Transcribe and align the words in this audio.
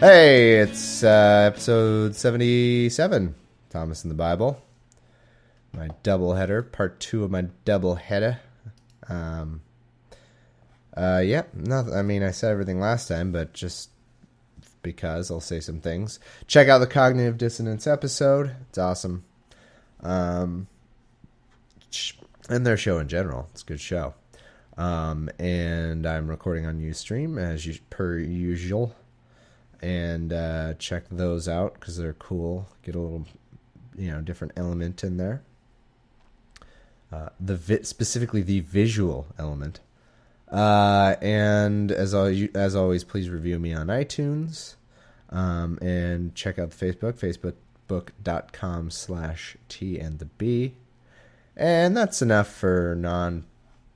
Hey, 0.00 0.60
it's 0.60 1.04
uh, 1.04 1.44
episode 1.52 2.16
77, 2.16 3.34
Thomas 3.68 4.02
in 4.02 4.08
the 4.08 4.14
Bible. 4.14 4.62
My 5.74 5.90
double 6.02 6.32
header, 6.32 6.62
part 6.62 7.00
two 7.00 7.22
of 7.22 7.30
my 7.30 7.48
double 7.66 7.96
header. 7.96 8.40
Um, 9.10 9.60
uh, 10.96 11.20
yeah, 11.22 11.42
not, 11.52 11.92
I 11.92 12.00
mean, 12.00 12.22
I 12.22 12.30
said 12.30 12.50
everything 12.50 12.80
last 12.80 13.08
time, 13.08 13.30
but 13.30 13.52
just 13.52 13.90
because 14.80 15.30
I'll 15.30 15.38
say 15.38 15.60
some 15.60 15.80
things. 15.82 16.18
Check 16.46 16.68
out 16.68 16.78
the 16.78 16.86
Cognitive 16.86 17.36
Dissonance 17.36 17.86
episode, 17.86 18.56
it's 18.70 18.78
awesome. 18.78 19.22
Um, 20.02 20.66
and 22.48 22.66
their 22.66 22.78
show 22.78 22.98
in 23.00 23.08
general, 23.08 23.50
it's 23.52 23.60
a 23.60 23.66
good 23.66 23.80
show. 23.80 24.14
Um, 24.78 25.28
and 25.38 26.06
I'm 26.06 26.26
recording 26.26 26.64
on 26.64 26.80
Ustream 26.80 27.38
as 27.38 27.78
per 27.90 28.16
usual 28.16 28.94
and 29.82 30.32
uh, 30.32 30.74
check 30.74 31.04
those 31.10 31.48
out 31.48 31.74
because 31.74 31.96
they're 31.96 32.12
cool. 32.14 32.68
Get 32.82 32.94
a 32.94 32.98
little, 32.98 33.26
you 33.96 34.10
know, 34.10 34.20
different 34.20 34.52
element 34.56 35.02
in 35.02 35.16
there. 35.16 35.42
Uh, 37.12 37.30
the 37.40 37.56
vi- 37.56 37.82
specifically 37.82 38.42
the 38.42 38.60
visual 38.60 39.26
element. 39.38 39.80
Uh, 40.48 41.16
and 41.20 41.90
as 41.90 42.12
always, 42.14 42.50
as 42.54 42.76
always, 42.76 43.04
please 43.04 43.30
review 43.30 43.58
me 43.58 43.72
on 43.72 43.86
iTunes, 43.86 44.74
um, 45.30 45.78
and 45.80 46.34
check 46.34 46.58
out 46.58 46.70
the 46.70 46.86
Facebook, 46.86 47.14
facebook.com 47.14 48.90
slash 48.90 49.56
T 49.68 49.98
and 49.98 50.18
the 50.18 50.24
B. 50.24 50.74
And 51.56 51.96
that's 51.96 52.22
enough 52.22 52.48
for 52.48 52.94
non 52.96 53.44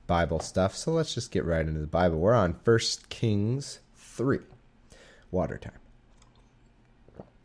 Bible 0.07 0.39
stuff. 0.39 0.75
So 0.75 0.91
let's 0.91 1.13
just 1.13 1.31
get 1.31 1.45
right 1.45 1.65
into 1.65 1.79
the 1.79 1.87
Bible. 1.87 2.19
We're 2.19 2.33
on 2.33 2.53
First 2.63 3.09
Kings 3.09 3.79
3 3.95 4.39
water 5.31 5.57
time. 5.57 5.73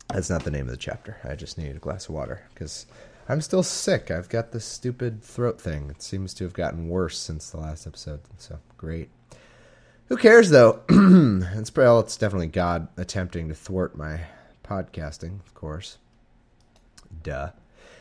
That's 0.09 0.31
not 0.31 0.45
the 0.45 0.51
name 0.51 0.67
of 0.67 0.71
the 0.71 0.77
chapter. 0.77 1.19
I 1.25 1.37
just 1.37 1.57
needed 1.57 1.77
a 1.77 1.81
glass 1.81 2.09
of 2.09 2.15
water 2.15 2.43
because 2.53 2.87
I'm 3.29 3.41
still 3.41 3.63
sick. 3.63 4.11
I've 4.11 4.29
got 4.29 4.51
this 4.51 4.65
stupid 4.65 5.23
throat 5.23 5.61
thing. 5.61 5.89
It 5.91 6.03
seems 6.03 6.35
to 6.35 6.45
have 6.45 6.53
gotten 6.53 6.89
worse 6.89 7.19
since 7.19 7.51
the 7.51 7.59
last 7.59 7.87
episode. 7.87 8.21
So 8.39 8.59
great. 8.77 9.09
Who 10.09 10.17
cares 10.17 10.51
though? 10.51 10.81
it's 10.89 11.75
well, 11.75 12.01
it's 12.01 12.17
definitely 12.17 12.49
God 12.49 12.89
attempting 12.97 13.49
to 13.49 13.55
thwart 13.55 13.97
my 13.97 14.23
podcasting, 14.65 15.39
of 15.47 15.55
course. 15.55 15.99
Duh. 17.23 17.51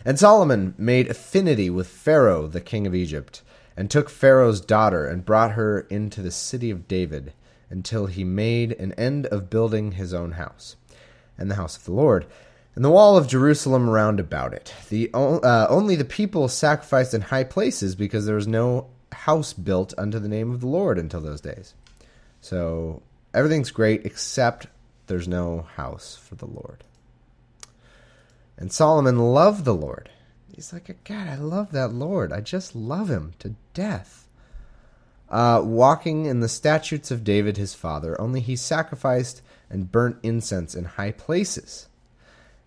And 0.03 0.17
Solomon 0.17 0.73
made 0.77 1.09
affinity 1.09 1.69
with 1.69 1.87
Pharaoh, 1.87 2.47
the 2.47 2.61
king 2.61 2.87
of 2.87 2.95
Egypt, 2.95 3.43
and 3.77 3.91
took 3.91 4.09
Pharaoh's 4.09 4.61
daughter 4.61 5.05
and 5.05 5.25
brought 5.25 5.51
her 5.51 5.81
into 5.81 6.21
the 6.21 6.31
city 6.31 6.71
of 6.71 6.87
David 6.87 7.33
until 7.69 8.07
he 8.07 8.23
made 8.23 8.73
an 8.73 8.93
end 8.93 9.25
of 9.27 9.49
building 9.49 9.93
his 9.93 10.13
own 10.13 10.33
house, 10.33 10.75
and 11.37 11.49
the 11.49 11.55
house 11.55 11.77
of 11.77 11.85
the 11.85 11.91
Lord, 11.93 12.25
and 12.75 12.83
the 12.83 12.89
wall 12.89 13.17
of 13.17 13.27
Jerusalem 13.27 13.89
round 13.89 14.19
about 14.19 14.53
it. 14.53 14.73
The 14.89 15.09
uh, 15.13 15.67
only 15.69 15.95
the 15.95 16.05
people 16.05 16.47
sacrificed 16.47 17.13
in 17.13 17.21
high 17.21 17.43
places 17.43 17.95
because 17.95 18.25
there 18.25 18.35
was 18.35 18.47
no 18.47 18.87
house 19.11 19.53
built 19.53 19.93
unto 19.97 20.19
the 20.19 20.29
name 20.29 20.51
of 20.51 20.61
the 20.61 20.67
Lord 20.67 20.97
until 20.97 21.21
those 21.21 21.41
days. 21.41 21.73
So 22.41 23.01
everything's 23.33 23.71
great 23.71 24.05
except 24.05 24.67
there's 25.07 25.27
no 25.27 25.67
house 25.75 26.15
for 26.15 26.35
the 26.35 26.45
Lord. 26.45 26.83
And 28.57 28.71
Solomon 28.71 29.17
loved 29.17 29.65
the 29.65 29.73
Lord. 29.73 30.09
He's 30.53 30.71
like, 30.73 31.03
God, 31.03 31.27
I 31.27 31.35
love 31.35 31.71
that 31.71 31.93
Lord. 31.93 32.31
I 32.31 32.41
just 32.41 32.75
love 32.75 33.09
him 33.09 33.33
to 33.39 33.55
death 33.73 34.27
uh, 35.29 35.61
walking 35.63 36.25
in 36.25 36.39
the 36.39 36.49
statutes 36.49 37.11
of 37.11 37.23
David 37.23 37.57
his 37.57 37.73
father, 37.73 38.19
only 38.19 38.41
he 38.41 38.55
sacrificed 38.55 39.41
and 39.69 39.91
burnt 39.91 40.17
incense 40.23 40.73
in 40.73 40.85
high 40.85 41.11
places. 41.11 41.87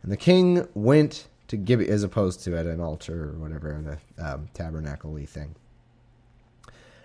And 0.03 0.13
the 0.13 0.17
king 0.17 0.69
went 0.75 1.27
to 1.49 1.57
Gibeah, 1.57 1.93
as 1.93 2.03
opposed 2.03 2.43
to 2.45 2.57
at 2.57 2.67
an 2.67 2.81
altar 2.81 3.31
or 3.31 3.33
whatever, 3.33 3.73
in 3.73 3.87
a 3.89 4.35
um, 4.35 4.49
tabernacle 4.55 5.17
thing. 5.27 5.55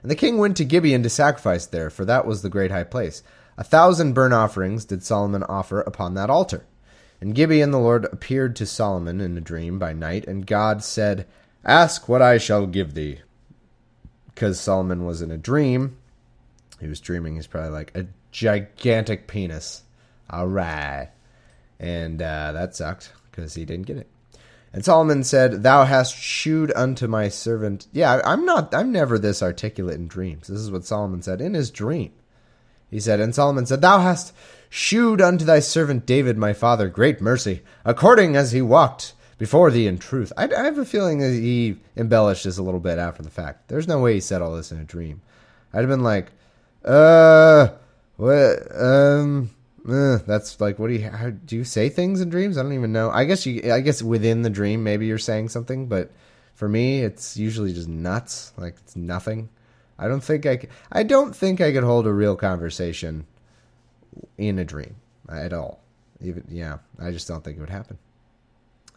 And 0.02 0.12
the 0.12 0.16
king 0.16 0.38
went 0.38 0.58
to 0.58 0.66
Gibeon 0.66 1.04
to 1.04 1.10
sacrifice 1.10 1.66
there, 1.66 1.90
for 1.90 2.06
that 2.06 2.26
was 2.26 2.42
the 2.42 2.50
great 2.50 2.72
high 2.72 2.84
place. 2.84 3.24
A 3.58 3.64
thousand 3.64 4.14
burnt 4.14 4.34
offerings 4.34 4.86
did 4.86 5.04
Solomon 5.04 5.44
offer 5.44 5.82
upon 5.82 6.14
that 6.14 6.30
altar. 6.30 6.66
And 7.20 7.34
Gibeon 7.34 7.72
the 7.72 7.80
Lord 7.80 8.06
appeared 8.06 8.56
to 8.58 8.68
Solomon 8.68 9.20
in 9.20 9.36
a 9.38 9.42
dream 9.42 9.80
by 9.80 9.94
night, 9.94 10.28
and 10.28 10.46
God 10.46 10.84
said, 10.84 11.26
Ask 11.66 12.08
what 12.08 12.22
I 12.22 12.38
shall 12.38 12.68
give 12.68 12.94
thee 12.94 13.22
because 14.38 14.60
Solomon 14.60 15.04
was 15.04 15.24
in 15.24 15.32
a 15.32 15.38
dream. 15.38 15.98
He 16.80 16.88
was 16.88 17.00
dreaming 17.00 17.38
he's 17.38 17.48
probably 17.48 17.72
like 17.72 17.98
a 17.98 18.06
gigantic 18.32 19.26
penis. 19.26 19.82
All 20.30 20.48
right. 20.48 21.10
And 21.80 22.22
uh, 22.22 22.52
that 22.52 22.76
sucked 22.76 23.14
because 23.32 23.56
he 23.56 23.66
didn't 23.66 23.88
get 23.88 23.98
it. 23.98 24.08
And 24.72 24.86
Solomon 24.86 25.24
said, 25.24 25.64
Thou 25.64 25.86
hast 25.86 26.16
shewed 26.16 26.72
unto 26.76 27.08
my 27.08 27.30
servant. 27.30 27.88
Yeah, 27.92 28.22
I'm 28.24 28.46
not, 28.46 28.76
I'm 28.76 28.92
never 28.92 29.18
this 29.18 29.42
articulate 29.42 29.96
in 29.96 30.08
dreams. 30.08 30.46
This 30.46 30.60
is 30.60 30.70
what 30.70 30.86
Solomon 30.86 31.24
said 31.24 31.42
in 31.42 31.56
his 31.56 31.72
dream. 31.72 32.12
He 32.92 33.00
said, 33.00 33.20
And 33.20 33.34
Solomon 33.34 33.66
said, 33.66 33.82
Thou 33.82 34.02
hast 34.02 34.34
shewed 34.70 35.20
unto 35.20 35.46
thy 35.46 35.62
servant 35.62 36.06
David 36.06 36.38
my 36.38 36.54
father 36.54 36.90
great 36.90 37.22
mercy, 37.22 37.64
according 37.84 38.36
as 38.36 38.52
he 38.52 38.62
walked 38.62 39.14
before 39.38 39.72
thee 39.72 39.88
in 39.88 39.98
truth. 39.98 40.34
I, 40.38 40.46
I, 40.46 40.66
have 40.66 40.78
a 40.78 40.86
feeling 40.86 41.20
that 41.20 41.32
he 41.32 41.78
embellished 41.96 42.44
this 42.44 42.58
a 42.58 42.64
little 42.64 42.80
bit 42.80 42.98
after 42.98 43.24
the 43.24 43.30
fact. 43.30 43.68
There's 43.68 43.88
no 43.88 44.00
way 44.00 44.16
he 44.16 44.20
said 44.20 44.42
all 44.42 44.56
this 44.56 44.72
in 44.72 44.80
a 44.80 44.84
dream. 44.84 45.22
I'd 45.74 45.80
have 45.80 45.90
been 45.90 46.04
like, 46.04 46.32
uh, 46.84 47.70
what, 48.16 48.76
um, 48.76 49.52
uh, 49.88 50.18
that's 50.26 50.60
like, 50.60 50.80
what 50.80 50.88
do 50.88 50.96
you, 50.96 51.10
how, 51.10 51.30
do 51.30 51.56
you 51.56 51.64
say 51.64 51.90
things 51.90 52.22
in 52.22 52.30
dreams? 52.30 52.58
I 52.58 52.64
don't 52.64 52.74
even 52.74 52.92
know. 52.92 53.12
I 53.12 53.26
guess 53.26 53.46
you, 53.46 53.72
I 53.72 53.82
guess 53.82 54.02
within 54.02 54.42
the 54.42 54.50
dream, 54.50 54.84
maybe 54.84 55.06
you're 55.06 55.18
saying 55.18 55.50
something, 55.50 55.88
but 55.88 56.12
for 56.56 56.68
me, 56.68 57.02
it's 57.02 57.38
usually 57.38 57.74
just 57.74 57.88
nuts. 57.88 58.54
Like, 58.58 58.78
it's 58.80 58.96
nothing. 58.96 59.50
I 60.00 60.08
don't 60.08 60.24
think 60.24 60.46
I, 60.46 60.60
I 60.92 61.04
don't 61.04 61.36
think 61.36 61.62
I 61.62 61.72
could 61.72 61.84
hold 61.84 62.08
a 62.08 62.14
real 62.14 62.36
conversation 62.36 63.26
in 64.38 64.58
a 64.58 64.66
dream 64.66 64.96
at 65.30 65.54
all. 65.54 65.80
Even, 66.22 66.46
yeah, 66.50 66.78
I 67.00 67.12
just 67.12 67.28
don't 67.28 67.44
think 67.44 67.58
it 67.58 67.60
would 67.60 67.70
happen. 67.70 68.00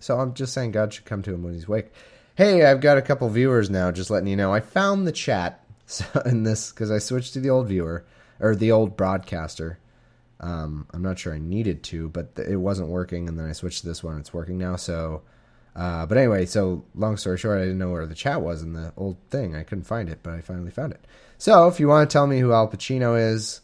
So 0.00 0.18
I'm 0.18 0.34
just 0.34 0.54
saying 0.54 0.72
God 0.72 0.92
should 0.92 1.04
come 1.04 1.22
to 1.22 1.32
him 1.32 1.42
when 1.42 1.52
he's 1.52 1.68
awake. 1.68 1.92
Hey, 2.34 2.64
I've 2.64 2.80
got 2.80 2.96
a 2.96 3.02
couple 3.02 3.28
viewers 3.28 3.68
now, 3.68 3.92
just 3.92 4.10
letting 4.10 4.28
you 4.28 4.36
know. 4.36 4.52
I 4.52 4.60
found 4.60 5.06
the 5.06 5.12
chat 5.12 5.64
in 6.24 6.42
this 6.42 6.70
because 6.70 6.90
I 6.90 6.98
switched 6.98 7.34
to 7.34 7.40
the 7.40 7.50
old 7.50 7.68
viewer 7.68 8.04
or 8.40 8.56
the 8.56 8.72
old 8.72 8.96
broadcaster. 8.96 9.78
Um, 10.40 10.86
I'm 10.94 11.02
not 11.02 11.18
sure 11.18 11.34
I 11.34 11.38
needed 11.38 11.82
to, 11.84 12.08
but 12.08 12.30
it 12.38 12.56
wasn't 12.56 12.88
working, 12.88 13.28
and 13.28 13.38
then 13.38 13.46
I 13.46 13.52
switched 13.52 13.82
to 13.82 13.86
this 13.86 14.02
one. 14.02 14.18
It's 14.18 14.32
working 14.32 14.56
now. 14.56 14.76
So, 14.76 15.20
uh, 15.76 16.06
but 16.06 16.16
anyway, 16.16 16.46
so 16.46 16.82
long 16.94 17.18
story 17.18 17.36
short, 17.36 17.58
I 17.58 17.64
didn't 17.64 17.78
know 17.78 17.90
where 17.90 18.06
the 18.06 18.14
chat 18.14 18.40
was 18.40 18.62
in 18.62 18.72
the 18.72 18.94
old 18.96 19.18
thing. 19.28 19.54
I 19.54 19.64
couldn't 19.64 19.84
find 19.84 20.08
it, 20.08 20.20
but 20.22 20.32
I 20.32 20.40
finally 20.40 20.70
found 20.70 20.94
it. 20.94 21.04
So, 21.36 21.68
if 21.68 21.78
you 21.78 21.88
want 21.88 22.08
to 22.08 22.12
tell 22.12 22.26
me 22.26 22.40
who 22.40 22.54
Al 22.54 22.68
Pacino 22.68 23.20
is, 23.20 23.60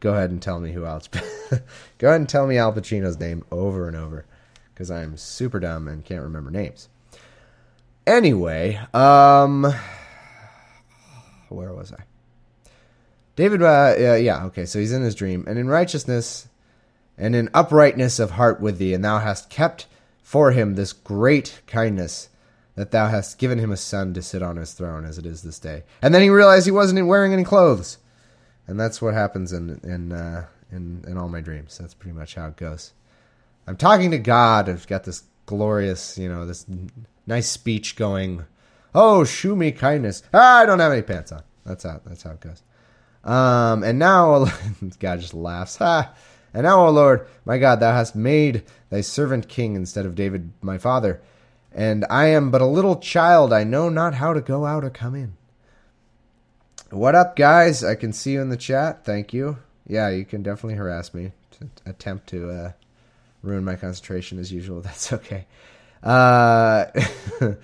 go 0.00 0.14
ahead 0.14 0.30
and 0.30 0.40
tell 0.40 0.60
me 0.60 0.72
who 0.72 0.86
Al. 0.86 1.02
go 1.98 2.08
ahead 2.08 2.20
and 2.20 2.28
tell 2.28 2.46
me 2.46 2.56
Al 2.56 2.72
Pacino's 2.72 3.20
name 3.20 3.44
over 3.50 3.86
and 3.86 3.96
over 3.96 4.24
because 4.74 4.90
I'm 4.90 5.16
super 5.16 5.60
dumb 5.60 5.86
and 5.86 6.04
can't 6.04 6.22
remember 6.22 6.50
names. 6.50 6.88
Anyway, 8.06 8.78
um, 8.92 9.72
where 11.48 11.72
was 11.72 11.92
I? 11.92 12.02
David, 13.36 13.62
uh, 13.62 13.94
yeah, 13.98 14.44
okay, 14.46 14.66
so 14.66 14.78
he's 14.78 14.92
in 14.92 15.02
his 15.02 15.14
dream, 15.14 15.44
and 15.46 15.58
in 15.58 15.68
righteousness 15.68 16.48
and 17.16 17.34
in 17.34 17.48
uprightness 17.54 18.18
of 18.18 18.32
heart 18.32 18.60
with 18.60 18.78
thee, 18.78 18.94
and 18.94 19.04
thou 19.04 19.18
hast 19.18 19.50
kept 19.50 19.86
for 20.22 20.50
him 20.50 20.74
this 20.74 20.92
great 20.92 21.60
kindness 21.66 22.28
that 22.74 22.90
thou 22.90 23.08
hast 23.08 23.38
given 23.38 23.58
him 23.58 23.70
a 23.70 23.76
son 23.76 24.12
to 24.14 24.22
sit 24.22 24.42
on 24.42 24.56
his 24.56 24.72
throne 24.72 25.04
as 25.04 25.16
it 25.16 25.26
is 25.26 25.42
this 25.42 25.60
day. 25.60 25.84
And 26.02 26.12
then 26.12 26.22
he 26.22 26.30
realized 26.30 26.66
he 26.66 26.72
wasn't 26.72 27.06
wearing 27.06 27.32
any 27.32 27.44
clothes, 27.44 27.98
and 28.66 28.78
that's 28.78 29.00
what 29.00 29.14
happens 29.14 29.52
in 29.52 29.80
in 29.84 30.12
uh, 30.12 30.46
in 30.70 31.04
in 31.06 31.16
all 31.16 31.28
my 31.28 31.40
dreams. 31.40 31.78
That's 31.78 31.94
pretty 31.94 32.16
much 32.16 32.34
how 32.34 32.48
it 32.48 32.56
goes. 32.56 32.92
I'm 33.66 33.76
talking 33.76 34.10
to 34.10 34.18
God. 34.18 34.68
I've 34.68 34.86
got 34.86 35.04
this 35.04 35.24
glorious, 35.46 36.18
you 36.18 36.28
know, 36.28 36.46
this 36.46 36.66
nice 37.26 37.48
speech 37.48 37.96
going. 37.96 38.44
Oh, 38.94 39.24
shew 39.24 39.56
me 39.56 39.72
kindness. 39.72 40.22
Ah, 40.32 40.60
I 40.60 40.66
don't 40.66 40.80
have 40.80 40.92
any 40.92 41.02
pants 41.02 41.32
on. 41.32 41.42
That's 41.64 41.84
how 41.84 42.00
that's 42.04 42.22
how 42.22 42.32
it 42.32 42.40
goes. 42.40 42.62
Um, 43.24 43.82
and 43.82 43.98
now 43.98 44.46
God 44.98 45.20
just 45.20 45.34
laughs. 45.34 45.76
Ha! 45.76 46.14
And 46.52 46.62
now, 46.62 46.86
O 46.86 46.90
Lord, 46.90 47.26
my 47.44 47.58
God, 47.58 47.80
thou 47.80 47.92
hast 47.92 48.14
made 48.14 48.62
thy 48.90 49.00
servant 49.00 49.48
king 49.48 49.74
instead 49.74 50.06
of 50.06 50.14
David 50.14 50.52
my 50.62 50.78
father. 50.78 51.20
And 51.72 52.04
I 52.08 52.26
am 52.26 52.52
but 52.52 52.60
a 52.60 52.66
little 52.66 52.96
child. 52.96 53.52
I 53.52 53.64
know 53.64 53.88
not 53.88 54.14
how 54.14 54.32
to 54.32 54.40
go 54.40 54.64
out 54.64 54.84
or 54.84 54.90
come 54.90 55.16
in. 55.16 55.34
What 56.90 57.16
up, 57.16 57.34
guys? 57.34 57.82
I 57.82 57.96
can 57.96 58.12
see 58.12 58.34
you 58.34 58.40
in 58.40 58.50
the 58.50 58.56
chat. 58.56 59.04
Thank 59.04 59.32
you. 59.32 59.58
Yeah, 59.84 60.10
you 60.10 60.24
can 60.24 60.44
definitely 60.44 60.76
harass 60.76 61.12
me 61.12 61.32
to 61.58 61.68
attempt 61.84 62.28
to 62.28 62.50
uh, 62.50 62.72
ruin 63.44 63.64
my 63.64 63.76
concentration 63.76 64.38
as 64.38 64.52
usual. 64.52 64.80
That's 64.82 65.12
okay. 65.12 65.46
Uh, 66.02 66.86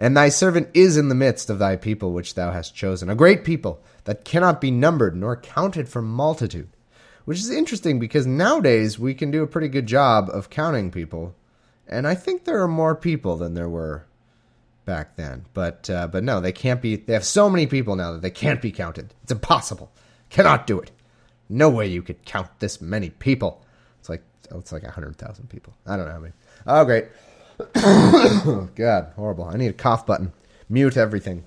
And 0.00 0.16
thy 0.16 0.30
servant 0.30 0.70
is 0.72 0.96
in 0.96 1.10
the 1.10 1.14
midst 1.14 1.50
of 1.50 1.58
thy 1.58 1.76
people 1.76 2.12
which 2.12 2.34
thou 2.34 2.52
hast 2.52 2.74
chosen, 2.74 3.10
a 3.10 3.14
great 3.14 3.44
people 3.44 3.82
that 4.04 4.24
cannot 4.24 4.58
be 4.58 4.70
numbered 4.70 5.14
nor 5.14 5.36
counted 5.36 5.90
for 5.90 6.00
multitude. 6.00 6.70
Which 7.26 7.38
is 7.38 7.50
interesting 7.50 7.98
because 7.98 8.26
nowadays 8.26 8.98
we 8.98 9.12
can 9.12 9.30
do 9.30 9.42
a 9.42 9.46
pretty 9.46 9.68
good 9.68 9.86
job 9.86 10.30
of 10.32 10.48
counting 10.48 10.90
people, 10.90 11.34
and 11.86 12.08
I 12.08 12.14
think 12.14 12.44
there 12.44 12.62
are 12.62 12.66
more 12.66 12.96
people 12.96 13.36
than 13.36 13.52
there 13.52 13.68
were 13.68 14.06
back 14.86 15.16
then. 15.16 15.44
But 15.52 15.90
uh, 15.90 16.08
but 16.08 16.24
no, 16.24 16.40
they 16.40 16.50
can't 16.50 16.80
be. 16.80 16.96
They 16.96 17.12
have 17.12 17.24
so 17.24 17.50
many 17.50 17.66
people 17.66 17.94
now 17.94 18.12
that 18.12 18.22
they 18.22 18.30
can't 18.30 18.62
be 18.62 18.72
counted. 18.72 19.14
It's 19.22 19.30
impossible. 19.30 19.92
Cannot 20.30 20.66
do 20.66 20.80
it. 20.80 20.90
No 21.48 21.68
way 21.68 21.86
you 21.86 22.02
could 22.02 22.24
count 22.24 22.48
this 22.58 22.80
many 22.80 23.10
people. 23.10 23.62
It's 24.58 24.72
like 24.72 24.82
oh, 24.82 24.84
it's 24.84 24.86
like 24.86 24.94
hundred 24.94 25.16
thousand 25.16 25.48
people. 25.48 25.74
I 25.86 25.96
don't 25.96 26.06
know 26.06 26.12
how 26.12 26.18
many. 26.18 26.32
Oh 26.66 26.84
great. 26.84 27.06
God, 28.74 29.12
horrible. 29.16 29.44
I 29.44 29.56
need 29.56 29.68
a 29.68 29.74
cough 29.74 30.06
button. 30.06 30.32
Mute 30.68 30.96
everything. 30.96 31.44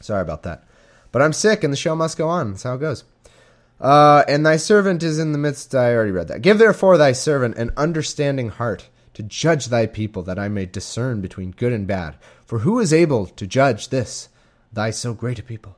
Sorry 0.00 0.20
about 0.20 0.42
that. 0.42 0.64
But 1.10 1.22
I'm 1.22 1.32
sick 1.32 1.64
and 1.64 1.72
the 1.72 1.76
show 1.76 1.94
must 1.94 2.18
go 2.18 2.28
on. 2.28 2.52
That's 2.52 2.62
how 2.62 2.74
it 2.74 2.80
goes. 2.80 3.04
Uh, 3.80 4.24
and 4.28 4.44
thy 4.46 4.56
servant 4.56 5.02
is 5.02 5.18
in 5.18 5.32
the 5.32 5.38
midst. 5.38 5.74
I 5.74 5.94
already 5.94 6.12
read 6.12 6.28
that. 6.28 6.42
Give 6.42 6.58
therefore 6.58 6.96
thy 6.96 7.12
servant 7.12 7.56
an 7.56 7.72
understanding 7.76 8.50
heart 8.50 8.88
to 9.14 9.22
judge 9.22 9.66
thy 9.66 9.86
people, 9.86 10.22
that 10.22 10.38
I 10.38 10.48
may 10.48 10.66
discern 10.66 11.20
between 11.20 11.50
good 11.50 11.72
and 11.72 11.86
bad. 11.86 12.16
For 12.46 12.60
who 12.60 12.78
is 12.78 12.92
able 12.92 13.26
to 13.26 13.46
judge 13.46 13.88
this, 13.88 14.28
thy 14.72 14.90
so 14.90 15.12
great 15.12 15.38
a 15.38 15.42
people? 15.42 15.76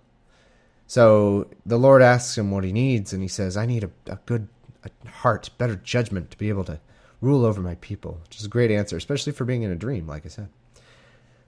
So 0.87 1.49
the 1.65 1.79
Lord 1.79 2.03
asks 2.03 2.39
him 2.39 2.51
what 2.51 2.65
he 2.65 2.73
needs, 2.73 3.13
and 3.13 3.23
he 3.23 3.29
says, 3.29 3.57
I 3.57 3.67
need 3.67 3.85
a, 3.85 3.91
a 4.07 4.19
good 4.27 4.49
a 4.85 5.09
heart, 5.09 5.51
better 5.59 5.77
judgment 5.77 6.31
to 6.31 6.39
be 6.39 6.49
able 6.49 6.65
to 6.65 6.81
rule 7.21 7.45
over 7.45 7.61
my 7.61 7.75
people, 7.77 8.21
which 8.25 8.39
is 8.39 8.47
a 8.47 8.49
great 8.49 8.71
answer, 8.71 8.97
especially 8.97 9.33
for 9.33 9.45
being 9.45 9.63
in 9.63 9.71
a 9.71 9.77
dream, 9.77 10.07
like 10.07 10.27
I 10.27 10.29
said. 10.29 10.49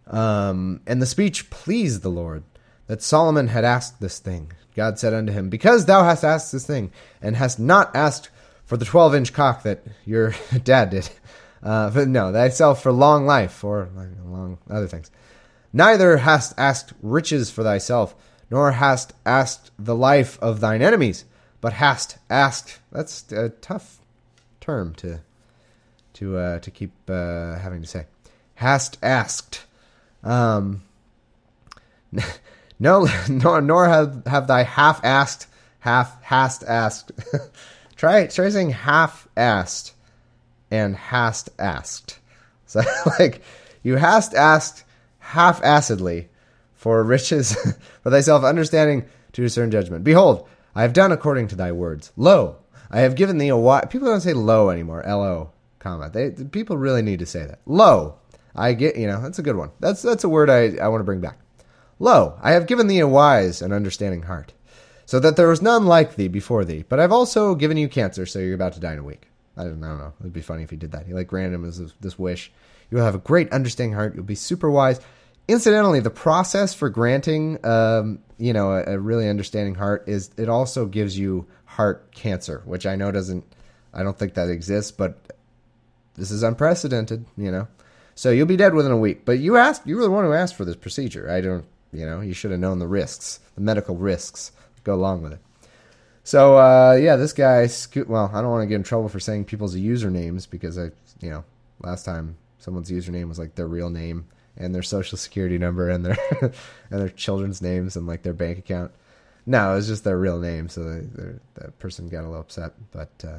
Um, 0.07 0.81
and 0.87 1.03
the 1.03 1.07
speech 1.07 1.51
pleased 1.51 2.03
the 2.03 2.09
Lord 2.09 2.45
that 2.87 3.03
Solomon 3.03 3.49
had 3.49 3.65
asked 3.65 4.01
this 4.01 4.19
thing. 4.19 4.53
God 4.75 4.99
said 4.99 5.15
unto 5.15 5.33
him, 5.33 5.49
Because 5.49 5.87
thou 5.87 6.05
hast 6.05 6.25
asked 6.25 6.53
this 6.53 6.67
thing, 6.67 6.93
and 7.21 7.37
hast 7.37 7.59
not 7.59 7.95
asked 7.95 8.31
for 8.65 8.77
the 8.77 8.85
twelve 8.85 9.15
inch 9.15 9.33
cock 9.33 9.63
that 9.63 9.83
your 10.05 10.35
dad 10.65 10.91
did, 10.91 11.09
uh, 11.63 11.91
but 11.91 12.09
no, 12.09 12.33
thyself 12.33 12.83
for 12.83 12.93
long 12.93 13.27
life, 13.27 13.65
or 13.65 13.89
long 14.25 14.59
other 14.71 14.87
things. 14.87 15.11
Neither 15.73 16.19
hast 16.19 16.55
asked 16.57 16.93
riches 17.03 17.51
for 17.51 17.63
thyself, 17.63 18.15
nor 18.51 18.73
hast 18.73 19.13
asked 19.25 19.71
the 19.79 19.95
life 19.95 20.39
of 20.41 20.61
thine 20.61 20.83
enemies, 20.83 21.25
but 21.61 21.73
hast 21.75 22.19
asked. 22.31 22.79
That's 22.93 23.31
a 23.33 23.51
tough 23.51 23.99
term 24.61 24.95
to 24.95 25.21
to 26.15 26.37
uh, 26.39 26.59
to 26.61 26.71
keep 26.71 26.93
uh, 27.09 27.59
having 27.59 27.83
to 27.83 27.89
say. 27.89 28.07
Hast 28.55 28.99
asked. 29.03 29.65
Um, 30.23 30.83
no, 32.79 33.09
nor 33.29 33.61
nor 33.61 33.89
have 33.89 34.27
have 34.27 34.47
thy 34.47 34.63
half 34.63 35.05
asked, 35.05 35.47
half 35.81 36.23
hast 36.23 36.65
asked. 36.65 37.13
try 37.97 38.27
try 38.27 38.49
saying 38.49 38.71
half 38.71 39.29
asked 39.37 39.95
and 40.71 40.97
hast 40.97 41.51
asked. 41.59 42.19
So 42.67 42.81
like 43.19 43.43
you 43.83 43.97
hast 43.97 44.35
asked 44.35 44.85
half 45.19 45.63
acidly 45.63 46.29
for 46.75 47.03
riches 47.03 47.55
for 48.03 48.11
thyself 48.11 48.45
understanding 48.45 49.05
to 49.33 49.43
discern 49.43 49.71
judgment. 49.71 50.05
Behold, 50.05 50.49
I 50.77 50.83
have 50.83 50.93
done 50.93 51.11
according 51.11 51.49
to 51.49 51.57
thy 51.57 51.73
words. 51.73 52.13
Lo, 52.17 52.59
I 52.91 53.01
have 53.01 53.15
given 53.15 53.39
thee 53.39 53.49
a 53.49 53.57
wise. 53.57 53.87
People 53.91 54.09
don't 54.09 54.21
say 54.21 54.35
lo 54.35 54.69
anymore. 54.69 55.03
L 55.05 55.23
O 55.23 55.51
comma. 55.79 56.11
They 56.11 56.31
people 56.31 56.77
really 56.77 57.01
need 57.01 57.19
to 57.21 57.27
say 57.27 57.47
that. 57.47 57.61
Lo, 57.65 58.19
I 58.55 58.75
get. 58.75 58.97
You 58.97 59.07
know 59.07 59.23
that's 59.23 59.39
a 59.39 59.43
good 59.43 59.57
one. 59.57 59.71
That's 59.81 60.03
that's 60.03 60.25
a 60.25 60.29
word 60.29 60.51
I 60.51 60.77
I 60.77 60.89
want 60.89 61.01
to 61.01 61.05
bring 61.05 61.23
back. 61.23 61.39
Lo, 61.99 62.39
I 62.43 62.53
have 62.53 62.67
given 62.67 62.89
thee 62.89 62.99
a 62.99 63.09
wise 63.09 63.63
and 63.63 63.73
understanding 63.73 64.25
heart, 64.25 64.53
so 65.07 65.19
that 65.19 65.37
there 65.37 65.49
was 65.49 65.63
none 65.63 65.87
like 65.87 66.17
thee 66.17 66.29
before 66.29 66.63
thee. 66.63 66.85
But 66.87 67.01
I've 67.01 67.11
also 67.11 67.55
given 67.55 67.79
you 67.79 67.89
cancer, 67.89 68.27
so 68.27 68.39
you're 68.39 68.55
about 68.55 68.75
to 68.75 68.81
die 68.81 68.93
in 68.93 68.99
a 68.99 69.03
week. 69.03 69.29
I 69.57 69.65
don't, 69.65 69.83
I 69.83 69.89
don't 69.89 69.99
know. 69.99 70.13
It'd 70.21 70.35
be 70.35 70.43
funny 70.43 70.63
if 70.63 70.69
he 70.69 70.77
did 70.77 70.93
that. 70.93 71.07
He 71.07 71.15
like 71.15 71.29
granted 71.29 71.65
this, 71.65 71.95
this 72.03 72.19
wish. 72.19 72.53
You 72.91 72.99
will 72.99 73.05
have 73.05 73.15
a 73.15 73.19
great 73.19 73.51
understanding 73.51 73.95
heart. 73.95 74.15
You'll 74.15 74.25
be 74.25 74.35
super 74.35 74.71
wise. 74.71 75.01
Incidentally, 75.49 76.01
the 76.01 76.11
process 76.11 76.75
for 76.75 76.89
granting, 76.89 77.65
um, 77.65 78.19
you 78.37 78.53
know, 78.53 78.73
a, 78.73 78.95
a 78.95 78.99
really 78.99 79.29
understanding 79.29 79.77
heart 79.77 80.05
is 80.09 80.31
it 80.37 80.49
also 80.49 80.87
gives 80.87 81.17
you 81.17 81.47
heart 81.65 82.11
cancer, 82.13 82.63
which 82.65 82.87
I 82.87 82.97
know 82.97 83.13
doesn't. 83.13 83.45
I 83.95 84.03
don't 84.03 84.19
think 84.19 84.35
that 84.35 84.51
exists, 84.51 84.91
but 84.91 85.17
this 86.15 86.31
is 86.31 86.43
unprecedented, 86.43 87.25
you 87.37 87.51
know. 87.51 87.69
So 88.15 88.31
you'll 88.31 88.47
be 88.47 88.57
dead 88.57 88.75
within 88.75 88.93
a 88.93 88.97
week. 88.97 89.25
But 89.25 89.39
you 89.39 89.57
asked, 89.57 89.87
you 89.87 89.97
were 89.97 90.03
the 90.03 90.11
one 90.11 90.25
who 90.25 90.33
asked 90.33 90.57
for 90.57 90.65
this 90.65 90.77
procedure. 90.77 91.31
I 91.31 91.41
don't, 91.41 91.67
you 91.93 92.07
know, 92.07 92.23
you 92.23 92.33
should 92.33 92.51
have 92.51 92.61
known 92.61 92.79
the 92.79 92.89
risks, 92.89 93.41
the 93.55 93.61
medical 93.61 93.95
risks 93.95 94.53
that 94.75 94.85
go 94.85 94.95
along 94.95 95.23
with 95.23 95.35
it. 95.35 95.41
So 96.25 96.59
uh, 96.59 96.99
yeah, 97.01 97.15
this 97.15 97.33
guy. 97.33 97.69
Well, 98.07 98.31
I 98.35 98.41
don't 98.41 98.51
want 98.51 98.63
to 98.63 98.67
get 98.67 98.75
in 98.75 98.83
trouble 98.83 99.09
for 99.09 99.21
saying 99.21 99.45
people's 99.45 99.77
usernames 99.77 100.51
because 100.51 100.77
I, 100.77 100.91
you 101.21 101.31
know, 101.31 101.45
last 101.81 102.05
time 102.05 102.37
someone's 102.59 102.91
username 102.91 103.29
was 103.29 103.39
like 103.39 103.55
their 103.55 103.69
real 103.69 103.91
name 103.91 104.27
and 104.57 104.75
their 104.75 104.83
social 104.83 105.19
security 105.19 105.59
number 105.59 105.91
and 105.91 106.05
their 106.05 106.19
and 106.41 107.01
their 107.01 107.09
children's 107.09 107.61
names 107.61 107.97
and 107.97 108.07
like 108.07 108.23
their 108.23 108.33
bank 108.33 108.59
account. 108.59 108.93
No, 109.45 109.73
it 109.73 109.77
was 109.77 109.87
just 109.87 110.03
their 110.03 110.19
real 110.19 110.41
name, 110.41 110.69
so 110.69 110.83
that 111.55 111.79
person 111.79 112.09
got 112.09 112.23
a 112.23 112.27
little 112.27 112.41
upset. 112.41 112.73
But 112.91 113.13
uh, 113.25 113.39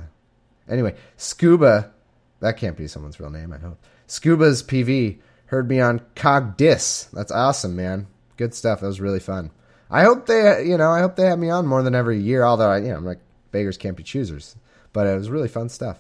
anyway, 0.70 0.96
Scuba 1.18 1.92
that 2.40 2.58
can't 2.58 2.78
be 2.78 2.88
someone's 2.88 3.20
real 3.20 3.30
name, 3.30 3.52
I 3.52 3.58
hope. 3.58 3.78
Scuba's 4.06 4.64
PV 4.64 5.18
heard 5.48 5.70
me 5.70 5.80
on 5.80 6.02
Cogdis. 6.16 7.10
That's 7.12 7.32
awesome, 7.32 7.76
man. 7.76 8.08
Good 8.38 8.54
stuff. 8.54 8.82
That 8.82 8.88
was 8.88 9.02
really 9.02 9.20
fun. 9.20 9.52
I 9.90 10.04
hope 10.04 10.26
they, 10.26 10.66
you 10.66 10.78
know, 10.78 10.92
I 10.92 11.00
hope 11.00 11.16
they 11.16 11.26
have 11.26 11.40
me 11.40 11.50
on 11.50 11.66
more 11.66 11.82
than 11.82 11.96
every 11.96 12.20
year. 12.20 12.44
Although, 12.44 12.70
I, 12.70 12.78
you 12.80 12.90
know, 12.90 12.98
I'm 12.98 13.06
like 13.06 13.20
beggars 13.52 13.78
can't 13.78 13.98
be 13.98 14.04
choosers, 14.04 14.56
but 14.94 15.08
it 15.08 15.18
was 15.18 15.30
really 15.30 15.48
fun 15.48 15.70
stuff. 15.70 16.00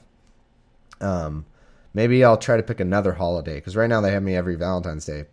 Um, 0.99 1.45
maybe 1.97 2.23
I'll 2.23 2.37
try 2.37 2.57
to 2.57 2.63
pick 2.63 2.79
another 2.79 3.13
holiday 3.13 3.55
because 3.55 3.75
right 3.75 3.89
now 3.89 4.01
they 4.01 4.11
have 4.11 4.21
me 4.21 4.35
every 4.35 4.55
Valentine's 4.55 5.07
Day. 5.07 5.25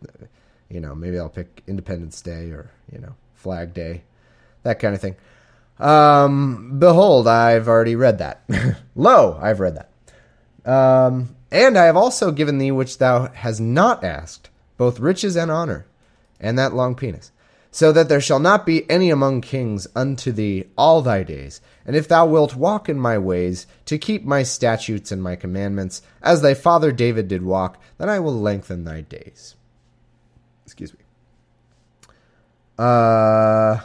You 0.70 0.80
know, 0.80 0.94
maybe 0.94 1.18
I'll 1.18 1.28
pick 1.28 1.62
Independence 1.66 2.22
Day 2.22 2.50
or 2.50 2.70
you 2.90 2.98
know 2.98 3.14
Flag 3.34 3.74
Day, 3.74 4.02
that 4.62 4.80
kind 4.80 4.94
of 4.94 5.00
thing. 5.00 5.16
Um, 5.78 6.78
behold, 6.78 7.28
I've 7.28 7.68
already 7.68 7.96
read 7.96 8.18
that. 8.18 8.42
Lo, 8.96 9.38
I've 9.40 9.60
read 9.60 9.76
that. 9.76 9.90
Um, 10.68 11.36
and 11.52 11.76
I 11.76 11.84
have 11.84 11.98
also 11.98 12.32
given 12.32 12.56
thee 12.56 12.72
which 12.72 12.96
thou 12.96 13.28
hast 13.28 13.60
not 13.60 14.02
asked, 14.02 14.48
both 14.78 14.98
riches 14.98 15.36
and 15.36 15.50
honor, 15.50 15.84
and 16.40 16.58
that 16.58 16.72
long 16.72 16.94
penis, 16.94 17.30
so 17.74 17.90
that 17.90 18.08
there 18.08 18.20
shall 18.20 18.38
not 18.38 18.64
be 18.64 18.88
any 18.88 19.10
among 19.10 19.40
kings 19.40 19.88
unto 19.96 20.30
thee 20.30 20.64
all 20.78 21.02
thy 21.02 21.24
days. 21.24 21.60
And 21.84 21.96
if 21.96 22.06
thou 22.06 22.24
wilt 22.24 22.54
walk 22.54 22.88
in 22.88 23.00
my 23.00 23.18
ways, 23.18 23.66
to 23.86 23.98
keep 23.98 24.24
my 24.24 24.44
statutes 24.44 25.10
and 25.10 25.20
my 25.20 25.34
commandments, 25.34 26.00
as 26.22 26.40
thy 26.40 26.54
father 26.54 26.92
David 26.92 27.26
did 27.26 27.42
walk, 27.42 27.82
then 27.98 28.08
I 28.08 28.20
will 28.20 28.40
lengthen 28.40 28.84
thy 28.84 29.00
days. 29.00 29.56
Excuse 30.64 30.94
me. 30.94 31.00
Uh, 32.78 33.80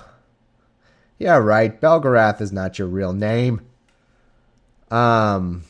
yeah, 1.17 1.37
right. 1.37 1.81
Belgarath 1.81 2.41
is 2.41 2.51
not 2.51 2.77
your 2.77 2.87
real 2.87 3.13
name. 3.13 3.61
Um, 4.91 5.63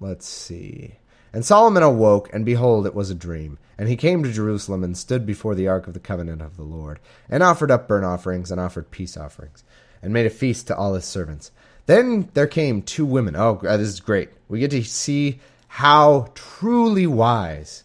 Let's 0.00 0.26
see. 0.26 0.94
And 1.32 1.44
Solomon 1.44 1.82
awoke, 1.82 2.28
and 2.32 2.44
behold, 2.44 2.86
it 2.86 2.94
was 2.94 3.08
a 3.10 3.14
dream. 3.14 3.58
And 3.78 3.88
he 3.88 3.96
came 3.96 4.22
to 4.22 4.32
Jerusalem 4.32 4.84
and 4.84 4.96
stood 4.96 5.24
before 5.24 5.54
the 5.54 5.66
ark 5.66 5.86
of 5.86 5.94
the 5.94 6.00
covenant 6.00 6.42
of 6.42 6.56
the 6.56 6.62
Lord, 6.62 7.00
and 7.28 7.42
offered 7.42 7.70
up 7.70 7.88
burnt 7.88 8.04
offerings 8.04 8.50
and 8.50 8.60
offered 8.60 8.90
peace 8.90 9.16
offerings, 9.16 9.64
and 10.02 10.12
made 10.12 10.26
a 10.26 10.30
feast 10.30 10.66
to 10.66 10.76
all 10.76 10.94
his 10.94 11.06
servants. 11.06 11.50
Then 11.86 12.28
there 12.34 12.46
came 12.46 12.82
two 12.82 13.06
women. 13.06 13.34
Oh, 13.34 13.60
uh, 13.66 13.76
this 13.78 13.88
is 13.88 14.00
great. 14.00 14.28
We 14.48 14.60
get 14.60 14.70
to 14.72 14.84
see 14.84 15.40
how 15.68 16.30
truly 16.34 17.06
wise 17.06 17.84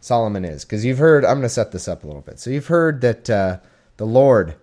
Solomon 0.00 0.44
is. 0.44 0.64
Because 0.64 0.84
you've 0.84 0.98
heard, 0.98 1.24
I'm 1.24 1.38
going 1.38 1.42
to 1.42 1.48
set 1.48 1.72
this 1.72 1.88
up 1.88 2.04
a 2.04 2.06
little 2.06 2.22
bit. 2.22 2.38
So 2.38 2.50
you've 2.50 2.68
heard 2.68 3.00
that 3.00 3.28
uh, 3.28 3.58
the 3.96 4.06
Lord 4.06 4.54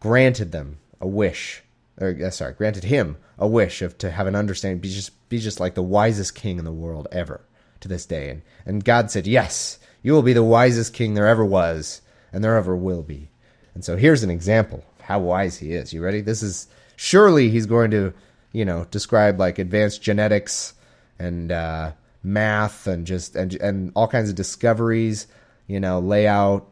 granted 0.00 0.52
them 0.52 0.78
a 1.00 1.08
wish, 1.08 1.62
or 1.98 2.16
uh, 2.24 2.30
sorry, 2.30 2.52
granted 2.52 2.84
him 2.84 3.16
a 3.38 3.48
wish 3.48 3.80
of 3.80 3.96
to 3.98 4.10
have 4.10 4.26
an 4.26 4.36
understanding, 4.36 4.80
be 4.80 4.90
just 4.90 5.28
be 5.30 5.38
just 5.38 5.60
like 5.60 5.74
the 5.74 5.82
wisest 5.82 6.34
king 6.34 6.58
in 6.58 6.64
the 6.66 6.72
world 6.72 7.08
ever 7.10 7.40
to 7.84 7.88
this 7.88 8.06
day. 8.06 8.30
And 8.30 8.42
and 8.66 8.84
God 8.84 9.10
said, 9.10 9.26
Yes, 9.26 9.78
you 10.02 10.12
will 10.12 10.22
be 10.22 10.32
the 10.32 10.42
wisest 10.42 10.92
king 10.92 11.14
there 11.14 11.28
ever 11.28 11.44
was, 11.44 12.02
and 12.32 12.42
there 12.42 12.56
ever 12.56 12.74
will 12.76 13.02
be. 13.02 13.30
And 13.74 13.84
so 13.84 13.96
here's 13.96 14.22
an 14.22 14.30
example 14.30 14.84
of 14.98 15.04
how 15.04 15.20
wise 15.20 15.58
he 15.58 15.72
is. 15.72 15.92
You 15.92 16.02
ready? 16.02 16.20
This 16.20 16.42
is 16.42 16.66
surely 16.96 17.50
he's 17.50 17.66
going 17.66 17.90
to, 17.92 18.12
you 18.52 18.64
know, 18.64 18.86
describe 18.90 19.38
like 19.38 19.58
advanced 19.58 20.02
genetics 20.02 20.74
and 21.18 21.52
uh, 21.52 21.92
math 22.22 22.86
and 22.86 23.06
just 23.06 23.36
and 23.36 23.54
and 23.56 23.92
all 23.94 24.08
kinds 24.08 24.28
of 24.28 24.34
discoveries, 24.34 25.28
you 25.68 25.78
know, 25.78 26.00
layout 26.00 26.66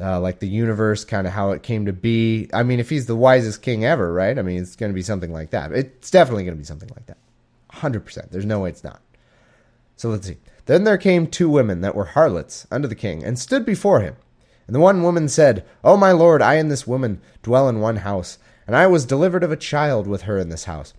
uh, 0.00 0.18
like 0.18 0.40
the 0.40 0.48
universe, 0.48 1.04
kind 1.04 1.26
of 1.26 1.32
how 1.32 1.50
it 1.50 1.62
came 1.62 1.86
to 1.86 1.92
be. 1.92 2.48
I 2.52 2.62
mean, 2.62 2.80
if 2.80 2.90
he's 2.90 3.06
the 3.06 3.16
wisest 3.16 3.62
king 3.62 3.84
ever, 3.84 4.12
right? 4.12 4.38
I 4.38 4.42
mean, 4.42 4.60
it's 4.60 4.76
going 4.76 4.90
to 4.90 4.94
be 4.94 5.02
something 5.02 5.32
like 5.32 5.50
that. 5.50 5.72
It's 5.72 6.10
definitely 6.10 6.44
going 6.44 6.56
to 6.56 6.58
be 6.58 6.64
something 6.64 6.90
like 6.96 7.06
that. 7.06 7.18
100%. 7.72 8.30
There's 8.30 8.44
no 8.44 8.60
way 8.60 8.70
it's 8.70 8.84
not. 8.84 9.00
So 9.96 10.08
let's 10.08 10.26
see. 10.26 10.36
Then 10.66 10.84
there 10.84 10.98
came 10.98 11.26
two 11.26 11.48
women 11.48 11.80
that 11.82 11.94
were 11.94 12.06
harlots 12.06 12.66
unto 12.70 12.88
the 12.88 12.94
king, 12.94 13.22
and 13.22 13.38
stood 13.38 13.66
before 13.66 14.00
him. 14.00 14.16
And 14.66 14.74
the 14.74 14.80
one 14.80 15.02
woman 15.02 15.28
said, 15.28 15.64
O 15.82 15.96
my 15.96 16.12
lord, 16.12 16.40
I 16.40 16.54
and 16.54 16.70
this 16.70 16.86
woman 16.86 17.20
dwell 17.42 17.68
in 17.68 17.80
one 17.80 17.96
house, 17.96 18.38
and 18.66 18.74
I 18.74 18.86
was 18.86 19.04
delivered 19.04 19.44
of 19.44 19.52
a 19.52 19.56
child 19.56 20.06
with 20.06 20.22
her 20.22 20.38
in 20.38 20.48
this 20.48 20.64
house. 20.64 20.94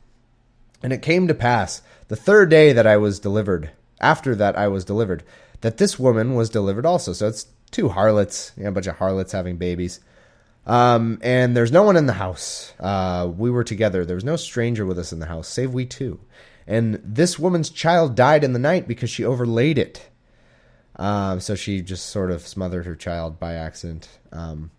And 0.83 0.93
it 0.93 1.01
came 1.01 1.27
to 1.27 1.33
pass, 1.33 1.81
the 2.07 2.15
third 2.15 2.49
day 2.49 2.73
that 2.73 2.85
I 2.85 2.97
was 2.97 3.19
delivered, 3.19 3.71
after 3.99 4.35
that 4.35 4.55
I 4.55 4.67
was 4.67 4.85
delivered, 4.85 5.23
that 5.61 5.77
this 5.77 5.97
woman 5.97 6.35
was 6.35 6.49
delivered 6.49 6.85
also. 6.85 7.13
So 7.13 7.27
it's 7.27 7.47
two 7.71 7.89
harlots, 7.89 8.51
you 8.55 8.63
know, 8.63 8.69
a 8.69 8.71
bunch 8.71 8.87
of 8.87 8.97
harlots 8.97 9.31
having 9.31 9.57
babies. 9.57 9.99
Um, 10.67 11.19
and 11.23 11.55
there's 11.55 11.71
no 11.71 11.83
one 11.83 11.95
in 11.95 12.05
the 12.05 12.13
house. 12.13 12.73
Uh, 12.79 13.31
we 13.35 13.49
were 13.49 13.63
together. 13.63 14.05
There 14.05 14.15
was 14.15 14.23
no 14.23 14.35
stranger 14.35 14.85
with 14.85 14.99
us 14.99 15.11
in 15.11 15.19
the 15.19 15.25
house, 15.25 15.47
save 15.47 15.73
we 15.73 15.85
two. 15.85 16.19
And 16.67 16.99
this 17.03 17.37
woman's 17.37 17.69
child 17.69 18.15
died 18.15 18.43
in 18.43 18.53
the 18.53 18.59
night 18.59 18.87
because 18.87 19.09
she 19.09 19.23
overlaid 19.23 19.77
it. 19.77 20.09
Um, 20.95 21.39
so 21.39 21.55
she 21.55 21.81
just 21.81 22.07
sort 22.07 22.31
of 22.31 22.47
smothered 22.47 22.85
her 22.85 22.95
child 22.95 23.39
by 23.39 23.53
accident. 23.53 24.07
Um, 24.31 24.71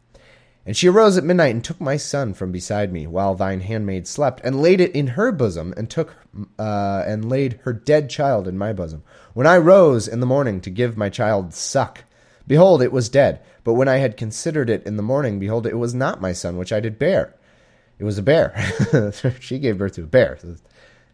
and 0.66 0.76
she 0.76 0.88
arose 0.88 1.16
at 1.16 1.22
midnight 1.22 1.54
and 1.54 1.62
took 1.62 1.80
my 1.80 1.96
son 1.96 2.34
from 2.34 2.50
beside 2.50 2.92
me, 2.92 3.06
while 3.06 3.36
thine 3.36 3.60
handmaid 3.60 4.08
slept, 4.08 4.40
and 4.42 4.60
laid 4.60 4.80
it 4.80 4.90
in 4.96 5.08
her 5.08 5.30
bosom, 5.30 5.72
and 5.76 5.88
took 5.88 6.16
uh, 6.58 7.04
and 7.06 7.30
laid 7.30 7.60
her 7.62 7.72
dead 7.72 8.10
child 8.10 8.48
in 8.48 8.58
my 8.58 8.72
bosom. 8.72 9.04
When 9.32 9.46
I 9.46 9.58
rose 9.58 10.08
in 10.08 10.18
the 10.18 10.26
morning 10.26 10.60
to 10.62 10.70
give 10.70 10.96
my 10.96 11.08
child 11.08 11.54
suck, 11.54 12.02
behold, 12.48 12.82
it 12.82 12.90
was 12.90 13.08
dead. 13.08 13.40
But 13.62 13.74
when 13.74 13.86
I 13.86 13.98
had 13.98 14.16
considered 14.16 14.68
it 14.68 14.84
in 14.84 14.96
the 14.96 15.04
morning, 15.04 15.38
behold, 15.38 15.68
it 15.68 15.78
was 15.78 15.94
not 15.94 16.20
my 16.20 16.32
son 16.32 16.56
which 16.56 16.72
I 16.72 16.80
did 16.80 16.98
bear. 16.98 17.36
It 18.00 18.04
was 18.04 18.18
a 18.18 18.22
bear. 18.22 18.54
she 19.40 19.60
gave 19.60 19.78
birth 19.78 19.94
to 19.94 20.02
a 20.02 20.06
bear. 20.06 20.36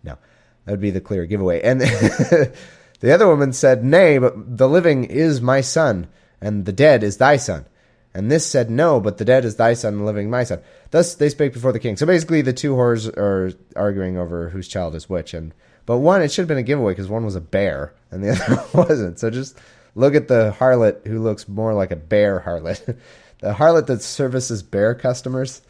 No, 0.02 0.17
that 0.64 0.73
would 0.73 0.81
be 0.81 0.90
the 0.90 1.00
clear 1.00 1.26
giveaway. 1.26 1.61
And 1.62 1.81
the 3.00 3.12
other 3.12 3.26
woman 3.26 3.52
said, 3.52 3.85
Nay, 3.85 4.19
but 4.19 4.57
the 4.57 4.69
living 4.69 5.04
is 5.04 5.40
my 5.40 5.61
son, 5.61 6.09
and 6.40 6.64
the 6.64 6.73
dead 6.73 7.02
is 7.02 7.16
thy 7.16 7.37
son. 7.37 7.66
And 8.14 8.31
this 8.31 8.47
said, 8.47 8.71
No, 8.71 9.00
but 9.00 9.19
the 9.19 9.25
dead 9.25 9.45
is 9.45 9.57
thy 9.57 9.75
son, 9.75 9.95
and 9.95 10.02
the 10.02 10.07
living 10.07 10.31
my 10.31 10.45
son. 10.45 10.61
Thus 10.90 11.14
they 11.14 11.28
spake 11.28 11.52
before 11.52 11.73
the 11.73 11.81
king. 11.81 11.97
So 11.97 12.07
basically, 12.07 12.42
the 12.42 12.52
two 12.52 12.75
whores 12.75 13.09
are 13.16 13.52
arguing 13.75 14.19
over 14.19 14.50
whose 14.50 14.69
child 14.69 14.95
is 14.95 15.09
which. 15.09 15.35
And 15.35 15.54
but 15.87 15.99
one, 15.99 16.23
it 16.23 16.31
should 16.31 16.42
have 16.42 16.49
been 16.49 16.59
a 16.59 16.62
giveaway 16.62 16.92
because 16.92 17.09
one 17.09 17.25
was 17.25 17.37
a 17.37 17.40
bear 17.40 17.95
and 18.11 18.23
the 18.23 18.31
other 18.49 18.62
wasn't. 18.75 19.19
So 19.19 19.31
just 19.31 19.59
look 19.95 20.14
at 20.14 20.28
the 20.28 20.54
harlot 20.59 21.07
who 21.07 21.21
looks 21.21 21.49
more 21.49 21.75
like 21.75 21.90
a 21.90 21.97
bear 21.97 22.40
harlot, 22.40 22.85
the 23.40 23.54
harlot 23.54 23.87
that 23.87 24.02
services 24.02 24.62
bear 24.62 24.95
customers. 24.95 25.62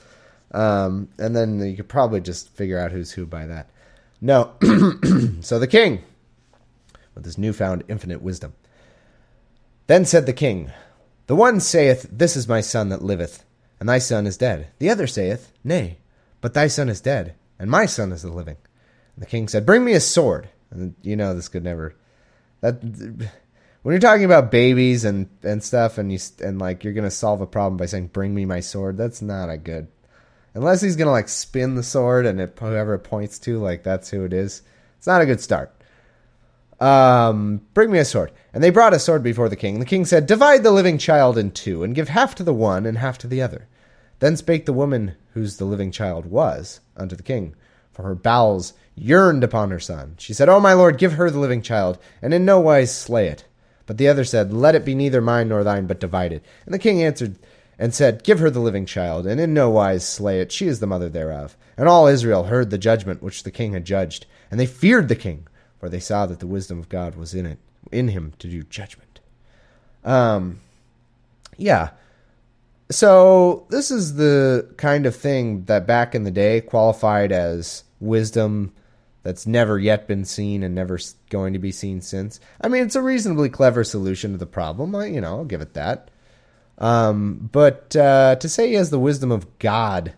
Um, 0.50 1.08
and 1.18 1.34
then 1.34 1.60
you 1.60 1.76
could 1.76 1.88
probably 1.88 2.20
just 2.20 2.50
figure 2.50 2.78
out 2.78 2.92
who's 2.92 3.10
who 3.10 3.24
by 3.24 3.46
that. 3.46 3.70
No, 4.24 4.52
so 5.40 5.58
the 5.58 5.66
king 5.68 6.04
with 7.14 7.24
his 7.24 7.36
newfound 7.36 7.82
infinite 7.88 8.22
wisdom. 8.22 8.54
Then 9.88 10.04
said 10.04 10.26
the 10.26 10.32
king, 10.32 10.70
The 11.26 11.34
one 11.34 11.58
saith, 11.58 12.08
This 12.10 12.36
is 12.36 12.46
my 12.46 12.60
son 12.60 12.88
that 12.90 13.02
liveth, 13.02 13.44
and 13.80 13.88
thy 13.88 13.98
son 13.98 14.28
is 14.28 14.36
dead. 14.36 14.68
The 14.78 14.90
other 14.90 15.08
saith, 15.08 15.52
Nay, 15.64 15.98
but 16.40 16.54
thy 16.54 16.68
son 16.68 16.88
is 16.88 17.00
dead, 17.00 17.34
and 17.58 17.68
my 17.68 17.84
son 17.84 18.12
is 18.12 18.22
the 18.22 18.30
living. 18.30 18.56
And 19.16 19.22
the 19.22 19.28
king 19.28 19.48
said, 19.48 19.66
Bring 19.66 19.84
me 19.84 19.92
a 19.94 20.00
sword. 20.00 20.48
And 20.70 20.94
you 21.02 21.16
know 21.16 21.34
this 21.34 21.48
could 21.48 21.64
never. 21.64 21.96
That 22.60 22.80
when 23.82 23.92
you're 23.92 23.98
talking 23.98 24.24
about 24.24 24.52
babies 24.52 25.04
and 25.04 25.28
and 25.42 25.62
stuff, 25.62 25.98
and 25.98 26.12
you 26.12 26.18
and 26.42 26.60
like 26.60 26.84
you're 26.84 26.92
gonna 26.92 27.10
solve 27.10 27.40
a 27.40 27.46
problem 27.46 27.76
by 27.76 27.86
saying, 27.86 28.06
"Bring 28.06 28.34
me 28.34 28.46
my 28.46 28.60
sword," 28.60 28.96
that's 28.96 29.20
not 29.20 29.50
a 29.50 29.58
good. 29.58 29.88
Unless 30.54 30.82
he's 30.82 30.96
gonna 30.96 31.10
like 31.10 31.28
spin 31.28 31.74
the 31.74 31.82
sword 31.82 32.26
and 32.26 32.40
it 32.40 32.56
whoever 32.58 32.94
it 32.94 33.00
points 33.00 33.38
to, 33.40 33.58
like 33.58 33.82
that's 33.82 34.10
who 34.10 34.24
it 34.24 34.32
is. 34.32 34.62
It's 34.98 35.06
not 35.06 35.22
a 35.22 35.26
good 35.26 35.40
start. 35.40 35.74
Um, 36.82 37.62
bring 37.74 37.92
me 37.92 38.00
a 38.00 38.04
sword. 38.04 38.32
And 38.52 38.62
they 38.62 38.70
brought 38.70 38.92
a 38.92 38.98
sword 38.98 39.22
before 39.22 39.48
the 39.48 39.56
king. 39.56 39.78
The 39.78 39.86
king 39.86 40.04
said, 40.04 40.26
Divide 40.26 40.64
the 40.64 40.72
living 40.72 40.98
child 40.98 41.38
in 41.38 41.52
two, 41.52 41.84
and 41.84 41.94
give 41.94 42.08
half 42.08 42.34
to 42.36 42.42
the 42.42 42.52
one 42.52 42.86
and 42.86 42.98
half 42.98 43.18
to 43.18 43.28
the 43.28 43.40
other. 43.40 43.68
Then 44.18 44.36
spake 44.36 44.66
the 44.66 44.72
woman 44.72 45.14
whose 45.34 45.56
the 45.56 45.64
living 45.64 45.90
child 45.92 46.26
was 46.26 46.80
unto 46.96 47.16
the 47.16 47.22
king, 47.22 47.54
for 47.92 48.02
her 48.02 48.14
bowels 48.14 48.74
yearned 48.94 49.44
upon 49.44 49.70
her 49.70 49.80
son. 49.80 50.16
She 50.18 50.34
said, 50.34 50.48
O 50.48 50.60
my 50.60 50.72
lord, 50.72 50.98
give 50.98 51.12
her 51.12 51.30
the 51.30 51.38
living 51.38 51.62
child, 51.62 51.98
and 52.20 52.34
in 52.34 52.44
no 52.44 52.60
wise 52.60 52.94
slay 52.94 53.28
it. 53.28 53.46
But 53.86 53.98
the 53.98 54.08
other 54.08 54.24
said, 54.24 54.52
Let 54.52 54.74
it 54.74 54.84
be 54.84 54.94
neither 54.94 55.20
mine 55.20 55.48
nor 55.48 55.62
thine, 55.62 55.86
but 55.86 56.00
divided. 56.00 56.42
And 56.66 56.74
the 56.74 56.80
king 56.80 57.00
answered 57.00 57.36
and 57.82 57.92
said, 57.92 58.22
Give 58.22 58.38
her 58.38 58.48
the 58.48 58.60
living 58.60 58.86
child, 58.86 59.26
and 59.26 59.40
in 59.40 59.52
no 59.52 59.68
wise 59.68 60.06
slay 60.06 60.40
it. 60.40 60.52
She 60.52 60.68
is 60.68 60.78
the 60.78 60.86
mother 60.86 61.08
thereof. 61.08 61.56
And 61.76 61.88
all 61.88 62.06
Israel 62.06 62.44
heard 62.44 62.70
the 62.70 62.78
judgment 62.78 63.22
which 63.22 63.42
the 63.42 63.50
king 63.50 63.72
had 63.72 63.84
judged, 63.84 64.24
and 64.50 64.60
they 64.60 64.66
feared 64.66 65.08
the 65.08 65.16
king 65.16 65.48
for 65.82 65.88
they 65.88 65.98
saw 65.98 66.26
that 66.26 66.38
the 66.38 66.46
wisdom 66.46 66.78
of 66.78 66.88
God 66.88 67.16
was 67.16 67.34
in 67.34 67.44
it, 67.44 67.58
in 67.90 68.06
him 68.06 68.34
to 68.38 68.46
do 68.46 68.62
judgment. 68.62 69.18
Um, 70.04 70.60
yeah. 71.56 71.90
So 72.88 73.66
this 73.68 73.90
is 73.90 74.14
the 74.14 74.72
kind 74.76 75.06
of 75.06 75.16
thing 75.16 75.64
that 75.64 75.84
back 75.84 76.14
in 76.14 76.22
the 76.22 76.30
day 76.30 76.60
qualified 76.60 77.32
as 77.32 77.82
wisdom 77.98 78.72
that's 79.24 79.44
never 79.44 79.76
yet 79.76 80.06
been 80.06 80.24
seen 80.24 80.62
and 80.62 80.72
never 80.72 81.00
going 81.30 81.52
to 81.54 81.58
be 81.58 81.72
seen 81.72 82.00
since. 82.00 82.38
I 82.60 82.68
mean, 82.68 82.84
it's 82.84 82.94
a 82.94 83.02
reasonably 83.02 83.48
clever 83.48 83.82
solution 83.82 84.30
to 84.30 84.38
the 84.38 84.46
problem. 84.46 84.94
I, 84.94 85.06
you 85.06 85.20
know, 85.20 85.38
I'll 85.38 85.44
give 85.44 85.62
it 85.62 85.74
that. 85.74 86.11
Um, 86.78 87.48
but 87.52 87.94
uh, 87.94 88.36
to 88.36 88.48
say 88.48 88.68
he 88.68 88.74
has 88.74 88.90
the 88.90 88.98
wisdom 88.98 89.30
of 89.30 89.58
God, 89.58 90.14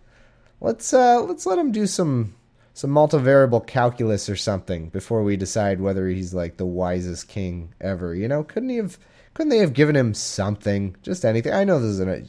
let's 0.60 0.92
uh, 0.92 1.22
let's 1.22 1.46
let 1.46 1.58
him 1.58 1.72
do 1.72 1.86
some 1.86 2.34
some 2.72 2.90
multivariable 2.90 3.66
calculus 3.66 4.28
or 4.28 4.36
something 4.36 4.88
before 4.88 5.22
we 5.22 5.36
decide 5.36 5.80
whether 5.80 6.08
he's 6.08 6.34
like 6.34 6.56
the 6.56 6.66
wisest 6.66 7.28
king 7.28 7.72
ever. 7.80 8.14
You 8.14 8.28
know, 8.28 8.42
couldn't 8.42 8.70
he 8.70 8.76
have? 8.76 8.98
Couldn't 9.34 9.50
they 9.50 9.58
have 9.58 9.72
given 9.74 9.96
him 9.96 10.14
something, 10.14 10.96
just 11.02 11.24
anything? 11.24 11.52
I 11.52 11.64
know 11.64 11.80
this 11.80 11.90
is 11.90 12.00
an 12.00 12.08
uh, 12.08 12.20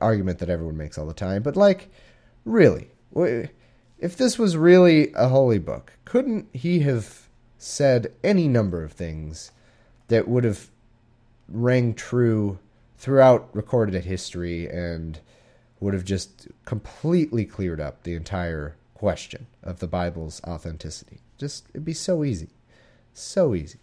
argument 0.00 0.38
that 0.40 0.50
everyone 0.50 0.76
makes 0.76 0.98
all 0.98 1.06
the 1.06 1.14
time, 1.14 1.42
but 1.42 1.56
like, 1.56 1.90
really, 2.44 2.90
if 3.14 4.16
this 4.16 4.38
was 4.38 4.56
really 4.56 5.12
a 5.14 5.28
holy 5.28 5.58
book, 5.58 5.92
couldn't 6.04 6.48
he 6.52 6.80
have 6.80 7.28
said 7.56 8.12
any 8.22 8.48
number 8.48 8.84
of 8.84 8.92
things 8.92 9.52
that 10.08 10.28
would 10.28 10.44
have 10.44 10.70
rang 11.48 11.94
true 11.94 12.58
throughout 13.02 13.48
recorded 13.52 14.04
history 14.04 14.68
and 14.68 15.18
would 15.80 15.92
have 15.92 16.04
just 16.04 16.46
completely 16.64 17.44
cleared 17.44 17.80
up 17.80 18.04
the 18.04 18.14
entire 18.14 18.76
question 18.94 19.48
of 19.60 19.80
the 19.80 19.88
Bible's 19.88 20.40
authenticity. 20.46 21.18
Just 21.36 21.66
it'd 21.70 21.84
be 21.84 21.94
so 21.94 22.22
easy, 22.22 22.50
so 23.12 23.56
easy. 23.56 23.80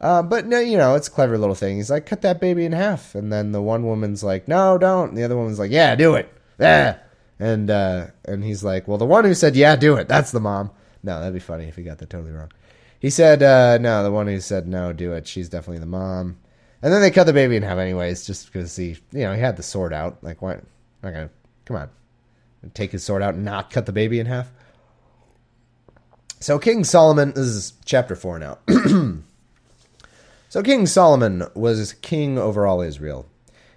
Uh, 0.00 0.22
but 0.22 0.44
no, 0.48 0.58
you 0.58 0.76
know, 0.76 0.96
it's 0.96 1.06
a 1.06 1.10
clever 1.12 1.38
little 1.38 1.54
thing. 1.54 1.76
He's 1.76 1.88
like, 1.88 2.04
cut 2.04 2.22
that 2.22 2.40
baby 2.40 2.64
in 2.64 2.72
half, 2.72 3.14
and 3.14 3.32
then 3.32 3.52
the 3.52 3.62
one 3.62 3.86
woman's 3.86 4.24
like, 4.24 4.48
no, 4.48 4.76
don't. 4.76 5.10
And 5.10 5.16
the 5.16 5.22
other 5.22 5.36
woman's 5.36 5.60
like, 5.60 5.70
yeah, 5.70 5.94
do 5.94 6.16
it. 6.16 6.28
Yeah. 6.58 6.98
And 7.38 7.70
uh, 7.70 8.08
and 8.24 8.42
he's 8.42 8.64
like, 8.64 8.88
well, 8.88 8.98
the 8.98 9.06
one 9.06 9.24
who 9.24 9.34
said, 9.34 9.54
yeah, 9.54 9.76
do 9.76 9.94
it. 9.94 10.08
That's 10.08 10.32
the 10.32 10.40
mom. 10.40 10.72
No, 11.04 11.20
that'd 11.20 11.32
be 11.32 11.38
funny 11.38 11.68
if 11.68 11.76
he 11.76 11.84
got 11.84 11.98
that 11.98 12.10
totally 12.10 12.32
wrong. 12.32 12.50
He 12.98 13.08
said, 13.08 13.40
uh, 13.44 13.78
no, 13.78 14.02
the 14.02 14.10
one 14.10 14.26
who 14.26 14.40
said 14.40 14.66
no, 14.66 14.92
do 14.92 15.12
it. 15.12 15.28
She's 15.28 15.48
definitely 15.48 15.78
the 15.78 15.86
mom. 15.86 16.38
And 16.82 16.92
then 16.92 17.00
they 17.00 17.10
cut 17.10 17.24
the 17.24 17.32
baby 17.32 17.56
in 17.56 17.62
half, 17.62 17.78
anyways, 17.78 18.26
just 18.26 18.52
because 18.52 18.74
he, 18.74 18.98
you 19.12 19.20
know, 19.20 19.34
he 19.34 19.40
had 19.40 19.56
the 19.56 19.62
sword 19.62 19.92
out. 19.92 20.18
Like, 20.22 20.42
why? 20.42 20.60
Not 21.02 21.12
gonna. 21.12 21.30
Come 21.64 21.76
on 21.76 21.90
take 22.74 22.92
his 22.92 23.04
sword 23.04 23.22
out 23.22 23.34
and 23.34 23.44
not 23.44 23.70
cut 23.70 23.86
the 23.86 23.92
baby 23.92 24.20
in 24.20 24.26
half. 24.26 24.50
So 26.40 26.58
King 26.58 26.84
Solomon, 26.84 27.32
this 27.32 27.46
is 27.46 27.74
chapter 27.84 28.16
4 28.16 28.38
now. 28.38 28.58
so 30.48 30.62
King 30.62 30.86
Solomon 30.86 31.44
was 31.54 31.92
king 31.94 32.38
over 32.38 32.66
all 32.66 32.80
Israel. 32.80 33.26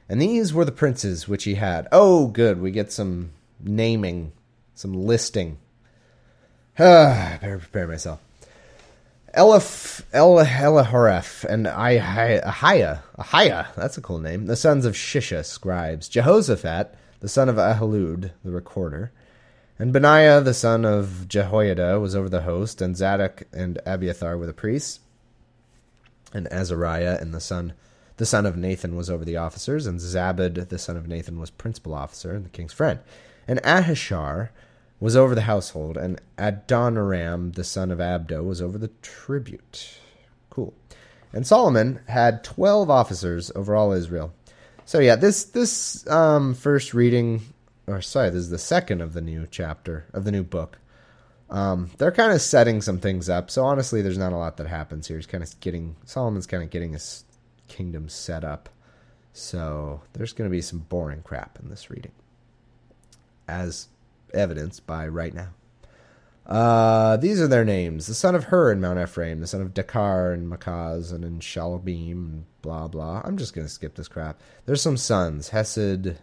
And 0.08 0.22
these 0.22 0.54
were 0.54 0.66
the 0.66 0.72
princes 0.72 1.28
which 1.28 1.46
he 1.46 1.56
had. 1.56 1.88
Oh, 1.92 2.28
good, 2.28 2.62
we 2.62 2.72
get 2.72 2.92
some 2.92 3.32
naming, 3.60 4.34
some 4.74 4.94
listing. 4.94 5.58
Ah, 6.78 7.38
better 7.42 7.58
prepare 7.60 7.88
myself. 7.88 8.20
Eliph, 9.36 10.02
El, 10.14 10.40
and 10.40 11.66
Ahiah, 11.66 12.44
Ahiah, 13.18 13.76
that's 13.76 13.98
a 13.98 14.02
cool 14.02 14.20
name, 14.20 14.46
the 14.46 14.56
sons 14.56 14.86
of 14.86 14.94
Shisha, 14.94 15.44
scribes. 15.44 16.08
Jehoshaphat, 16.08 16.96
the 17.20 17.28
son 17.28 17.50
of 17.50 17.58
Ahilud, 17.58 18.32
the 18.44 18.52
recorder. 18.52 19.12
And 19.78 19.92
Benaiah, 19.92 20.40
the 20.40 20.54
son 20.54 20.86
of 20.86 21.28
Jehoiada, 21.28 22.00
was 22.00 22.16
over 22.16 22.30
the 22.30 22.44
host, 22.44 22.82
and 22.82 22.96
Zadok 22.96 23.44
and 23.52 23.82
Abiathar 23.86 24.38
were 24.38 24.46
the 24.46 24.54
priests. 24.54 25.02
And 26.34 26.48
Azariah 26.48 27.18
and 27.20 27.34
the 27.34 27.42
son 27.42 27.74
the 28.18 28.26
son 28.26 28.46
of 28.46 28.56
Nathan 28.56 28.96
was 28.96 29.10
over 29.10 29.26
the 29.26 29.36
officers, 29.36 29.86
and 29.86 30.00
Zabad, 30.00 30.70
the 30.70 30.80
son 30.80 30.96
of 30.96 31.08
Nathan, 31.08 31.38
was 31.38 31.50
principal 31.50 31.94
officer 31.94 32.34
and 32.34 32.46
the 32.46 32.50
king's 32.50 32.72
friend. 32.72 33.00
And 33.46 33.62
Ahishar 33.64 34.50
was 35.00 35.16
over 35.16 35.36
the 35.36 35.42
household, 35.42 35.98
and 35.98 36.22
Adoniram, 36.38 37.54
the 37.56 37.64
son 37.64 37.92
of 37.92 38.00
Abdo, 38.00 38.44
was 38.44 38.62
over 38.62 38.78
the 38.78 38.92
tribute. 39.02 40.00
Cool. 40.50 40.74
And 41.34 41.46
Solomon 41.46 42.00
had 42.08 42.44
twelve 42.44 42.90
officers 42.90 43.52
over 43.56 43.76
all 43.76 43.92
Israel. 43.92 44.34
So 44.86 45.00
yeah, 45.00 45.16
this 45.16 45.44
this 45.44 46.08
um, 46.08 46.54
first 46.54 46.94
reading, 46.94 47.42
or 47.88 48.02
sorry, 48.02 48.30
this 48.30 48.40
is 48.40 48.50
the 48.50 48.58
second 48.58 49.02
of 49.02 49.14
the 49.14 49.22
new 49.22 49.48
chapter 49.50 50.06
of 50.14 50.24
the 50.24 50.32
new 50.32 50.44
book. 50.44 50.78
Um, 51.50 51.92
they're 51.98 52.12
kind 52.12 52.32
of 52.32 52.42
setting 52.42 52.82
some 52.82 53.00
things 53.00 53.30
up. 53.30 53.52
So 53.52 53.64
honestly, 53.66 54.02
there's 54.02 54.18
not 54.18 54.34
a 54.34 54.38
lot 54.38 54.58
that 54.58 54.68
happens 54.68 55.08
here. 55.08 55.18
He's 55.18 55.28
kind 55.28 55.44
of 55.44 55.60
getting 55.60 55.96
Solomon's 56.06 56.48
kind 56.48 56.64
of 56.64 56.70
getting 56.70 56.94
his 56.94 57.24
kingdom 57.68 58.10
set 58.10 58.44
up. 58.44 58.70
So 59.34 60.02
there's 60.14 60.34
going 60.34 60.50
to 60.50 60.56
be 60.56 60.62
some 60.62 60.80
boring 60.80 61.22
crap 61.22 61.60
in 61.62 61.70
this 61.70 61.90
reading, 61.90 62.14
as 63.48 63.90
evidenced 64.34 64.86
by 64.86 65.08
right 65.08 65.34
now. 65.34 65.50
Uh, 66.46 67.18
these 67.18 67.42
are 67.42 67.48
their 67.48 67.66
names: 67.66 68.06
the 68.06 68.14
son 68.14 68.36
of 68.36 68.46
Hur 68.46 68.72
in 68.72 68.82
Mount 68.82 69.00
Ephraim, 69.00 69.40
the 69.40 69.48
son 69.48 69.62
of 69.62 69.74
Dekar 69.74 70.34
in 70.34 70.48
Makaz, 70.48 71.12
and 71.12 71.26
in 71.26 71.40
Shalabim, 71.40 72.12
and 72.12 72.46
blah 72.62 72.88
blah. 72.88 73.22
I'm 73.24 73.38
just 73.38 73.54
gonna 73.54 73.70
skip 73.70 73.96
this 73.96 74.08
crap. 74.08 74.40
There's 74.66 74.82
some 74.82 74.98
sons: 74.98 75.50
Hesed, 75.50 76.18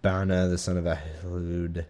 Bana, 0.00 0.48
the 0.48 0.56
son 0.56 0.78
of 0.78 0.84
Ahilud, 0.84 1.84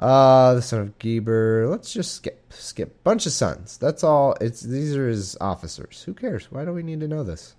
uh, 0.00 0.54
the 0.54 0.62
son 0.62 0.80
of 0.80 0.98
Geber. 0.98 1.66
Let's 1.68 1.92
just 1.92 2.14
skip, 2.14 2.50
skip. 2.50 3.02
Bunch 3.04 3.26
of 3.26 3.32
sons. 3.32 3.76
That's 3.76 4.02
all. 4.02 4.34
It's 4.40 4.62
these 4.62 4.96
are 4.96 5.08
his 5.08 5.36
officers. 5.40 6.02
Who 6.04 6.14
cares? 6.14 6.50
Why 6.50 6.64
do 6.64 6.72
we 6.72 6.82
need 6.82 7.00
to 7.00 7.08
know 7.08 7.24
this? 7.24 7.56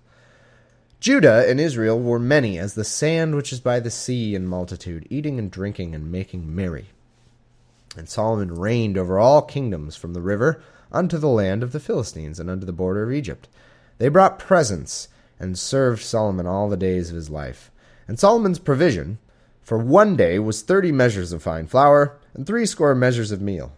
Judah 1.00 1.48
and 1.48 1.58
Israel 1.58 1.98
were 1.98 2.18
many 2.18 2.58
as 2.58 2.74
the 2.74 2.84
sand 2.84 3.34
which 3.34 3.54
is 3.54 3.60
by 3.60 3.80
the 3.80 3.90
sea 3.90 4.34
in 4.34 4.46
multitude, 4.46 5.06
eating 5.08 5.38
and 5.38 5.50
drinking 5.50 5.94
and 5.94 6.12
making 6.12 6.54
merry. 6.54 6.90
And 7.96 8.06
Solomon 8.06 8.54
reigned 8.54 8.98
over 8.98 9.18
all 9.18 9.40
kingdoms 9.40 9.96
from 9.96 10.12
the 10.12 10.20
river 10.20 10.62
unto 10.92 11.16
the 11.16 11.28
land 11.28 11.62
of 11.62 11.72
the 11.72 11.80
Philistines 11.80 12.38
and 12.38 12.50
unto 12.50 12.66
the 12.66 12.72
border 12.72 13.02
of 13.02 13.12
Egypt. 13.12 13.48
They 13.96 14.08
brought 14.08 14.38
presents 14.38 15.08
and 15.38 15.58
served 15.58 16.02
Solomon 16.02 16.46
all 16.46 16.68
the 16.68 16.76
days 16.76 17.08
of 17.08 17.16
his 17.16 17.30
life. 17.30 17.70
And 18.06 18.18
Solomon's 18.18 18.58
provision 18.58 19.18
for 19.62 19.78
one 19.78 20.16
day 20.16 20.38
was 20.38 20.60
thirty 20.60 20.92
measures 20.92 21.32
of 21.32 21.42
fine 21.42 21.66
flour 21.66 22.18
and 22.34 22.46
three 22.46 22.66
score 22.66 22.94
measures 22.94 23.32
of 23.32 23.40
meal. 23.40 23.72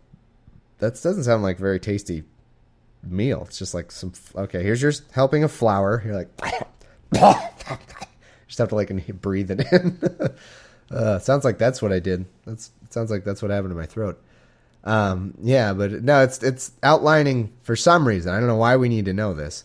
That 0.78 1.00
doesn't 1.00 1.24
sound 1.24 1.44
like 1.44 1.58
a 1.58 1.62
very 1.62 1.78
tasty 1.78 2.24
meal. 3.02 3.44
It's 3.46 3.58
just 3.58 3.74
like 3.74 3.92
some 3.92 4.12
okay. 4.34 4.62
Here's 4.62 4.82
your 4.82 4.92
helping 5.12 5.44
of 5.44 5.52
flour. 5.52 6.02
You're 6.04 6.16
like, 6.16 6.30
just 8.49 8.59
have 8.59 8.69
to 8.71 8.75
like 8.75 9.21
breathe 9.21 9.50
it 9.50 9.73
in. 9.73 9.99
Uh, 10.90 11.19
sounds 11.19 11.42
like 11.42 11.57
that's 11.57 11.81
what 11.81 11.90
I 11.90 12.00
did. 12.00 12.26
That's 12.45 12.71
sounds 12.90 13.11
like 13.11 13.25
that's 13.25 13.40
what 13.40 13.50
happened 13.50 13.71
to 13.71 13.75
my 13.75 13.87
throat. 13.87 14.23
Um, 14.85 15.35
yeah, 15.42 15.73
but 15.73 15.90
no, 16.02 16.23
it's 16.23 16.42
it's 16.42 16.73
outlining 16.83 17.52
for 17.62 17.76
some 17.76 18.07
reason. 18.07 18.35
I 18.35 18.38
don't 18.38 18.49
know 18.49 18.57
why 18.57 18.76
we 18.76 18.90
need 18.90 19.07
to 19.07 19.14
know 19.14 19.33
this. 19.33 19.64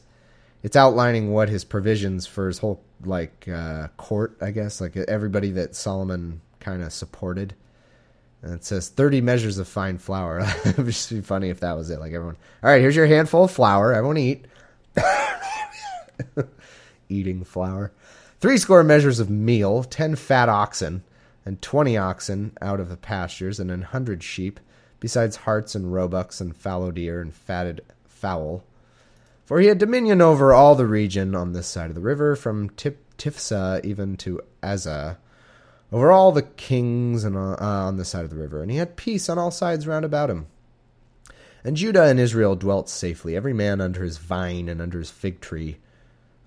It's 0.63 0.77
outlining 0.77 1.33
what 1.33 1.49
his 1.49 1.65
provisions 1.65 2.25
for 2.25 2.47
his 2.47 2.59
whole 2.59 2.81
like 3.03 3.47
uh, 3.47 3.89
court, 3.97 4.37
I 4.41 4.51
guess, 4.51 4.79
like 4.79 4.95
everybody 4.95 5.51
that 5.51 5.75
Solomon 5.75 6.39
kind 6.59 6.81
of 6.81 6.93
supported. 6.93 7.55
And 8.41 8.53
it 8.53 8.63
says 8.63 8.89
30 8.89 9.21
measures 9.21 9.57
of 9.57 9.67
fine 9.67 9.97
flour. 9.97 10.39
it 10.65 10.77
would 10.77 10.85
just 10.85 11.09
be 11.09 11.21
funny 11.21 11.49
if 11.49 11.59
that 11.61 11.75
was 11.75 11.89
it. 11.89 11.99
Like 11.99 12.13
everyone, 12.13 12.37
all 12.63 12.69
right, 12.69 12.81
here's 12.81 12.95
your 12.95 13.07
handful 13.07 13.45
of 13.45 13.51
flour. 13.51 13.93
Everyone 13.93 14.17
eat. 14.17 14.45
Eating 17.09 17.43
flour. 17.43 17.91
Three 18.39 18.57
score 18.57 18.83
measures 18.83 19.19
of 19.19 19.29
meal, 19.29 19.83
10 19.83 20.15
fat 20.15 20.49
oxen, 20.49 21.03
and 21.47 21.61
twenty 21.61 21.95
oxen 21.95 22.51
out 22.61 22.81
of 22.81 22.89
the 22.89 22.97
pastures, 22.97 23.57
and 23.57 23.71
an 23.71 23.81
hundred 23.81 24.21
sheep, 24.21 24.59
besides 24.99 25.37
harts 25.37 25.75
and 25.75 25.93
roebucks 25.93 26.41
and 26.41 26.55
fallow 26.55 26.91
deer 26.91 27.21
and 27.21 27.33
fatted 27.33 27.81
fowl. 28.05 28.65
For 29.45 29.61
he 29.61 29.67
had 29.67 29.77
dominion 29.77 30.21
over 30.21 30.53
all 30.53 30.75
the 30.75 30.85
region 30.85 31.35
on 31.35 31.53
this 31.53 31.67
side 31.67 31.89
of 31.89 31.95
the 31.95 32.01
river, 32.01 32.35
from 32.35 32.69
Tif- 32.71 32.97
Tiphsah 33.17 33.83
even 33.85 34.17
to 34.17 34.41
Azzah, 34.61 35.17
over 35.91 36.11
all 36.11 36.33
the 36.33 36.41
kings 36.41 37.23
and 37.23 37.37
uh, 37.37 37.55
on 37.59 37.95
this 37.95 38.09
side 38.09 38.25
of 38.25 38.29
the 38.29 38.35
river, 38.35 38.61
and 38.61 38.69
he 38.69 38.75
had 38.75 38.97
peace 38.97 39.29
on 39.29 39.39
all 39.39 39.51
sides 39.51 39.87
round 39.87 40.03
about 40.03 40.29
him. 40.29 40.47
And 41.63 41.77
Judah 41.77 42.03
and 42.03 42.19
Israel 42.19 42.57
dwelt 42.57 42.89
safely, 42.89 43.37
every 43.37 43.53
man 43.53 43.79
under 43.79 44.03
his 44.03 44.17
vine 44.17 44.67
and 44.67 44.81
under 44.81 44.99
his 44.99 45.11
fig 45.11 45.39
tree, 45.39 45.77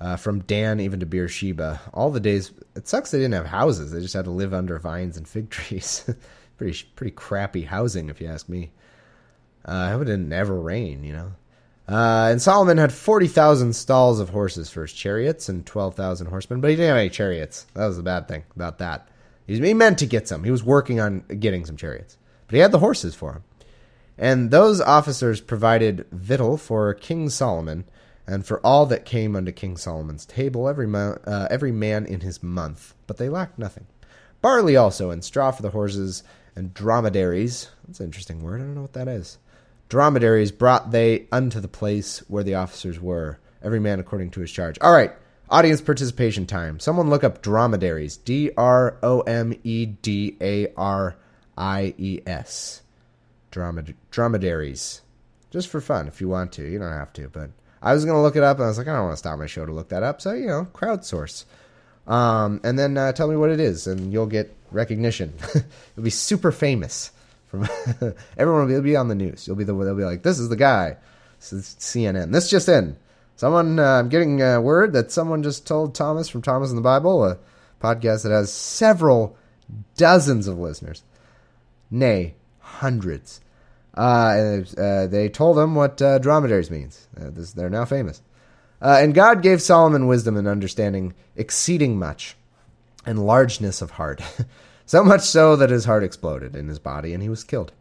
uh, 0.01 0.17
from 0.17 0.41
Dan 0.41 0.81
even 0.81 1.01
to 1.01 1.07
Beersheba. 1.07 1.81
All 1.93 2.11
the 2.11 2.21
days. 2.21 2.53
It 2.75 2.89
sucks 2.89 3.11
they 3.11 3.19
didn't 3.19 3.35
have 3.35 3.47
houses. 3.47 3.93
They 3.93 4.01
just 4.01 4.15
had 4.15 4.25
to 4.25 4.31
live 4.31 4.55
under 4.55 4.79
vines 4.79 5.17
and 5.17 5.29
fig 5.29 5.51
trees. 5.51 6.09
pretty 6.57 6.85
pretty 6.97 7.13
crappy 7.13 7.63
housing, 7.63 8.09
if 8.09 8.21
you 8.21 8.29
ask 8.29 8.49
me. 8.49 8.71
Uh, 9.67 9.73
I 9.73 9.91
hope 9.91 10.03
it 10.03 10.07
didn't 10.07 10.33
ever 10.33 10.59
rain, 10.59 11.05
you 11.05 11.13
know. 11.13 11.33
Uh, 11.89 12.29
and 12.31 12.41
Solomon 12.41 12.79
had 12.79 12.93
forty 12.93 13.27
thousand 13.27 13.75
stalls 13.75 14.21
of 14.21 14.31
horses 14.31 14.71
for 14.71 14.83
his 14.83 14.93
chariots 14.93 15.49
and 15.49 15.67
twelve 15.67 15.97
thousand 15.97 16.29
horsemen, 16.29 16.61
but 16.61 16.71
he 16.71 16.77
didn't 16.77 16.91
have 16.91 16.99
any 16.99 17.11
chariots. 17.11 17.67
That 17.75 17.87
was 17.87 17.97
the 17.97 18.03
bad 18.03 18.29
thing 18.29 18.45
about 18.55 18.79
that. 18.79 19.09
He 19.47 19.75
meant 19.75 19.99
to 19.99 20.07
get 20.07 20.29
some. 20.29 20.45
He 20.45 20.53
was 20.53 20.63
working 20.63 21.01
on 21.01 21.25
getting 21.41 21.67
some 21.67 21.77
chariots, 21.77 22.17
but 22.47 22.55
he 22.55 22.61
had 22.61 22.71
the 22.71 22.79
horses 22.79 23.17
for 23.17 23.33
him. 23.33 23.45
And 24.17 24.51
those 24.53 24.81
officers 24.81 25.41
provided 25.41 26.07
victual 26.13 26.57
for 26.57 26.95
King 26.95 27.29
Solomon 27.31 27.85
and 28.31 28.47
for 28.47 28.65
all 28.65 28.87
that 28.87 29.05
came 29.05 29.35
unto 29.35 29.51
King 29.51 29.77
Solomon's 29.77 30.25
table, 30.25 30.69
every, 30.69 30.87
mo- 30.87 31.19
uh, 31.27 31.49
every 31.51 31.73
man 31.73 32.07
in 32.07 32.21
his 32.21 32.43
month, 32.43 32.95
but 33.09 33.17
they 33.17 33.29
lacked 33.29 33.59
nothing. 33.59 33.87
Barley 34.41 34.77
also, 34.77 35.11
and 35.11 35.25
straw 35.25 35.51
for 35.51 35.63
the 35.63 35.71
horses, 35.71 36.23
and 36.55 36.73
dromedaries. 36.73 37.71
That's 37.87 37.99
an 37.99 38.07
interesting 38.07 38.41
word. 38.41 38.61
I 38.61 38.65
don't 38.65 38.77
know 38.77 38.83
what 38.83 38.93
that 38.93 39.09
is. 39.09 39.39
Dromedaries 39.89 40.53
brought 40.53 40.93
they 40.93 41.27
unto 41.33 41.59
the 41.59 41.67
place 41.69 42.19
where 42.29 42.45
the 42.45 42.55
officers 42.55 43.01
were, 43.01 43.41
every 43.63 43.81
man 43.81 43.99
according 43.99 44.31
to 44.31 44.41
his 44.41 44.53
charge. 44.53 44.79
All 44.81 44.93
right, 44.93 45.13
audience 45.51 45.81
participation 45.81 46.47
time. 46.47 46.79
Someone 46.79 47.11
look 47.11 47.25
up 47.25 47.43
dromedaries. 47.43 48.17
D 48.17 48.53
R 48.57 48.97
O 49.03 49.23
M 49.23 49.59
E 49.65 49.87
D 49.87 50.37
A 50.41 50.73
R 50.77 51.17
I 51.59 51.95
E 51.99 52.21
S. 52.27 52.83
Dromedaries. 53.51 55.01
Just 55.51 55.67
for 55.67 55.81
fun, 55.81 56.07
if 56.07 56.21
you 56.21 56.29
want 56.29 56.53
to. 56.53 56.65
You 56.65 56.79
don't 56.79 56.93
have 56.93 57.13
to, 57.15 57.29
but 57.29 57.51
I 57.83 57.95
was 57.95 58.05
gonna 58.05 58.23
look 58.23 58.37
it 58.37 58.43
up, 58.43 58.59
and 58.59 58.65
I 58.65 58.69
was 58.69 58.79
like, 58.79 58.89
I 58.89 58.93
don't 58.93 59.05
want 59.05 59.15
to 59.15 59.19
stop 59.19 59.39
my 59.39 59.47
show 59.47 59.65
to 59.65 59.73
look 59.73 59.89
that 59.89 60.03
up. 60.03 60.21
So 60.21 60.33
you 60.33 60.47
know, 60.47 60.69
crowdsource, 60.73 61.45
um, 62.07 62.61
and 62.63 62.79
then 62.79 62.97
uh, 62.97 63.13
tell 63.13 63.29
me 63.29 63.37
what 63.37 63.51
it 63.51 63.61
is, 63.61 63.87
and 63.87 64.13
you'll 64.13 64.27
get 64.27 64.55
recognition. 64.71 65.33
you'll 65.97 66.05
be 66.05 66.11
super 66.11 66.53
famous. 66.53 67.13
From 67.47 67.69
everyone 68.37 68.69
will 68.69 68.83
be 68.83 68.97
on 68.97 69.09
the 69.09 69.15
news. 69.15 69.47
You'll 69.47 69.57
be 69.57 69.65
the 69.65 69.75
they'll 69.75 69.97
be 69.97 70.05
like, 70.05 70.23
this 70.23 70.39
is 70.39 70.49
the 70.49 70.57
guy. 70.57 70.97
This 71.39 71.53
is 71.53 71.77
CNN. 71.79 72.33
This 72.33 72.51
just 72.51 72.69
in. 72.69 72.97
Someone 73.37 73.79
uh, 73.79 73.99
I'm 73.99 74.11
getting 74.11 74.43
a 74.43 74.61
word 74.61 74.93
that 74.93 75.11
someone 75.11 75.43
just 75.43 75.67
told 75.67 75.95
Thomas 75.95 76.29
from 76.29 76.43
Thomas 76.43 76.71
in 76.71 76.77
the 76.77 76.83
Bible, 76.83 77.25
a 77.25 77.39
podcast 77.81 78.23
that 78.25 78.33
has 78.33 78.53
several 78.53 79.37
dozens 79.97 80.47
of 80.47 80.59
listeners, 80.59 81.03
nay, 81.91 82.35
hundreds 82.59 83.41
uh, 83.97 84.63
uh, 84.79 85.07
they 85.07 85.29
told 85.29 85.59
him 85.59 85.75
what 85.75 86.01
uh, 86.01 86.19
dromedaries 86.19 86.71
means. 86.71 87.09
Uh, 87.17 87.31
this, 87.31 87.53
they're 87.53 87.71
now 87.71 87.85
famous. 87.85 88.23
Uh, 88.81 88.99
and 89.01 89.15
God 89.15 89.43
gave 89.43 89.61
Solomon 89.61 90.07
wisdom 90.07 90.37
and 90.37 90.49
understanding 90.49 91.15
exceeding 91.37 91.99
much, 91.99 92.37
and 93.05 93.27
largeness 93.27 93.83
of 93.83 93.93
heart, 93.93 94.23
so 94.87 95.03
much 95.03 95.23
so 95.23 95.57
that 95.57 95.71
his 95.71 95.85
heart 95.85 96.05
exploded 96.05 96.55
in 96.55 96.69
his 96.69 96.79
body, 96.79 97.13
and 97.13 97.23
he 97.23 97.29
was 97.29 97.45
killed, 97.45 97.73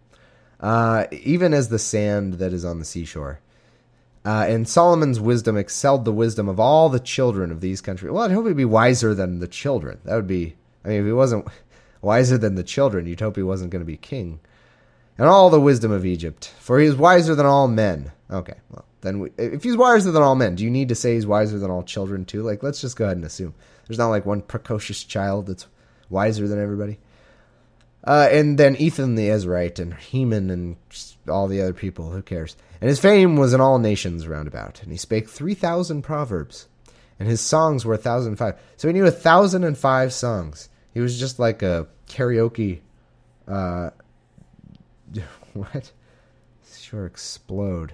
uh, 0.60 1.06
even 1.12 1.54
as 1.54 1.70
the 1.70 1.80
sand 1.80 2.36
that 2.36 2.54
is 2.54 2.66
on 2.66 2.80
the 2.80 2.86
seashore. 2.86 3.40
and 4.26 4.68
Solomon's 4.68 5.20
wisdom 5.20 5.58
excelled 5.58 6.06
the 6.06 6.12
wisdom 6.12 6.50
of 6.50 6.60
all 6.60 6.90
the 6.90 7.00
children 7.00 7.52
of 7.52 7.62
these 7.62 7.82
countries. 7.82 8.12
Well, 8.12 8.24
I'd 8.24 8.32
hope 8.32 8.48
he'd 8.48 8.58
be 8.58 8.66
wiser 8.66 9.14
than 9.14 9.40
the 9.40 9.48
children. 9.48 10.00
That 10.04 10.16
would 10.16 10.28
be. 10.28 10.56
I 10.84 10.90
mean, 10.90 11.00
if 11.02 11.06
he 11.06 11.12
wasn't 11.12 11.48
wiser 12.02 12.38
than 12.38 12.56
the 12.56 12.64
children, 12.64 13.06
you'd 13.06 13.22
hope 13.22 13.36
he 13.36 13.44
wasn't 13.44 13.72
going 13.72 13.82
to 13.82 13.86
be 13.86 13.98
king 13.98 14.40
and 15.20 15.28
all 15.28 15.50
the 15.50 15.62
wisdom 15.62 15.92
of 15.92 16.06
Egypt, 16.06 16.52
for 16.60 16.80
he 16.80 16.88
is 16.88 16.96
wiser 16.96 17.36
than 17.36 17.46
all 17.46 17.68
men. 17.68 18.12
Okay, 18.32 18.56
well, 18.72 18.86
then 19.02 19.20
we, 19.20 19.30
if 19.38 19.64
he's 19.64 19.78
wiser 19.78 20.12
than 20.12 20.24
all 20.24 20.36
men, 20.36 20.56
do 20.56 20.64
you 20.64 20.72
need 20.72 20.90
to 20.90 20.96
say 20.96 21.14
he's 21.14 21.28
wiser 21.28 21.60
than 21.60 21.70
all 21.70 21.84
children 21.84 22.26
too? 22.26 22.42
Like, 22.42 22.64
let's 22.64 22.82
just 22.82 22.96
go 22.96 23.06
ahead 23.06 23.18
and 23.18 23.26
assume 23.26 23.54
there's 23.88 24.00
not 24.00 24.08
like 24.08 24.26
one 24.26 24.42
precocious 24.42 25.04
child 25.04 25.48
that's 25.48 25.68
wiser 26.10 26.48
than 26.48 26.62
everybody. 26.62 26.98
Uh, 28.04 28.30
and 28.32 28.58
then 28.58 28.78
Ethan 28.78 29.16
the 29.16 29.28
Ezrahite 29.28 29.78
and 29.78 29.94
Heman 29.94 30.50
and 30.50 30.78
all 31.28 31.48
the 31.48 31.62
other 31.62 31.74
people. 31.74 32.12
Who 32.12 32.22
cares? 32.22 32.56
And 32.80 32.90
his 32.90 33.00
fame 33.00 33.36
was 33.36 33.54
in 33.54 33.60
all 33.60 33.78
nations 33.78 34.26
round 34.26 34.48
about. 34.48 34.82
And 34.82 34.92
he 34.92 34.98
spake 34.98 35.28
three 35.28 35.54
thousand 35.54 36.04
proverbs, 36.04 36.70
and 37.20 37.28
his 37.28 37.42
songs 37.42 37.84
were 37.84 37.96
a 37.96 37.98
thousand 37.98 38.38
five. 38.38 38.58
So 38.78 38.88
he 38.88 38.94
knew 38.94 39.06
a 39.06 39.12
thousand 39.12 39.66
and 39.66 39.78
five 39.78 40.14
songs. 40.14 40.70
He 40.94 41.02
was 41.02 41.20
just 41.20 41.40
like 41.40 41.62
a 41.62 41.88
karaoke 42.08 42.80
uh, 43.48 43.90
what? 45.54 45.92
Sure, 46.72 47.06
explode. 47.06 47.94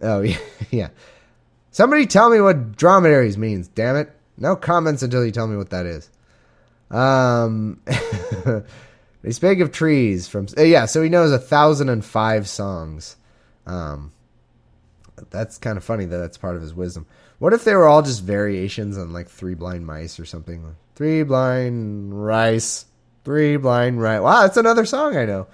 Oh 0.00 0.20
yeah, 0.22 0.38
yeah. 0.70 0.88
Somebody 1.70 2.06
tell 2.06 2.30
me 2.30 2.40
what 2.40 2.76
dromedaries 2.76 3.36
means. 3.36 3.68
Damn 3.68 3.96
it! 3.96 4.12
No 4.36 4.56
comments 4.56 5.02
until 5.02 5.24
you 5.24 5.32
tell 5.32 5.46
me 5.46 5.56
what 5.56 5.70
that 5.70 5.86
is. 5.86 6.10
Um, 6.90 7.80
they 9.22 9.32
speak 9.32 9.60
of 9.60 9.72
trees 9.72 10.28
from 10.28 10.46
uh, 10.56 10.62
yeah. 10.62 10.86
So 10.86 11.02
he 11.02 11.08
knows 11.08 11.32
a 11.32 11.38
thousand 11.38 11.88
and 11.88 12.04
five 12.04 12.48
songs. 12.48 13.16
Um, 13.66 14.12
that's 15.30 15.58
kind 15.58 15.76
of 15.76 15.84
funny 15.84 16.04
that 16.04 16.18
that's 16.18 16.38
part 16.38 16.56
of 16.56 16.62
his 16.62 16.74
wisdom. 16.74 17.06
What 17.38 17.52
if 17.52 17.64
they 17.64 17.74
were 17.74 17.86
all 17.86 18.02
just 18.02 18.22
variations 18.22 18.96
on 18.96 19.12
like 19.12 19.28
three 19.28 19.54
blind 19.54 19.86
mice 19.86 20.20
or 20.20 20.24
something? 20.24 20.76
Three 20.94 21.22
blind 21.24 22.24
rice, 22.24 22.86
three 23.24 23.56
blind 23.56 24.00
rice. 24.00 24.20
Wow, 24.20 24.42
that's 24.42 24.56
another 24.56 24.84
song 24.84 25.16
I 25.16 25.24
know. 25.24 25.46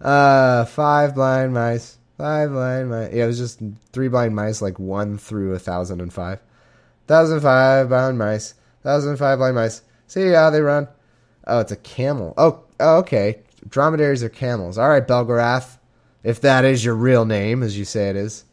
Uh, 0.00 0.64
five 0.64 1.14
blind 1.14 1.54
mice. 1.54 1.98
Five 2.18 2.50
blind 2.50 2.90
mice. 2.90 3.12
Yeah, 3.12 3.24
it 3.24 3.28
was 3.28 3.38
just 3.38 3.60
three 3.92 4.08
blind 4.08 4.34
mice, 4.34 4.60
like 4.60 4.78
one 4.78 5.18
through 5.18 5.54
a 5.54 5.58
thousand 5.58 6.00
and 6.00 6.12
five. 6.12 6.40
Thousand 7.06 7.40
five 7.40 7.88
blind 7.88 8.18
mice. 8.18 8.54
Thousand 8.82 9.16
five 9.16 9.38
blind 9.38 9.54
mice. 9.54 9.82
See 10.06 10.28
how 10.28 10.50
they 10.50 10.60
run. 10.60 10.88
Oh, 11.46 11.60
it's 11.60 11.72
a 11.72 11.76
camel. 11.76 12.34
Oh, 12.36 12.64
oh, 12.78 12.98
okay. 12.98 13.40
Dromedaries 13.68 14.22
are 14.22 14.28
camels. 14.28 14.78
All 14.78 14.88
right, 14.88 15.06
Belgarath. 15.06 15.78
If 16.22 16.42
that 16.42 16.64
is 16.64 16.84
your 16.84 16.94
real 16.94 17.24
name, 17.24 17.62
as 17.62 17.78
you 17.78 17.84
say 17.84 18.10
it 18.10 18.16
is. 18.16 18.44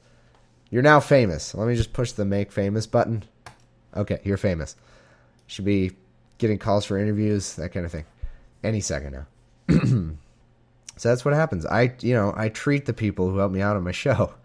You're 0.69 0.82
now 0.82 1.00
famous. 1.00 1.56
Let 1.56 1.67
me 1.67 1.76
just 1.76 1.93
push 1.93 2.12
the 2.12 2.26
make 2.26 2.52
famous 2.52 2.88
button. 2.88 3.23
Okay, 3.95 4.19
you're 4.23 4.38
famous. 4.38 4.76
Should 5.47 5.65
be 5.65 5.91
getting 6.38 6.58
calls 6.58 6.86
for 6.86 6.97
interviews, 6.97 7.56
that 7.56 7.69
kind 7.69 7.86
of 7.86 7.91
thing. 7.91 8.06
Any 8.63 8.82
second 8.82 9.13
now. 9.13 9.28
so 10.98 11.10
that's 11.10 11.24
what 11.24 11.34
happens. 11.34 11.65
I, 11.65 11.93
you 12.02 12.13
know, 12.13 12.34
I 12.36 12.50
treat 12.50 12.86
the 12.86 12.93
people 12.93 13.30
who 13.30 13.38
help 13.38 13.52
me 13.52 13.62
out 13.62 13.76
on 13.76 13.84
my 13.84 13.91
show. 13.91 14.34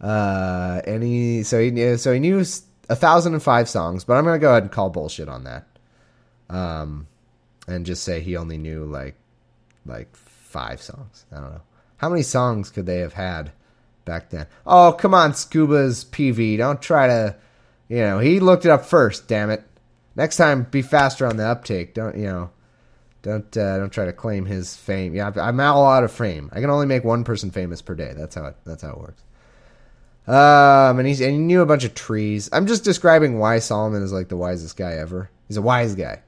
Uh, 0.00 0.82
he, 1.00 1.42
so 1.44 1.58
he, 1.58 1.96
so 1.96 2.12
he 2.12 2.18
knew 2.18 2.44
a 2.90 2.96
thousand 2.96 3.32
and 3.32 3.42
five 3.42 3.70
songs, 3.70 4.04
but 4.04 4.14
I'm 4.14 4.24
gonna 4.24 4.38
go 4.38 4.50
ahead 4.50 4.64
and 4.64 4.72
call 4.72 4.90
bullshit 4.90 5.30
on 5.30 5.44
that. 5.44 5.66
Um, 6.50 7.06
and 7.66 7.86
just 7.86 8.04
say 8.04 8.20
he 8.20 8.36
only 8.36 8.58
knew 8.58 8.84
like, 8.84 9.14
like 9.86 10.14
five 10.14 10.82
songs. 10.82 11.24
I 11.32 11.36
don't 11.36 11.52
know 11.52 11.62
how 11.96 12.10
many 12.10 12.22
songs 12.22 12.68
could 12.70 12.84
they 12.84 12.98
have 12.98 13.14
had 13.14 13.52
back 14.04 14.30
then. 14.30 14.46
Oh, 14.66 14.92
come 14.92 15.14
on, 15.14 15.32
Scuba's 15.32 16.04
PV. 16.04 16.58
Don't 16.58 16.82
try 16.82 17.06
to, 17.06 17.36
you 17.88 17.98
know, 17.98 18.18
he 18.18 18.40
looked 18.40 18.66
it 18.66 18.70
up 18.70 18.84
first. 18.84 19.26
Damn 19.26 19.50
it. 19.50 19.64
Next 20.14 20.36
time, 20.36 20.64
be 20.70 20.82
faster 20.82 21.26
on 21.26 21.38
the 21.38 21.46
uptake. 21.46 21.94
Don't 21.94 22.16
you 22.16 22.26
know? 22.26 22.50
Don't 23.24 23.56
uh, 23.56 23.78
don't 23.78 23.90
try 23.90 24.04
to 24.04 24.12
claim 24.12 24.44
his 24.44 24.76
fame. 24.76 25.14
Yeah, 25.14 25.32
I'm 25.34 25.58
out 25.58 26.04
of 26.04 26.12
fame. 26.12 26.50
I 26.52 26.60
can 26.60 26.68
only 26.68 26.84
make 26.84 27.04
one 27.04 27.24
person 27.24 27.50
famous 27.50 27.80
per 27.80 27.94
day. 27.94 28.12
That's 28.14 28.34
how 28.34 28.44
it. 28.44 28.56
That's 28.66 28.82
how 28.82 28.90
it 28.90 28.98
works. 28.98 29.22
Um, 30.26 30.98
and 30.98 31.08
he's 31.08 31.22
and 31.22 31.32
he 31.32 31.38
knew 31.38 31.62
a 31.62 31.66
bunch 31.66 31.84
of 31.84 31.94
trees. 31.94 32.50
I'm 32.52 32.66
just 32.66 32.84
describing 32.84 33.38
why 33.38 33.60
Solomon 33.60 34.02
is 34.02 34.12
like 34.12 34.28
the 34.28 34.36
wisest 34.36 34.76
guy 34.76 34.92
ever. 34.92 35.30
He's 35.48 35.56
a 35.56 35.62
wise 35.62 35.94
guy. 35.94 36.20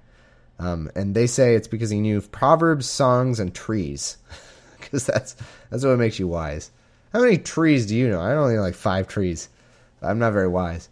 Um, 0.58 0.90
and 0.94 1.14
they 1.14 1.26
say 1.26 1.54
it's 1.54 1.68
because 1.68 1.90
he 1.90 2.00
knew 2.00 2.22
proverbs, 2.22 2.86
songs, 2.86 3.40
and 3.40 3.54
trees, 3.54 4.16
because 4.80 5.04
that's 5.04 5.36
that's 5.68 5.84
what 5.84 5.98
makes 5.98 6.18
you 6.18 6.28
wise. 6.28 6.70
How 7.12 7.20
many 7.20 7.36
trees 7.36 7.84
do 7.84 7.94
you 7.94 8.08
know? 8.08 8.20
I 8.20 8.34
only 8.34 8.54
know 8.54 8.62
like 8.62 8.74
five 8.74 9.06
trees. 9.06 9.50
I'm 10.00 10.18
not 10.18 10.32
very 10.32 10.48
wise. 10.48 10.88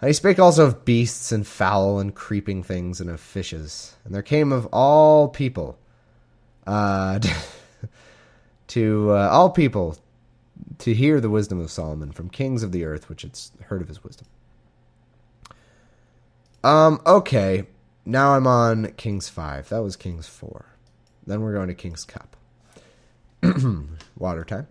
He 0.00 0.12
spake 0.12 0.38
also 0.38 0.64
of 0.64 0.84
beasts 0.84 1.32
and 1.32 1.46
fowl 1.46 1.98
and 1.98 2.14
creeping 2.14 2.62
things 2.62 3.00
and 3.00 3.10
of 3.10 3.20
fishes. 3.20 3.96
And 4.04 4.14
there 4.14 4.22
came 4.22 4.52
of 4.52 4.66
all 4.72 5.28
people, 5.28 5.76
uh, 6.66 7.18
to 8.68 9.10
uh, 9.12 9.28
all 9.28 9.50
people, 9.50 9.96
to 10.78 10.94
hear 10.94 11.20
the 11.20 11.30
wisdom 11.30 11.60
of 11.60 11.70
Solomon 11.70 12.12
from 12.12 12.30
kings 12.30 12.62
of 12.62 12.70
the 12.70 12.84
earth, 12.84 13.08
which 13.08 13.22
had 13.22 13.36
heard 13.64 13.82
of 13.82 13.88
his 13.88 14.04
wisdom. 14.04 14.28
Um. 16.62 17.00
Okay. 17.06 17.66
Now 18.04 18.34
I'm 18.34 18.46
on 18.46 18.92
Kings 18.92 19.28
five. 19.28 19.68
That 19.68 19.82
was 19.82 19.94
Kings 19.96 20.26
four. 20.26 20.66
Then 21.26 21.42
we're 21.42 21.52
going 21.52 21.68
to 21.68 21.74
King's 21.74 22.04
Cup. 22.04 22.36
Water 24.16 24.44
time. 24.44 24.66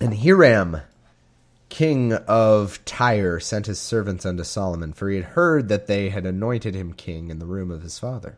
And 0.00 0.18
Hiram, 0.18 0.80
king 1.70 2.12
of 2.12 2.84
Tyre, 2.84 3.40
sent 3.40 3.66
his 3.66 3.78
servants 3.78 4.26
unto 4.26 4.44
Solomon, 4.44 4.92
for 4.92 5.08
he 5.08 5.16
had 5.16 5.24
heard 5.24 5.68
that 5.68 5.86
they 5.86 6.10
had 6.10 6.26
anointed 6.26 6.74
him 6.74 6.92
king 6.92 7.30
in 7.30 7.38
the 7.38 7.46
room 7.46 7.70
of 7.70 7.82
his 7.82 7.98
father. 7.98 8.36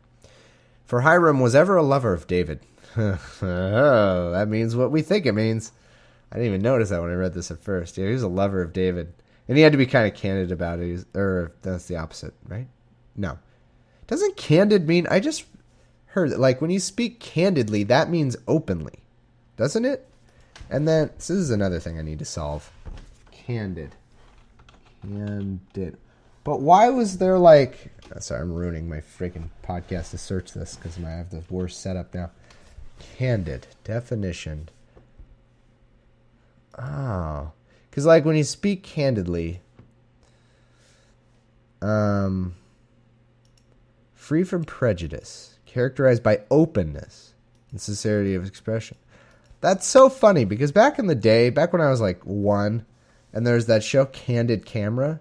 For 0.85 1.01
Hiram 1.01 1.41
was 1.41 1.55
ever 1.55 1.77
a 1.77 1.83
lover 1.83 2.13
of 2.13 2.29
David. 2.29 2.61
oh, 2.97 3.19
that 3.41 4.49
means 4.49 4.77
what 4.77 4.93
we 4.93 5.03
think 5.03 5.27
it 5.27 5.33
means. 5.33 5.73
I 6.31 6.37
didn't 6.37 6.49
even 6.49 6.63
notice 6.63 6.91
that 6.91 7.01
when 7.01 7.11
I 7.11 7.15
read 7.15 7.35
this 7.35 7.51
at 7.51 7.63
first. 7.63 7.99
Yeah, 7.99 8.07
he 8.07 8.13
was 8.13 8.23
a 8.23 8.29
lover 8.29 8.63
of 8.63 8.73
David. 8.73 9.13
And 9.49 9.57
he 9.57 9.63
had 9.63 9.73
to 9.73 9.79
be 9.79 9.87
kind 9.87 10.07
of 10.07 10.15
candid 10.15 10.53
about 10.53 10.79
it. 10.79 10.87
He's, 10.87 11.07
or 11.15 11.53
that's 11.63 11.87
the 11.87 11.97
opposite, 11.97 12.35
right? 12.47 12.69
No. 13.17 13.39
Doesn't 14.07 14.37
candid 14.37 14.87
mean 14.87 15.07
I 15.11 15.21
just 15.21 15.45
heard 16.07 16.31
that, 16.31 16.41
like 16.41 16.61
when 16.61 16.71
you 16.71 16.79
speak 16.79 17.21
candidly, 17.21 17.83
that 17.85 18.11
means 18.11 18.37
openly. 18.47 19.01
Doesn't 19.57 19.85
it? 19.85 20.09
And 20.71 20.87
then 20.87 21.11
this 21.17 21.31
is 21.31 21.51
another 21.51 21.81
thing 21.81 21.99
I 21.99 22.03
need 22.03 22.19
to 22.21 22.25
solve. 22.25 22.71
Candid. 23.47 23.95
Candid. 25.03 25.97
But 26.45 26.61
why 26.61 26.89
was 26.91 27.19
there 27.19 27.39
like? 27.39 27.93
Sorry, 28.21 28.41
I'm 28.41 28.53
ruining 28.53 28.89
my 28.89 28.99
freaking 28.99 29.49
podcast 29.65 30.11
to 30.11 30.19
search 30.19 30.53
this 30.53 30.77
because 30.77 30.99
I 31.03 31.11
have 31.11 31.31
the 31.31 31.43
worst 31.49 31.81
setup 31.81 32.15
now. 32.15 32.31
Candid 33.17 33.67
definition. 33.85 34.69
Oh, 36.79 37.53
because 37.91 38.07
like 38.07 38.25
when 38.25 38.37
you 38.37 38.45
speak 38.45 38.83
candidly, 38.83 39.61
um, 41.81 42.55
free 44.15 44.45
from 44.45 44.65
prejudice, 44.65 45.59
characterized 45.67 46.23
by 46.23 46.41
openness 46.51 47.35
and 47.71 47.81
sincerity 47.81 48.35
of 48.35 48.47
expression. 48.47 48.97
That's 49.61 49.87
so 49.87 50.09
funny 50.09 50.45
because 50.45 50.73
back 50.73 50.99
in 50.99 51.07
the 51.07 51.15
day, 51.15 51.51
back 51.51 51.73
when 51.73 51.83
I 51.83 51.91
was 51.91 52.01
like 52.01 52.25
one, 52.25 52.85
and 53.33 53.47
there's 53.47 53.67
that 53.67 53.83
show 53.83 54.05
Candid 54.07 54.67
Camera, 54.67 55.21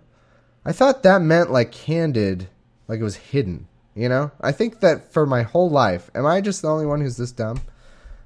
I 0.66 0.72
thought 0.72 1.04
that 1.04 1.22
meant 1.22 1.52
like 1.52 1.72
candid, 1.72 2.48
like 2.88 3.00
it 3.00 3.04
was 3.04 3.16
hidden. 3.16 3.68
You 3.96 4.08
know, 4.08 4.32
I 4.40 4.52
think 4.52 4.80
that 4.80 5.12
for 5.12 5.26
my 5.26 5.44
whole 5.44 5.70
life, 5.70 6.10
am 6.16 6.26
I 6.26 6.40
just 6.40 6.62
the 6.62 6.70
only 6.70 6.86
one 6.86 7.02
who's 7.02 7.18
this 7.18 7.32
dumb? 7.32 7.60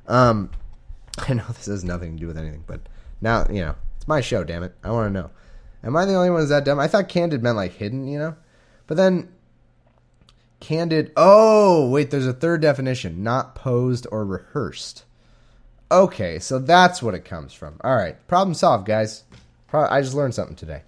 Um, 0.08 0.52
I 1.18 1.34
know 1.34 1.46
this 1.48 1.66
has 1.66 1.84
nothing 1.84 2.16
to 2.16 2.20
do 2.20 2.28
with 2.28 2.38
anything, 2.38 2.64
but 2.68 2.82
now 3.22 3.46
you 3.50 3.62
know 3.62 3.76
it's 3.96 4.08
my 4.08 4.22
show. 4.22 4.44
Damn 4.44 4.64
it, 4.64 4.76
I 4.84 4.92
want 4.92 5.08
to 5.08 5.22
know. 5.22 5.32
Am 5.84 5.96
I 5.96 6.06
the 6.06 6.16
only 6.16 6.30
one 6.30 6.42
who's 6.42 6.50
that 6.50 6.66
dumb? 6.66 6.80
I 6.80 6.88
thought 6.88 7.10
candid 7.10 7.42
meant 7.42 7.56
like 7.56 7.74
hidden, 7.74 8.08
you 8.08 8.20
know, 8.20 8.36
but 8.86 8.98
then 8.98 9.30
candid. 10.60 11.12
Oh 11.16 11.90
wait, 11.90 12.12
there's 12.12 12.28
a 12.28 12.34
third 12.34 12.62
definition: 12.62 13.24
not 13.24 13.56
posed 13.56 14.06
or 14.12 14.26
rehearsed. 14.26 15.06
Okay, 15.92 16.40
so 16.40 16.60
that's 16.60 17.02
what 17.02 17.16
it 17.16 17.26
comes 17.26 17.54
from. 17.54 17.80
All 17.84 17.96
right, 17.96 18.16
problem 18.28 18.54
solved, 18.54 18.86
guys. 18.86 19.24
I 19.80 20.02
just 20.02 20.14
learned 20.14 20.36
something 20.36 20.56
today. 20.56 20.84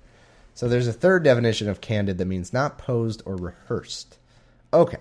So 0.54 0.68
there's 0.68 0.88
a 0.88 0.94
third 0.94 1.24
definition 1.24 1.70
of 1.70 1.82
candid 1.82 2.18
that 2.18 2.26
means 2.26 2.52
not 2.52 2.78
posed 2.78 3.22
or 3.26 3.36
rehearsed. 3.36 4.18
Okay. 4.74 4.98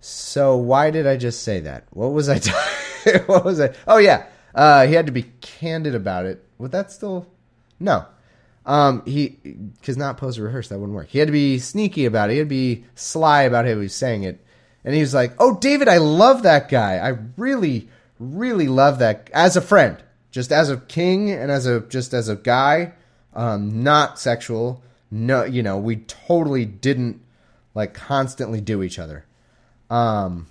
So 0.00 0.56
why 0.56 0.90
did 0.90 1.06
I 1.06 1.16
just 1.16 1.42
say 1.42 1.60
that? 1.60 1.84
What 1.90 2.12
was 2.12 2.28
I? 2.28 2.38
T- 2.38 2.50
what 3.26 3.44
was 3.44 3.60
I? 3.60 3.74
Oh 3.86 3.98
yeah, 3.98 4.26
uh, 4.54 4.86
he 4.86 4.94
had 4.94 5.06
to 5.06 5.12
be 5.12 5.24
candid 5.40 5.94
about 5.94 6.26
it. 6.26 6.44
Would 6.58 6.72
that 6.72 6.90
still? 6.90 7.26
No. 7.78 8.06
Um, 8.66 9.02
he 9.04 9.38
because 9.80 9.96
not 9.96 10.16
posed 10.16 10.38
or 10.38 10.44
rehearsed 10.44 10.70
that 10.70 10.78
wouldn't 10.78 10.96
work. 10.96 11.08
He 11.08 11.18
had 11.18 11.28
to 11.28 11.32
be 11.32 11.58
sneaky 11.58 12.04
about 12.04 12.30
it. 12.30 12.34
He 12.34 12.38
had 12.38 12.46
to 12.46 12.48
be 12.48 12.84
sly 12.94 13.42
about 13.42 13.64
how 13.64 13.72
he 13.72 13.76
was 13.76 13.94
saying 13.94 14.22
it. 14.22 14.44
And 14.84 14.94
he 14.94 15.00
was 15.00 15.12
like, 15.12 15.32
"Oh, 15.38 15.58
David, 15.58 15.88
I 15.88 15.98
love 15.98 16.44
that 16.44 16.68
guy. 16.68 16.96
I 16.96 17.18
really, 17.36 17.88
really 18.18 18.68
love 18.68 19.00
that 19.00 19.28
as 19.34 19.56
a 19.56 19.60
friend, 19.60 20.02
just 20.30 20.52
as 20.52 20.70
a 20.70 20.76
king 20.76 21.30
and 21.30 21.50
as 21.50 21.66
a 21.66 21.80
just 21.80 22.14
as 22.14 22.28
a 22.28 22.36
guy, 22.36 22.92
um, 23.34 23.82
not 23.82 24.18
sexual. 24.18 24.82
No, 25.10 25.44
you 25.44 25.62
know, 25.62 25.76
we 25.78 25.96
totally 25.96 26.64
didn't 26.64 27.20
like 27.74 27.94
constantly 27.94 28.60
do 28.60 28.82
each 28.82 28.98
other. 28.98 29.24
Um, 29.88 30.46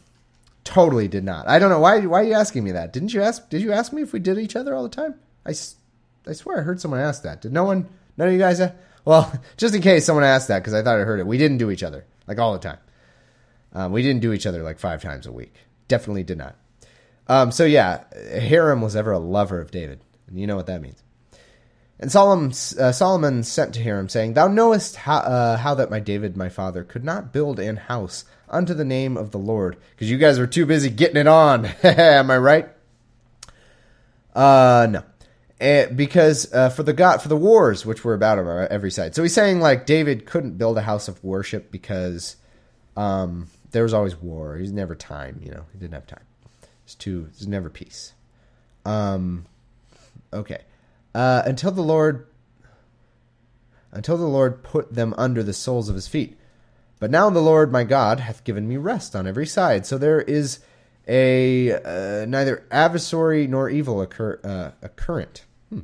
totally 0.64 1.08
did 1.08 1.24
not. 1.24 1.48
I 1.48 1.60
don't 1.60 1.70
know 1.70 1.80
why. 1.80 2.06
Why 2.06 2.22
are 2.22 2.24
you 2.24 2.34
asking 2.34 2.64
me 2.64 2.72
that? 2.72 2.94
Didn't 2.94 3.14
you 3.14 3.22
ask? 3.22 3.50
Did 3.50 3.62
you 3.62 3.72
ask 3.72 3.94
me 3.94 4.02
if 4.02 4.14
we 4.14 4.20
did 4.20 4.38
each 4.38 4.56
other 4.56 4.76
all 4.76 4.84
the 4.84 4.90
time? 4.90 5.16
I, 5.46 5.52
I 5.52 6.34
swear 6.34 6.60
I 6.60 6.62
heard 6.62 6.82
someone 6.82 7.00
ask 7.00 7.24
that. 7.24 7.42
Did 7.42 7.54
no 7.54 7.64
one? 7.64 7.88
None 8.18 8.28
of 8.28 8.34
you 8.34 8.40
guys? 8.40 8.62
Well, 9.06 9.32
just 9.58 9.74
in 9.74 9.82
case 9.82 10.06
someone 10.06 10.26
asked 10.26 10.50
that 10.50 10.60
because 10.60 10.74
I 10.74 10.84
thought 10.84 11.00
I 11.00 11.04
heard 11.04 11.20
it. 11.20 11.28
We 11.28 11.38
didn't 11.38 11.58
do 11.58 11.72
each 11.72 11.84
other 11.84 12.06
like 12.28 12.38
all 12.38 12.54
the 12.54 12.60
time. 12.60 12.80
Um, 13.72 13.92
we 13.92 14.02
didn't 14.02 14.22
do 14.22 14.34
each 14.34 14.46
other 14.46 14.62
like 14.64 14.80
five 14.80 15.02
times 15.02 15.26
a 15.26 15.32
week. 15.32 15.54
Definitely 15.88 16.24
did 16.24 16.38
not. 16.38 16.56
Um, 17.30 17.52
so 17.52 17.64
yeah, 17.64 18.04
Hiram 18.42 18.82
was 18.82 18.96
ever 18.96 19.12
a 19.12 19.20
lover 19.20 19.62
of 19.62 19.70
David, 19.70 20.02
and 20.28 20.40
you 20.40 20.48
know 20.48 20.56
what 20.56 20.66
that 20.66 20.82
means. 20.82 21.02
And 22.00 22.12
Solomon, 22.12 22.52
uh, 22.80 22.92
Solomon 22.92 23.44
sent 23.44 23.76
to 23.76 23.84
Hiram, 23.84 24.10
saying, 24.10 24.34
Thou 24.34 24.48
knowest 24.48 24.96
how, 24.96 25.18
uh, 25.18 25.58
how 25.58 25.76
that 25.76 25.92
my 25.92 26.00
David 26.00 26.36
my 26.36 26.50
father 26.50 26.84
could 26.84 27.04
not 27.04 27.32
build 27.32 27.60
an 27.60 27.76
house 27.76 28.26
unto 28.48 28.74
the 28.74 28.86
name 28.86 29.16
of 29.16 29.32
the 29.32 29.38
Lord, 29.38 29.78
because 29.92 30.10
you 30.10 30.18
guys 30.18 30.40
were 30.40 30.48
too 30.48 30.66
busy 30.66 30.90
getting 30.90 31.18
it 31.18 31.28
on. 31.28 31.66
Am 31.84 32.32
I 32.32 32.38
right? 32.38 32.70
Uh, 34.34 34.88
no. 34.90 35.04
And 35.60 35.98
because 35.98 36.52
uh, 36.54 36.70
for 36.70 36.84
the 36.84 36.94
God 36.94 37.22
for 37.22 37.28
the 37.28 37.36
wars 37.36 37.86
which 37.86 38.06
were 38.06 38.14
about 38.14 38.40
on 38.40 38.68
every 38.72 38.92
side, 38.92 39.14
so 39.14 39.22
he's 39.22 39.34
saying 39.34 39.60
like 39.60 39.86
David 39.86 40.26
couldn't 40.26 40.58
build 40.58 40.78
a 40.78 40.82
house 40.82 41.10
of 41.10 41.22
worship 41.22 41.70
because 41.70 42.38
um, 42.96 43.50
there 43.72 43.84
was 43.84 43.94
always 43.94 44.16
war. 44.16 44.56
He's 44.56 44.72
never 44.72 44.96
time, 44.96 45.42
you 45.44 45.52
know. 45.52 45.66
He 45.74 45.80
didn't 45.80 45.96
have 45.96 46.08
time. 46.08 46.24
It's 46.90 46.96
too. 46.96 47.26
There's 47.26 47.48
never 47.48 47.70
peace. 47.70 48.14
Um, 48.84 49.46
okay. 50.34 50.64
Uh, 51.14 51.44
until 51.46 51.70
the 51.70 51.84
Lord, 51.84 52.26
until 53.92 54.18
the 54.18 54.26
Lord 54.26 54.64
put 54.64 54.92
them 54.92 55.14
under 55.16 55.44
the 55.44 55.54
soles 55.54 55.88
of 55.88 55.94
his 55.94 56.08
feet. 56.08 56.40
But 57.00 57.12
now 57.12 57.30
the 57.30 57.42
Lord 57.42 57.72
my 57.72 57.84
God 57.84 58.22
hath 58.22 58.44
given 58.44 58.68
me 58.68 58.78
rest 58.78 59.16
on 59.16 59.28
every 59.28 59.46
side. 59.46 59.86
So 59.86 60.00
there 60.00 60.20
is 60.20 60.62
a 61.08 61.74
uh, 61.74 62.26
neither 62.26 62.66
adversary 62.72 63.46
nor 63.46 63.70
evil 63.70 64.02
occur, 64.02 64.40
uh, 64.44 64.72
occurrent. 64.82 65.46
Hmm. 65.70 65.82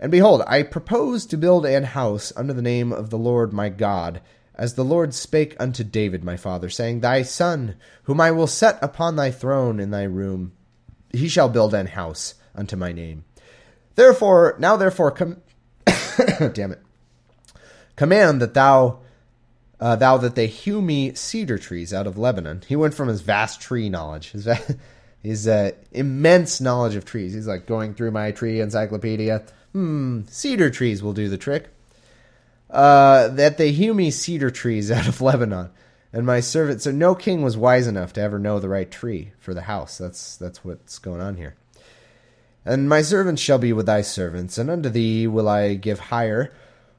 And 0.00 0.10
behold, 0.10 0.44
I 0.46 0.62
propose 0.62 1.26
to 1.26 1.36
build 1.36 1.66
an 1.66 1.84
house 1.84 2.32
under 2.38 2.54
the 2.54 2.62
name 2.62 2.90
of 2.90 3.10
the 3.10 3.18
Lord 3.18 3.52
my 3.52 3.68
God, 3.68 4.22
as 4.54 4.74
the 4.74 4.84
Lord 4.84 5.14
spake 5.14 5.56
unto 5.58 5.82
David 5.82 6.24
my 6.24 6.36
father, 6.36 6.68
saying, 6.68 7.00
Thy 7.00 7.22
son, 7.22 7.76
whom 8.04 8.20
I 8.20 8.30
will 8.30 8.46
set 8.46 8.78
upon 8.82 9.16
thy 9.16 9.30
throne 9.30 9.80
in 9.80 9.90
thy 9.90 10.02
room, 10.04 10.52
he 11.12 11.28
shall 11.28 11.48
build 11.48 11.74
an 11.74 11.86
house 11.86 12.34
unto 12.54 12.76
my 12.76 12.92
name. 12.92 13.24
Therefore, 13.94 14.56
now 14.58 14.76
therefore, 14.76 15.10
come, 15.10 15.42
damn 16.52 16.72
it, 16.72 16.82
command 17.96 18.40
that 18.40 18.54
thou, 18.54 19.00
uh, 19.80 19.96
thou 19.96 20.16
that 20.18 20.34
they 20.34 20.46
hew 20.46 20.82
me 20.82 21.14
cedar 21.14 21.58
trees 21.58 21.92
out 21.92 22.06
of 22.06 22.18
Lebanon. 22.18 22.62
He 22.66 22.76
went 22.76 22.94
from 22.94 23.08
his 23.08 23.20
vast 23.20 23.60
tree 23.60 23.88
knowledge, 23.88 24.32
his, 24.32 24.48
his 25.22 25.48
uh, 25.48 25.72
immense 25.92 26.60
knowledge 26.60 26.94
of 26.94 27.04
trees. 27.04 27.34
He's 27.34 27.48
like 27.48 27.66
going 27.66 27.94
through 27.94 28.10
my 28.10 28.32
tree 28.32 28.60
encyclopedia. 28.60 29.42
Hmm, 29.72 30.22
cedar 30.28 30.70
trees 30.70 31.02
will 31.02 31.14
do 31.14 31.28
the 31.28 31.38
trick. 31.38 31.70
Uh, 32.72 33.28
that 33.28 33.58
they 33.58 33.70
hew 33.70 33.92
me 33.92 34.10
cedar 34.10 34.50
trees 34.50 34.90
out 34.90 35.06
of 35.06 35.20
Lebanon, 35.20 35.70
and 36.12 36.26
my 36.26 36.40
servant. 36.40 36.80
So 36.80 36.90
no 36.90 37.14
king 37.14 37.42
was 37.42 37.56
wise 37.56 37.86
enough 37.86 38.14
to 38.14 38.22
ever 38.22 38.38
know 38.38 38.58
the 38.58 38.68
right 38.68 38.90
tree 38.90 39.32
for 39.38 39.52
the 39.54 39.62
house. 39.62 39.98
That's 39.98 40.36
that's 40.36 40.64
what's 40.64 40.98
going 40.98 41.20
on 41.20 41.36
here. 41.36 41.54
And 42.64 42.88
my 42.88 43.02
servants 43.02 43.42
shall 43.42 43.58
be 43.58 43.72
with 43.72 43.86
thy 43.86 44.00
servants, 44.02 44.56
and 44.56 44.70
unto 44.70 44.88
thee 44.88 45.26
will 45.26 45.48
I 45.48 45.74
give 45.74 45.98
hire 45.98 46.52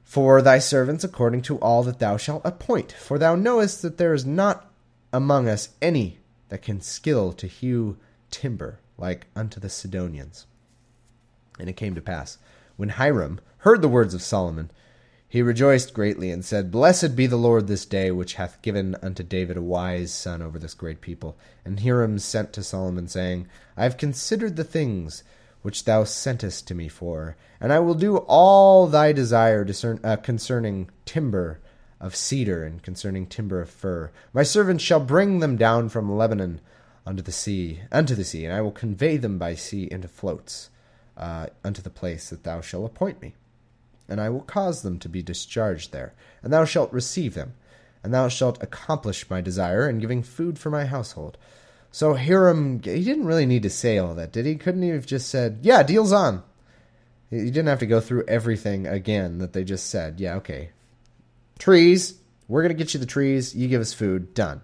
for 0.04 0.42
thy 0.42 0.58
servants 0.58 1.02
according 1.02 1.42
to 1.42 1.58
all 1.58 1.82
that 1.82 1.98
thou 1.98 2.16
shalt 2.16 2.42
appoint. 2.44 2.92
For 2.92 3.18
thou 3.18 3.34
knowest 3.34 3.82
that 3.82 3.96
there 3.96 4.14
is 4.14 4.24
not 4.24 4.70
among 5.12 5.48
us 5.48 5.70
any 5.80 6.18
that 6.50 6.62
can 6.62 6.80
skill 6.80 7.32
to 7.32 7.46
hew 7.46 7.96
timber 8.30 8.78
like 8.98 9.26
unto 9.34 9.58
the 9.58 9.70
Sidonians. 9.70 10.46
And 11.58 11.68
it 11.68 11.76
came 11.76 11.94
to 11.94 12.02
pass, 12.02 12.38
when 12.76 12.90
Hiram 12.90 13.40
heard 13.58 13.80
the 13.80 13.88
words 13.88 14.12
of 14.12 14.22
Solomon, 14.22 14.70
he 15.34 15.42
rejoiced 15.42 15.92
greatly 15.92 16.30
and 16.30 16.44
said, 16.44 16.70
Blessed 16.70 17.16
be 17.16 17.26
the 17.26 17.34
Lord 17.34 17.66
this 17.66 17.84
day, 17.84 18.12
which 18.12 18.34
hath 18.34 18.62
given 18.62 18.94
unto 19.02 19.24
David 19.24 19.56
a 19.56 19.62
wise 19.62 20.12
son 20.12 20.40
over 20.40 20.60
this 20.60 20.74
great 20.74 21.00
people. 21.00 21.36
And 21.64 21.80
Hiram 21.80 22.20
sent 22.20 22.52
to 22.52 22.62
Solomon, 22.62 23.08
saying, 23.08 23.48
I 23.76 23.82
have 23.82 23.96
considered 23.96 24.54
the 24.54 24.62
things 24.62 25.24
which 25.62 25.86
thou 25.86 26.04
sentest 26.04 26.68
to 26.68 26.74
me 26.76 26.86
for, 26.86 27.36
and 27.60 27.72
I 27.72 27.80
will 27.80 27.96
do 27.96 28.18
all 28.18 28.86
thy 28.86 29.10
desire 29.10 29.64
discern, 29.64 29.98
uh, 30.04 30.14
concerning 30.14 30.88
timber 31.04 31.58
of 32.00 32.14
cedar 32.14 32.62
and 32.62 32.80
concerning 32.80 33.26
timber 33.26 33.60
of 33.60 33.68
fir. 33.68 34.12
My 34.32 34.44
servants 34.44 34.84
shall 34.84 35.00
bring 35.00 35.40
them 35.40 35.56
down 35.56 35.88
from 35.88 36.16
Lebanon 36.16 36.60
unto 37.04 37.24
the 37.24 37.32
sea, 37.32 37.80
unto 37.90 38.14
the 38.14 38.22
sea, 38.22 38.44
and 38.44 38.54
I 38.54 38.60
will 38.60 38.70
convey 38.70 39.16
them 39.16 39.38
by 39.38 39.56
sea 39.56 39.88
into 39.90 40.06
floats 40.06 40.70
uh, 41.16 41.48
unto 41.64 41.82
the 41.82 41.90
place 41.90 42.30
that 42.30 42.44
thou 42.44 42.60
shalt 42.60 42.86
appoint 42.86 43.20
me. 43.20 43.34
And 44.08 44.20
I 44.20 44.28
will 44.28 44.42
cause 44.42 44.82
them 44.82 44.98
to 44.98 45.08
be 45.08 45.22
discharged 45.22 45.92
there, 45.92 46.12
and 46.42 46.52
thou 46.52 46.64
shalt 46.64 46.92
receive 46.92 47.34
them, 47.34 47.54
and 48.02 48.12
thou 48.12 48.28
shalt 48.28 48.62
accomplish 48.62 49.30
my 49.30 49.40
desire 49.40 49.88
in 49.88 49.98
giving 49.98 50.22
food 50.22 50.58
for 50.58 50.70
my 50.70 50.84
household. 50.84 51.38
So 51.90 52.14
Hiram, 52.14 52.82
he 52.82 53.02
didn't 53.04 53.26
really 53.26 53.46
need 53.46 53.62
to 53.62 53.70
say 53.70 53.98
all 53.98 54.14
that, 54.16 54.32
did 54.32 54.46
he? 54.46 54.56
Couldn't 54.56 54.82
he 54.82 54.90
have 54.90 55.06
just 55.06 55.28
said, 55.28 55.60
"Yeah, 55.62 55.82
deal's 55.82 56.12
on"? 56.12 56.42
He 57.30 57.46
didn't 57.46 57.68
have 57.68 57.78
to 57.78 57.86
go 57.86 58.00
through 58.00 58.24
everything 58.28 58.86
again 58.86 59.38
that 59.38 59.52
they 59.52 59.64
just 59.64 59.88
said. 59.88 60.20
Yeah, 60.20 60.34
okay. 60.36 60.70
Trees, 61.58 62.14
we're 62.46 62.62
gonna 62.62 62.74
get 62.74 62.94
you 62.94 63.00
the 63.00 63.06
trees. 63.06 63.54
You 63.54 63.68
give 63.68 63.80
us 63.80 63.92
food. 63.92 64.34
Done. 64.34 64.60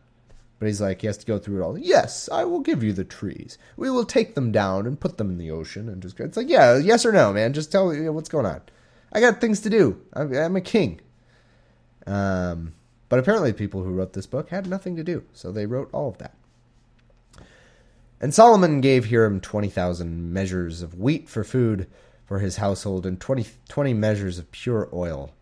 But 0.59 0.66
he's 0.66 0.81
like, 0.81 1.00
he 1.00 1.07
has 1.07 1.16
to 1.16 1.26
go 1.26 1.38
through 1.38 1.62
it 1.62 1.64
all. 1.64 1.79
Yes, 1.79 2.29
I 2.31 2.44
will 2.44 2.61
give 2.61 2.83
you 2.83 2.92
the 2.92 3.05
trees. 3.05 3.57
We 3.79 3.88
will 3.90 4.05
take 4.05 4.35
them 4.35 4.53
down 4.53 4.87
and 4.87 5.00
put 5.00 5.16
them 5.16 5.31
in 5.31 5.38
the 5.38 5.50
ocean 5.50 5.88
and 5.88 6.03
just. 6.03 6.20
It's 6.20 6.37
like, 6.37 6.50
yeah, 6.50 6.76
yes 6.76 7.07
or 7.07 7.12
no, 7.12 7.33
man. 7.33 7.55
Just 7.55 7.72
tell 7.72 7.90
me 7.90 8.07
what's 8.11 8.29
going 8.29 8.44
on. 8.44 8.61
I 9.12 9.20
got 9.20 9.40
things 9.40 9.61
to 9.61 9.70
do. 9.70 10.01
I'm, 10.12 10.57
a 10.57 10.61
king. 10.61 11.01
Um, 12.07 12.75
but 13.09 13.18
apparently, 13.18 13.51
the 13.51 13.59
people 13.59 13.83
who 13.83 13.90
wrote 13.90 14.12
this 14.12 14.27
book 14.27 14.51
had 14.51 14.68
nothing 14.68 14.96
to 14.96 15.05
do, 15.05 15.25
so 15.33 15.51
they 15.51 15.66
wrote 15.66 15.90
all 15.92 16.09
of 16.09 16.18
that. 16.18 16.35
And 18.20 18.35
Solomon 18.35 18.81
gave 18.81 19.09
Hiram 19.09 19.40
20,000 19.40 20.33
measures 20.33 20.83
of 20.83 20.99
wheat 20.99 21.29
for 21.29 21.42
food 21.42 21.87
for 22.27 22.38
his 22.38 22.59
household 22.59 23.07
and 23.07 23.20
20, 23.20 23.46
20 23.68 23.94
measures 23.94 24.38
of 24.38 24.53
pure 24.53 24.88
oil. 24.92 25.33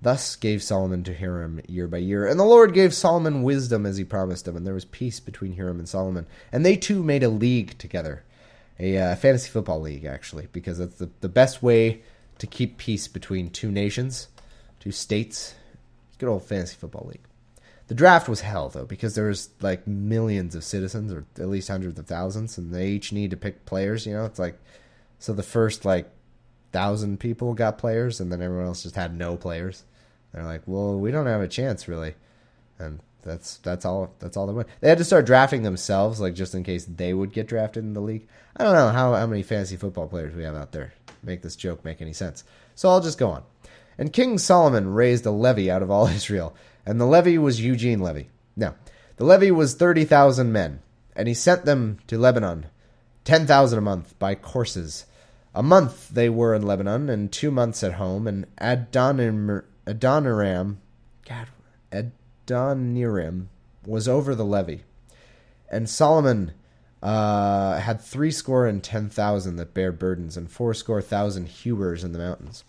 Thus 0.00 0.34
gave 0.34 0.62
Solomon 0.62 1.04
to 1.04 1.14
Hiram 1.14 1.60
year 1.68 1.86
by 1.86 1.98
year. 1.98 2.26
And 2.26 2.40
the 2.40 2.44
Lord 2.44 2.72
gave 2.72 2.94
Solomon 2.94 3.42
wisdom 3.42 3.84
as 3.86 3.96
he 3.96 4.04
promised 4.04 4.48
him, 4.48 4.56
and 4.56 4.66
there 4.66 4.74
was 4.74 4.84
peace 4.84 5.20
between 5.20 5.54
Hiram 5.54 5.78
and 5.78 5.88
Solomon. 5.88 6.26
And 6.50 6.64
they 6.64 6.76
two 6.76 7.02
made 7.02 7.22
a 7.22 7.28
league 7.28 7.76
together, 7.78 8.24
a 8.80 8.96
uh, 8.98 9.16
fantasy 9.16 9.50
football 9.50 9.80
league, 9.80 10.04
actually, 10.04 10.48
because 10.52 10.78
that's 10.78 10.96
the, 10.96 11.10
the 11.20 11.28
best 11.28 11.62
way 11.62 12.02
to 12.42 12.46
keep 12.48 12.76
peace 12.76 13.06
between 13.06 13.48
two 13.48 13.70
nations, 13.70 14.26
two 14.80 14.90
states. 14.90 15.54
Good 16.18 16.28
old 16.28 16.42
fantasy 16.42 16.74
football 16.74 17.06
league. 17.06 17.22
The 17.86 17.94
draft 17.94 18.28
was 18.28 18.40
hell 18.40 18.68
though 18.68 18.84
because 18.84 19.14
there 19.14 19.28
was 19.28 19.50
like 19.60 19.86
millions 19.86 20.56
of 20.56 20.64
citizens 20.64 21.12
or 21.12 21.24
at 21.38 21.48
least 21.48 21.68
hundreds 21.68 22.00
of 22.00 22.06
thousands, 22.08 22.58
and 22.58 22.74
they 22.74 22.88
each 22.88 23.12
need 23.12 23.30
to 23.30 23.36
pick 23.36 23.64
players. 23.64 24.06
You 24.06 24.14
know, 24.14 24.24
it's 24.24 24.40
like 24.40 24.58
so 25.20 25.32
the 25.32 25.44
first 25.44 25.84
like 25.84 26.10
thousand 26.72 27.20
people 27.20 27.54
got 27.54 27.78
players, 27.78 28.18
and 28.18 28.32
then 28.32 28.42
everyone 28.42 28.66
else 28.66 28.82
just 28.82 28.96
had 28.96 29.16
no 29.16 29.36
players. 29.36 29.84
They're 30.32 30.42
like, 30.42 30.62
well, 30.66 30.98
we 30.98 31.12
don't 31.12 31.26
have 31.26 31.42
a 31.42 31.48
chance 31.48 31.86
really, 31.86 32.14
and 32.76 32.98
that's 33.22 33.58
that's 33.58 33.84
all 33.84 34.12
that's 34.18 34.36
all 34.36 34.48
they 34.48 34.52
went. 34.52 34.68
They 34.80 34.88
had 34.88 34.98
to 34.98 35.04
start 35.04 35.26
drafting 35.26 35.62
themselves, 35.62 36.20
like 36.20 36.34
just 36.34 36.56
in 36.56 36.64
case 36.64 36.86
they 36.86 37.14
would 37.14 37.32
get 37.32 37.46
drafted 37.46 37.84
in 37.84 37.92
the 37.92 38.00
league. 38.00 38.26
I 38.56 38.64
don't 38.64 38.74
know 38.74 38.88
how 38.88 39.14
how 39.14 39.26
many 39.28 39.44
fantasy 39.44 39.76
football 39.76 40.08
players 40.08 40.34
we 40.34 40.42
have 40.42 40.56
out 40.56 40.72
there. 40.72 40.92
Make 41.22 41.42
this 41.42 41.56
joke 41.56 41.84
make 41.84 42.02
any 42.02 42.12
sense? 42.12 42.44
So 42.74 42.88
I'll 42.88 43.00
just 43.00 43.18
go 43.18 43.30
on. 43.30 43.42
And 43.98 44.12
King 44.12 44.38
Solomon 44.38 44.92
raised 44.92 45.26
a 45.26 45.30
levy 45.30 45.70
out 45.70 45.82
of 45.82 45.90
all 45.90 46.06
Israel 46.08 46.54
and 46.84 47.00
the 47.00 47.06
levy 47.06 47.38
was 47.38 47.60
Eugene 47.60 48.00
Levy. 48.00 48.28
Now, 48.56 48.74
the 49.16 49.24
levy 49.24 49.50
was 49.50 49.74
30,000 49.74 50.52
men, 50.52 50.80
and 51.14 51.28
he 51.28 51.34
sent 51.34 51.64
them 51.64 51.98
to 52.08 52.18
Lebanon, 52.18 52.66
10,000 53.24 53.78
a 53.78 53.82
month 53.82 54.18
by 54.18 54.34
courses. 54.34 55.06
A 55.54 55.62
month 55.62 56.08
they 56.08 56.28
were 56.28 56.54
in 56.54 56.62
Lebanon, 56.62 57.08
and 57.08 57.30
two 57.30 57.50
months 57.50 57.84
at 57.84 57.94
home, 57.94 58.26
and 58.26 58.46
Adoniram, 58.60 59.64
Adoniram, 59.86 60.78
God, 61.28 61.48
Adoniram 61.92 63.48
was 63.86 64.08
over 64.08 64.34
the 64.34 64.44
levy. 64.44 64.82
And 65.70 65.88
Solomon 65.88 66.52
uh, 67.02 67.78
had 67.78 68.00
threescore 68.00 68.66
and 68.66 68.82
ten 68.82 69.08
thousand 69.08 69.56
that 69.56 69.74
bare 69.74 69.92
burdens, 69.92 70.36
and 70.36 70.50
fourscore 70.50 71.02
thousand 71.02 71.48
hewers 71.48 72.04
in 72.04 72.12
the 72.12 72.18
mountains, 72.18 72.64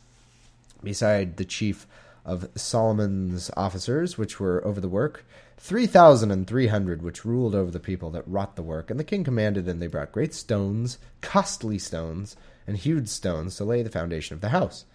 beside 0.84 1.38
the 1.38 1.46
chief 1.46 1.86
of 2.26 2.50
Solomon's 2.56 3.52
officers, 3.58 4.18
which 4.18 4.40
were 4.40 4.66
over 4.66 4.80
the 4.80 4.90
work, 4.90 5.26
three 5.58 5.86
thousand 5.86 6.32
and 6.32 6.48
three 6.48 6.68
hundred, 6.68 7.02
which 7.02 7.26
ruled 7.26 7.54
over 7.54 7.70
the 7.70 7.80
people 7.80 8.10
that 8.12 8.28
wrought 8.28 8.56
the 8.56 8.64
work. 8.64 8.90
And 8.90 9.00
the 9.00 9.04
king 9.04 9.24
commanded, 9.24 9.68
and 9.68 9.82
they 9.82 9.88
brought 9.88 10.12
great 10.12 10.34
stones, 10.34 10.98
costly 11.22 11.78
stones, 11.78 12.36
and 12.66 12.78
hewed 12.78 13.10
stones 13.10 13.56
to 13.58 13.66
lay 13.66 13.84
the 13.84 13.90
foundation 13.90 14.34
of 14.34 14.42
the 14.42 14.50
house. 14.50 14.86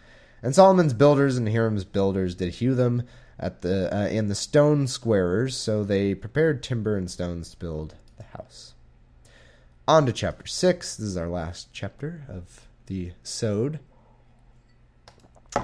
And 0.42 0.54
Solomon's 0.54 0.94
builders 0.94 1.36
and 1.36 1.48
Hiram's 1.48 1.84
builders 1.84 2.34
did 2.34 2.54
hew 2.54 2.74
them 2.74 3.02
at 3.38 3.62
the 3.62 3.94
uh, 3.94 4.08
in 4.08 4.28
the 4.28 4.34
stone 4.34 4.86
squarers, 4.86 5.56
so 5.56 5.84
they 5.84 6.14
prepared 6.14 6.62
timber 6.62 6.96
and 6.96 7.10
stones 7.10 7.50
to 7.50 7.56
build 7.58 7.94
the 8.16 8.24
house. 8.24 8.72
On 9.88 10.04
to 10.04 10.12
chapter 10.12 10.46
six. 10.46 10.96
This 10.96 11.06
is 11.08 11.16
our 11.16 11.30
last 11.30 11.72
chapter 11.72 12.22
of 12.28 12.68
the 12.88 13.12
Sode. 13.22 13.80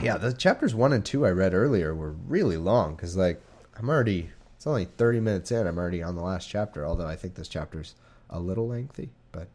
Yeah, 0.00 0.16
the 0.16 0.32
chapters 0.32 0.74
one 0.74 0.94
and 0.94 1.04
two 1.04 1.26
I 1.26 1.30
read 1.30 1.52
earlier 1.52 1.94
were 1.94 2.12
really 2.12 2.56
long 2.56 2.94
because, 2.94 3.18
like, 3.18 3.42
I'm 3.76 3.90
already, 3.90 4.30
it's 4.56 4.66
only 4.66 4.86
30 4.86 5.20
minutes 5.20 5.52
in. 5.52 5.66
I'm 5.66 5.76
already 5.76 6.02
on 6.02 6.16
the 6.16 6.22
last 6.22 6.48
chapter, 6.48 6.86
although 6.86 7.06
I 7.06 7.16
think 7.16 7.34
this 7.34 7.48
chapter's 7.48 7.96
a 8.30 8.40
little 8.40 8.66
lengthy. 8.66 9.10
But 9.30 9.48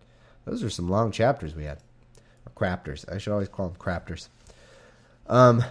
those 0.46 0.64
are 0.64 0.70
some 0.70 0.88
long 0.88 1.12
chapters 1.12 1.56
we 1.56 1.64
had. 1.64 1.80
Or 2.46 2.52
crapters. 2.56 3.12
I 3.12 3.18
should 3.18 3.34
always 3.34 3.50
call 3.50 3.70
them 3.70 3.78
crapters. 3.80 4.28
Um, 5.26 5.66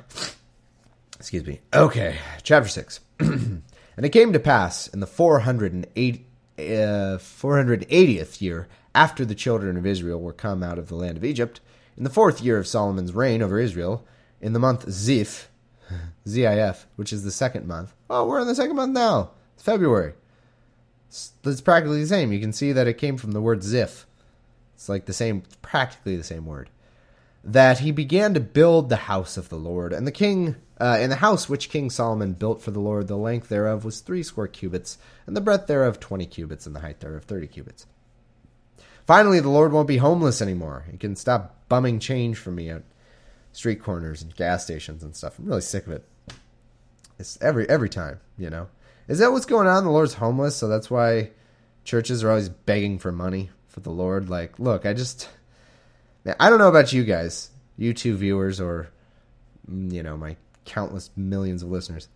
excuse 1.16 1.46
me. 1.46 1.60
Okay, 1.72 2.16
chapter 2.42 2.68
six. 2.68 2.98
and 3.20 3.62
it 3.96 4.10
came 4.10 4.32
to 4.32 4.40
pass 4.40 4.88
in 4.88 4.98
the 4.98 5.06
480, 5.06 6.26
uh, 6.58 6.62
480th 7.18 8.40
year 8.40 8.66
after 8.98 9.24
the 9.24 9.32
children 9.32 9.76
of 9.76 9.86
Israel 9.86 10.20
were 10.20 10.32
come 10.32 10.60
out 10.60 10.76
of 10.76 10.88
the 10.88 10.96
land 10.96 11.16
of 11.16 11.24
Egypt, 11.24 11.60
in 11.96 12.02
the 12.02 12.10
fourth 12.10 12.40
year 12.42 12.58
of 12.58 12.66
Solomon's 12.66 13.14
reign 13.14 13.42
over 13.42 13.60
Israel, 13.60 14.04
in 14.40 14.54
the 14.54 14.58
month 14.58 14.86
Zif, 14.86 15.46
ZIF, 16.26 16.84
which 16.96 17.12
is 17.12 17.22
the 17.22 17.30
second 17.30 17.68
month. 17.68 17.94
Oh, 18.10 18.26
we're 18.26 18.40
in 18.40 18.48
the 18.48 18.56
second 18.56 18.74
month 18.74 18.92
now. 18.92 19.30
It's 19.54 19.62
February. 19.62 20.14
It's, 21.06 21.30
it's 21.44 21.60
practically 21.60 22.00
the 22.00 22.08
same. 22.08 22.32
You 22.32 22.40
can 22.40 22.52
see 22.52 22.72
that 22.72 22.88
it 22.88 22.94
came 22.94 23.16
from 23.16 23.30
the 23.30 23.40
word 23.40 23.60
Zif. 23.60 24.04
It's 24.74 24.88
like 24.88 25.06
the 25.06 25.12
same, 25.12 25.44
practically 25.62 26.16
the 26.16 26.24
same 26.24 26.44
word. 26.44 26.68
That 27.44 27.78
he 27.78 27.92
began 27.92 28.34
to 28.34 28.40
build 28.40 28.88
the 28.88 28.96
house 28.96 29.36
of 29.36 29.48
the 29.48 29.58
Lord, 29.58 29.92
and 29.92 30.08
the 30.08 30.12
king, 30.12 30.56
uh, 30.80 30.98
in 31.00 31.08
the 31.08 31.16
house 31.16 31.48
which 31.48 31.70
King 31.70 31.88
Solomon 31.88 32.32
built 32.32 32.60
for 32.60 32.72
the 32.72 32.80
Lord, 32.80 33.06
the 33.06 33.16
length 33.16 33.48
thereof 33.48 33.84
was 33.84 34.00
three 34.00 34.24
square 34.24 34.48
cubits, 34.48 34.98
and 35.24 35.36
the 35.36 35.40
breadth 35.40 35.68
thereof 35.68 36.00
twenty 36.00 36.26
cubits, 36.26 36.66
and 36.66 36.74
the 36.74 36.80
height 36.80 36.98
thereof 36.98 37.22
thirty 37.22 37.46
cubits. 37.46 37.86
Finally, 39.08 39.40
the 39.40 39.48
Lord 39.48 39.72
won't 39.72 39.88
be 39.88 39.96
homeless 39.96 40.42
anymore. 40.42 40.84
He 40.90 40.98
can 40.98 41.16
stop 41.16 41.56
bumming 41.70 41.98
change 41.98 42.36
from 42.36 42.56
me 42.56 42.68
at 42.68 42.82
street 43.52 43.82
corners 43.82 44.20
and 44.20 44.36
gas 44.36 44.64
stations 44.64 45.02
and 45.02 45.16
stuff. 45.16 45.38
I'm 45.38 45.46
really 45.46 45.62
sick 45.62 45.86
of 45.86 45.92
it. 45.94 46.04
It's 47.18 47.38
every 47.40 47.66
every 47.70 47.88
time, 47.88 48.20
you 48.36 48.50
know. 48.50 48.68
Is 49.08 49.20
that 49.20 49.32
what's 49.32 49.46
going 49.46 49.66
on? 49.66 49.84
The 49.84 49.90
Lord's 49.90 50.12
homeless, 50.12 50.56
so 50.56 50.68
that's 50.68 50.90
why 50.90 51.30
churches 51.84 52.22
are 52.22 52.28
always 52.28 52.50
begging 52.50 52.98
for 52.98 53.10
money 53.10 53.48
for 53.68 53.80
the 53.80 53.88
Lord. 53.88 54.28
Like, 54.28 54.58
look, 54.58 54.84
I 54.84 54.92
just 54.92 55.30
I 56.38 56.50
don't 56.50 56.58
know 56.58 56.68
about 56.68 56.92
you 56.92 57.02
guys, 57.02 57.48
YouTube 57.78 58.16
viewers 58.16 58.60
or 58.60 58.90
mm, 59.70 59.90
you 59.90 60.02
know, 60.02 60.18
my 60.18 60.36
countless 60.66 61.08
millions 61.16 61.62
of 61.62 61.70
listeners. 61.70 62.08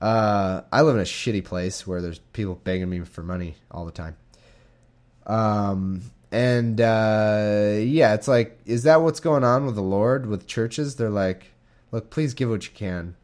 Uh, 0.00 0.62
I 0.72 0.80
live 0.80 0.94
in 0.94 1.02
a 1.02 1.04
shitty 1.04 1.44
place 1.44 1.86
where 1.86 2.00
there's 2.00 2.20
people 2.20 2.54
begging 2.54 2.88
me 2.88 3.00
for 3.00 3.22
money 3.22 3.56
all 3.70 3.84
the 3.84 3.92
time. 3.92 4.16
Um, 5.26 6.00
and 6.32 6.80
uh, 6.80 7.74
yeah, 7.78 8.14
it's 8.14 8.26
like, 8.26 8.58
is 8.64 8.84
that 8.84 9.02
what's 9.02 9.20
going 9.20 9.44
on 9.44 9.66
with 9.66 9.74
the 9.74 9.82
Lord 9.82 10.24
with 10.24 10.46
churches? 10.46 10.96
They're 10.96 11.10
like, 11.10 11.44
look, 11.90 12.08
please 12.08 12.32
give 12.32 12.48
what 12.48 12.64
you 12.64 12.72
can. 12.74 13.16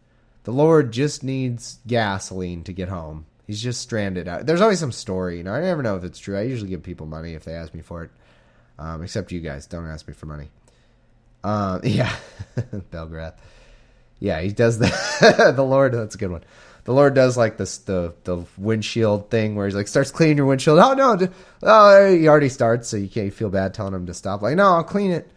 The 0.44 0.52
Lord 0.52 0.92
just 0.92 1.24
needs 1.24 1.78
gasoline 1.86 2.64
to 2.64 2.72
get 2.72 2.90
home. 2.90 3.24
He's 3.46 3.62
just 3.62 3.80
stranded 3.80 4.28
out. 4.28 4.44
There's 4.44 4.60
always 4.60 4.78
some 4.78 4.92
story. 4.92 5.38
You 5.38 5.42
know, 5.42 5.54
I 5.54 5.62
never 5.62 5.82
know 5.82 5.96
if 5.96 6.04
it's 6.04 6.18
true. 6.18 6.38
I 6.38 6.42
usually 6.42 6.68
give 6.68 6.82
people 6.82 7.06
money 7.06 7.32
if 7.32 7.44
they 7.44 7.54
ask 7.54 7.72
me 7.72 7.80
for 7.80 8.04
it. 8.04 8.10
Um, 8.78 9.02
except 9.02 9.32
you 9.32 9.40
guys, 9.40 9.66
don't 9.66 9.88
ask 9.88 10.06
me 10.06 10.12
for 10.12 10.26
money. 10.26 10.50
Um, 11.42 11.80
yeah, 11.84 12.14
Belgrath. 12.92 13.38
Yeah, 14.20 14.40
he 14.42 14.52
does 14.52 14.78
the 14.78 15.52
the 15.56 15.64
Lord. 15.64 15.94
That's 15.94 16.14
a 16.14 16.18
good 16.18 16.30
one. 16.30 16.44
The 16.88 16.94
Lord 16.94 17.12
does 17.12 17.36
like 17.36 17.58
this 17.58 17.76
the 17.76 18.14
the 18.24 18.46
windshield 18.56 19.28
thing 19.30 19.56
where 19.56 19.66
he's 19.66 19.74
like 19.74 19.88
starts 19.88 20.10
cleaning 20.10 20.38
your 20.38 20.46
windshield. 20.46 20.78
Oh 20.78 20.94
no, 20.94 21.28
oh 21.62 22.10
he 22.10 22.26
already 22.26 22.48
starts, 22.48 22.88
so 22.88 22.96
you 22.96 23.10
can't 23.10 23.30
feel 23.30 23.50
bad 23.50 23.74
telling 23.74 23.92
him 23.92 24.06
to 24.06 24.14
stop. 24.14 24.40
Like 24.40 24.56
no, 24.56 24.68
I'll 24.68 24.84
clean 24.84 25.10
it. 25.10 25.30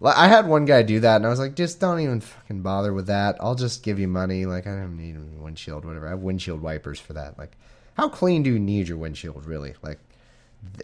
Like, 0.00 0.16
I 0.16 0.26
had 0.26 0.48
one 0.48 0.64
guy 0.64 0.82
do 0.82 0.98
that, 0.98 1.14
and 1.14 1.24
I 1.24 1.28
was 1.28 1.38
like, 1.38 1.54
just 1.54 1.78
don't 1.78 2.00
even 2.00 2.20
fucking 2.20 2.62
bother 2.62 2.92
with 2.92 3.06
that. 3.06 3.36
I'll 3.38 3.54
just 3.54 3.84
give 3.84 4.00
you 4.00 4.08
money. 4.08 4.46
Like 4.46 4.66
I 4.66 4.70
don't 4.70 4.96
need 4.96 5.14
a 5.14 5.40
windshield, 5.40 5.84
whatever. 5.84 6.08
I 6.08 6.10
have 6.10 6.22
windshield 6.22 6.60
wipers 6.60 6.98
for 6.98 7.12
that. 7.12 7.38
Like, 7.38 7.52
how 7.94 8.08
clean 8.08 8.42
do 8.42 8.50
you 8.50 8.58
need 8.58 8.88
your 8.88 8.98
windshield 8.98 9.46
really? 9.46 9.74
Like, 9.82 10.00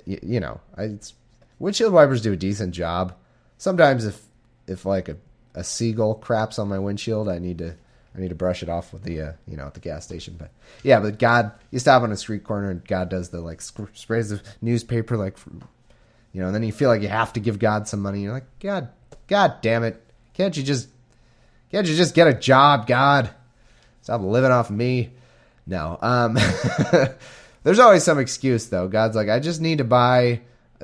you 0.06 0.38
know, 0.38 0.60
it's 0.78 1.14
windshield 1.58 1.92
wipers 1.92 2.22
do 2.22 2.32
a 2.32 2.36
decent 2.36 2.74
job. 2.74 3.12
Sometimes 3.58 4.06
if 4.06 4.22
if 4.68 4.86
like 4.86 5.08
a 5.08 5.16
a 5.56 5.64
seagull 5.64 6.14
craps 6.14 6.60
on 6.60 6.68
my 6.68 6.78
windshield, 6.78 7.28
I 7.28 7.40
need 7.40 7.58
to 7.58 7.74
I 8.14 8.20
need 8.20 8.28
to 8.28 8.34
brush 8.34 8.62
it 8.62 8.68
off 8.68 8.92
with 8.92 9.04
the 9.04 9.20
uh, 9.20 9.32
you 9.46 9.56
know 9.56 9.66
at 9.66 9.74
the 9.74 9.80
gas 9.80 10.04
station. 10.04 10.36
But 10.38 10.50
yeah, 10.82 11.00
but 11.00 11.18
God, 11.18 11.52
you 11.70 11.78
stop 11.78 12.02
on 12.02 12.12
a 12.12 12.16
street 12.16 12.44
corner 12.44 12.70
and 12.70 12.86
God 12.86 13.08
does 13.08 13.30
the 13.30 13.40
like 13.40 13.60
sprays 13.60 14.28
the 14.28 14.42
newspaper 14.60 15.16
like, 15.16 15.38
you 16.32 16.40
know, 16.40 16.46
and 16.46 16.54
then 16.54 16.62
you 16.62 16.72
feel 16.72 16.88
like 16.88 17.02
you 17.02 17.08
have 17.08 17.32
to 17.34 17.40
give 17.40 17.58
God 17.58 17.88
some 17.88 18.00
money. 18.00 18.22
You're 18.22 18.32
like, 18.32 18.58
God, 18.60 18.88
God 19.28 19.56
damn 19.62 19.84
it, 19.84 20.02
can't 20.34 20.56
you 20.56 20.62
just 20.62 20.88
can't 21.70 21.86
you 21.86 21.96
just 21.96 22.14
get 22.14 22.28
a 22.28 22.34
job, 22.34 22.86
God? 22.86 23.30
Stop 24.02 24.20
living 24.20 24.50
off 24.50 24.70
me. 24.70 25.12
No, 25.66 25.96
um, 26.02 26.36
there's 27.62 27.78
always 27.78 28.02
some 28.02 28.18
excuse 28.18 28.66
though. 28.66 28.88
God's 28.88 29.16
like, 29.16 29.28
I 29.28 29.40
just 29.40 29.60
need 29.60 29.78
to 29.78 29.84
buy. 29.84 30.42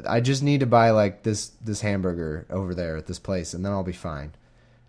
I 0.09 0.21
just 0.21 0.45
need 0.45 0.61
to 0.61 0.67
buy 0.67 0.91
like 0.91 1.25
this 1.25 1.49
this 1.61 1.81
hamburger 1.81 2.47
over 2.49 2.75
there 2.75 2.97
at 2.97 3.07
this 3.07 3.19
place, 3.19 3.53
and 3.53 3.65
then 3.65 3.73
I'll 3.73 3.83
be 3.83 3.93
fine. 3.93 4.25
And 4.25 4.33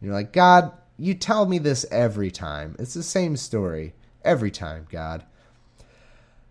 you're 0.02 0.14
like, 0.14 0.32
God, 0.32 0.72
you 1.00 1.14
tell 1.14 1.46
me 1.46 1.58
this 1.58 1.86
every 1.90 2.30
time. 2.30 2.76
It's 2.78 2.94
the 2.94 3.04
same 3.04 3.38
story 3.38 3.94
every 4.24 4.52
time, 4.52 4.88
God. 4.92 5.24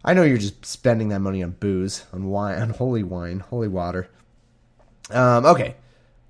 I 0.05 0.15
know 0.15 0.23
you're 0.23 0.39
just 0.39 0.65
spending 0.65 1.09
that 1.11 1.21
money 1.21 1.43
on 1.43 1.51
booze, 1.51 2.05
on 2.13 2.27
wine, 2.27 2.59
on 2.63 2.71
holy 2.71 3.03
wine, 3.03 3.41
holy 3.41 3.69
water. 3.69 4.09
Um, 5.11 5.47
okay, 5.47 5.77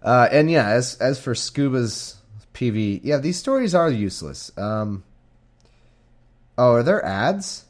uh, 0.02 0.28
and 0.30 0.50
yeah, 0.50 0.68
as 0.68 0.96
as 0.98 1.20
for 1.20 1.34
Scuba's 1.34 2.16
PV, 2.54 3.00
yeah, 3.02 3.18
these 3.18 3.36
stories 3.36 3.74
are 3.74 3.90
useless. 3.90 4.56
Um, 4.56 5.04
oh, 6.56 6.74
are 6.74 6.82
there 6.82 7.04
ads? 7.04 7.64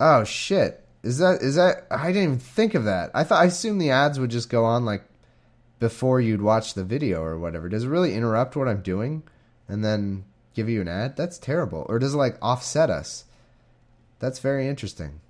Oh 0.00 0.24
shit! 0.24 0.84
Is 1.02 1.18
that 1.18 1.42
is 1.42 1.56
that? 1.56 1.86
I 1.90 2.08
didn't 2.08 2.22
even 2.22 2.38
think 2.38 2.74
of 2.74 2.84
that. 2.84 3.10
I 3.14 3.24
thought 3.24 3.42
I 3.42 3.46
assumed 3.46 3.80
the 3.80 3.90
ads 3.90 4.18
would 4.18 4.30
just 4.30 4.48
go 4.48 4.64
on 4.64 4.84
like 4.84 5.04
before 5.78 6.20
you'd 6.20 6.42
watch 6.42 6.74
the 6.74 6.84
video 6.84 7.22
or 7.22 7.38
whatever. 7.38 7.68
Does 7.68 7.84
it 7.84 7.88
really 7.88 8.14
interrupt 8.14 8.56
what 8.56 8.68
I'm 8.68 8.80
doing 8.80 9.22
and 9.68 9.84
then 9.84 10.24
give 10.54 10.68
you 10.68 10.80
an 10.80 10.88
ad? 10.88 11.16
That's 11.16 11.38
terrible. 11.38 11.86
Or 11.88 11.98
does 11.98 12.14
it 12.14 12.18
like 12.18 12.38
offset 12.40 12.90
us? 12.90 13.24
That's 14.18 14.38
very 14.38 14.68
interesting. 14.68 15.20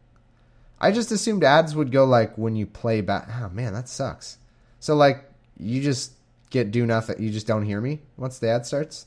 I 0.81 0.93
just 0.93 1.11
assumed 1.11 1.45
ads 1.45 1.75
would 1.75 1.93
go 1.93 2.05
like 2.05 2.37
when 2.37 2.57
you 2.57 2.67
play 2.67 3.01
back. 3.01 3.29
Oh 3.35 3.49
man, 3.49 3.73
that 3.73 3.89
sucks. 3.89 4.39
So 4.81 4.95
like 4.95 5.25
you 5.59 5.81
just 5.81 6.13
get 6.51 6.71
do 6.71 6.85
nothing. 6.87 7.23
You 7.23 7.31
just 7.31 7.47
don't 7.47 7.65
hear 7.65 7.81
me 7.81 8.01
once 8.17 8.39
the 8.39 8.49
ad 8.49 8.67
starts. 8.67 9.07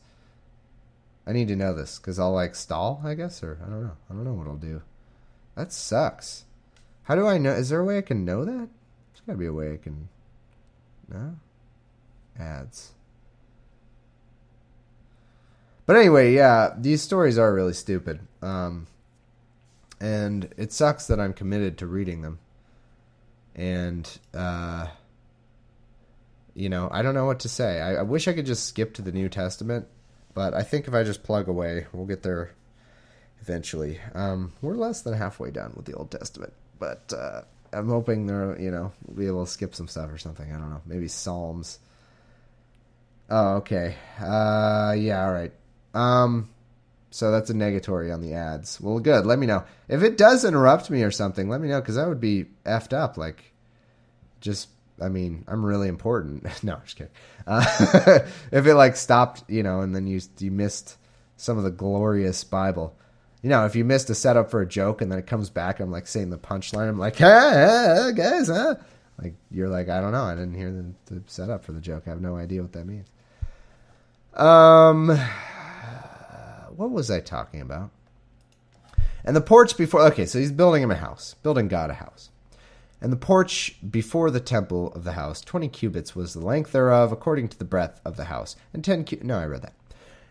I 1.25 1.33
need 1.33 1.49
to 1.49 1.55
know 1.55 1.73
this 1.73 1.99
because 1.99 2.19
I'll 2.19 2.31
like 2.31 2.55
stall, 2.55 3.01
I 3.03 3.13
guess, 3.13 3.43
or 3.43 3.59
I 3.65 3.69
don't 3.69 3.83
know. 3.83 3.97
I 4.09 4.13
don't 4.13 4.23
know 4.23 4.33
what 4.33 4.47
I'll 4.47 4.55
do. 4.55 4.81
That 5.55 5.73
sucks. 5.73 6.45
How 7.03 7.15
do 7.15 7.27
I 7.27 7.37
know? 7.37 7.51
Is 7.51 7.69
there 7.69 7.79
a 7.79 7.85
way 7.85 7.97
I 7.97 8.01
can 8.01 8.25
know 8.25 8.45
that? 8.45 8.69
There's 8.69 9.21
got 9.25 9.33
to 9.33 9.37
be 9.37 9.45
a 9.45 9.53
way 9.53 9.73
I 9.73 9.77
can 9.77 10.09
no? 11.09 11.35
Ads. 12.39 12.91
But 15.87 15.95
anyway, 15.95 16.35
yeah, 16.35 16.75
these 16.77 17.01
stories 17.01 17.39
are 17.39 17.51
really 17.51 17.73
stupid. 17.73 18.19
Um, 18.43 18.85
and 19.99 20.53
it 20.57 20.71
sucks 20.71 21.07
that 21.07 21.19
I'm 21.19 21.33
committed 21.33 21.79
to 21.79 21.87
reading 21.87 22.21
them. 22.21 22.39
And, 23.55 24.07
uh, 24.35 24.87
you 26.53 26.69
know, 26.69 26.89
I 26.91 27.01
don't 27.01 27.15
know 27.15 27.25
what 27.25 27.39
to 27.39 27.49
say. 27.49 27.81
I, 27.81 27.95
I 27.95 28.01
wish 28.03 28.27
I 28.27 28.33
could 28.33 28.45
just 28.45 28.65
skip 28.65 28.93
to 28.95 29.01
the 29.01 29.11
New 29.11 29.29
Testament, 29.29 29.87
but 30.35 30.53
I 30.53 30.61
think 30.61 30.87
if 30.87 30.93
I 30.93 31.03
just 31.03 31.23
plug 31.23 31.47
away, 31.47 31.87
we'll 31.93 32.05
get 32.05 32.21
there 32.21 32.51
eventually. 33.41 33.99
Um, 34.13 34.53
we're 34.61 34.75
less 34.75 35.01
than 35.01 35.13
halfway 35.13 35.51
done 35.51 35.73
with 35.75 35.85
the 35.85 35.93
Old 35.93 36.11
Testament, 36.11 36.53
but 36.79 37.13
uh, 37.15 37.41
I'm 37.71 37.89
hoping 37.89 38.27
they're 38.27 38.59
you 38.59 38.71
know 38.71 38.91
we'll 39.05 39.17
be 39.17 39.27
able 39.27 39.45
to 39.45 39.51
skip 39.51 39.73
some 39.73 39.87
stuff 39.87 40.11
or 40.11 40.17
something. 40.17 40.51
I 40.51 40.57
don't 40.57 40.69
know. 40.69 40.81
Maybe 40.85 41.07
Psalms. 41.07 41.79
Oh, 43.29 43.55
okay. 43.55 43.95
Uh, 44.19 44.95
yeah, 44.97 45.25
all 45.25 45.33
right. 45.33 45.53
Um, 45.97 46.49
so 47.09 47.31
that's 47.31 47.49
a 47.49 47.53
negatory 47.53 48.13
on 48.13 48.21
the 48.21 48.33
ads. 48.33 48.79
Well, 48.79 48.99
good. 48.99 49.25
Let 49.25 49.39
me 49.39 49.47
know 49.47 49.63
if 49.87 50.03
it 50.03 50.17
does 50.17 50.45
interrupt 50.45 50.89
me 50.89 51.03
or 51.03 51.11
something. 51.11 51.49
Let 51.49 51.61
me 51.61 51.69
know 51.69 51.79
because 51.79 51.95
that 51.95 52.07
would 52.07 52.19
be 52.19 52.45
effed 52.65 52.93
up. 52.93 53.17
Like, 53.17 53.53
just 54.41 54.69
I 55.01 55.09
mean, 55.09 55.45
I'm 55.47 55.65
really 55.65 55.87
important. 55.87 56.45
no, 56.63 56.79
just 56.83 56.97
kidding. 56.97 57.13
Uh, 57.45 57.65
if 58.51 58.65
it 58.65 58.75
like 58.75 58.95
stopped, 58.95 59.43
you 59.47 59.63
know, 59.63 59.81
and 59.81 59.95
then 59.95 60.07
you 60.07 60.21
you 60.39 60.51
missed 60.51 60.97
some 61.37 61.57
of 61.57 61.63
the 61.63 61.71
glorious 61.71 62.43
Bible 62.43 62.97
you 63.41 63.49
know, 63.49 63.65
if 63.65 63.75
you 63.75 63.85
missed 63.85 64.09
a 64.09 64.15
setup 64.15 64.49
for 64.49 64.61
a 64.61 64.67
joke 64.67 65.01
and 65.01 65.11
then 65.11 65.19
it 65.19 65.27
comes 65.27 65.49
back, 65.49 65.79
I'm 65.79 65.91
like 65.91 66.07
saying 66.07 66.31
the 66.31 66.37
punchline. 66.37 66.89
I'm 66.89 66.99
like, 66.99 67.15
hey, 67.15 68.11
guys, 68.15 68.47
huh? 68.47 68.75
Like 69.21 69.35
you're 69.51 69.69
like, 69.69 69.89
I 69.89 70.01
don't 70.01 70.11
know. 70.11 70.23
I 70.23 70.35
didn't 70.35 70.55
hear 70.55 70.71
the, 70.71 71.15
the 71.15 71.23
setup 71.27 71.63
for 71.63 71.71
the 71.71 71.81
joke. 71.81 72.03
I 72.07 72.09
have 72.09 72.21
no 72.21 72.35
idea 72.35 72.61
what 72.61 72.73
that 72.73 72.85
means. 72.85 73.07
Um, 74.33 75.17
what 76.77 76.91
was 76.91 77.09
I 77.11 77.19
talking 77.19 77.59
about? 77.59 77.89
And 79.25 79.35
the 79.35 79.41
porch 79.41 79.75
before. 79.75 80.01
Okay, 80.03 80.25
so 80.25 80.39
he's 80.39 80.51
building 80.51 80.83
him 80.83 80.91
a 80.91 80.95
house, 80.95 81.35
building 81.43 81.67
God 81.67 81.89
a 81.89 81.95
house. 81.95 82.29
And 83.01 83.11
the 83.11 83.17
porch 83.17 83.75
before 83.87 84.31
the 84.31 84.39
temple 84.39 84.93
of 84.93 85.03
the 85.03 85.13
house, 85.13 85.41
twenty 85.41 85.67
cubits 85.67 86.15
was 86.15 86.33
the 86.33 86.45
length 86.45 86.71
thereof, 86.71 87.11
according 87.11 87.49
to 87.49 87.59
the 87.59 87.65
breadth 87.65 87.99
of 88.05 88.15
the 88.15 88.25
house, 88.25 88.55
and 88.73 88.85
ten. 88.85 89.03
Cu- 89.03 89.19
no, 89.23 89.37
I 89.37 89.45
read 89.45 89.63
that. 89.63 89.73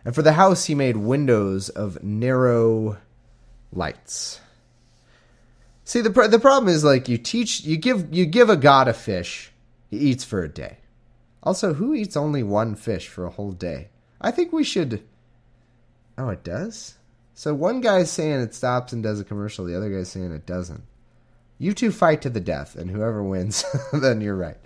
And 0.03 0.15
for 0.15 0.21
the 0.21 0.33
house 0.33 0.65
he 0.65 0.73
made 0.73 0.97
windows 0.97 1.69
of 1.69 2.01
narrow 2.01 2.97
lights. 3.71 4.39
See 5.83 6.01
the 6.01 6.09
the 6.09 6.39
problem 6.39 6.73
is 6.73 6.83
like 6.83 7.07
you 7.07 7.17
teach 7.17 7.61
you 7.65 7.77
give 7.77 8.13
you 8.13 8.25
give 8.25 8.49
a 8.49 8.57
god 8.57 8.87
a 8.87 8.93
fish, 8.93 9.51
he 9.89 9.97
eats 9.97 10.23
for 10.23 10.41
a 10.41 10.49
day. 10.49 10.77
Also, 11.43 11.73
who 11.73 11.93
eats 11.93 12.17
only 12.17 12.41
one 12.41 12.75
fish 12.75 13.07
for 13.07 13.25
a 13.25 13.29
whole 13.29 13.51
day? 13.51 13.89
I 14.19 14.31
think 14.31 14.51
we 14.51 14.63
should 14.63 15.03
Oh, 16.17 16.29
it 16.29 16.43
does? 16.43 16.95
So 17.33 17.53
one 17.53 17.81
guy's 17.81 18.11
saying 18.11 18.41
it 18.41 18.55
stops 18.55 18.93
and 18.93 19.03
does 19.03 19.19
a 19.19 19.23
commercial, 19.23 19.65
the 19.65 19.75
other 19.75 19.89
guy's 19.89 20.09
saying 20.09 20.31
it 20.31 20.45
doesn't. 20.45 20.83
You 21.59 21.73
two 21.73 21.91
fight 21.91 22.21
to 22.21 22.29
the 22.29 22.39
death, 22.39 22.75
and 22.75 22.89
whoever 22.89 23.23
wins, 23.23 23.63
then 23.93 24.21
you're 24.21 24.35
right. 24.35 24.57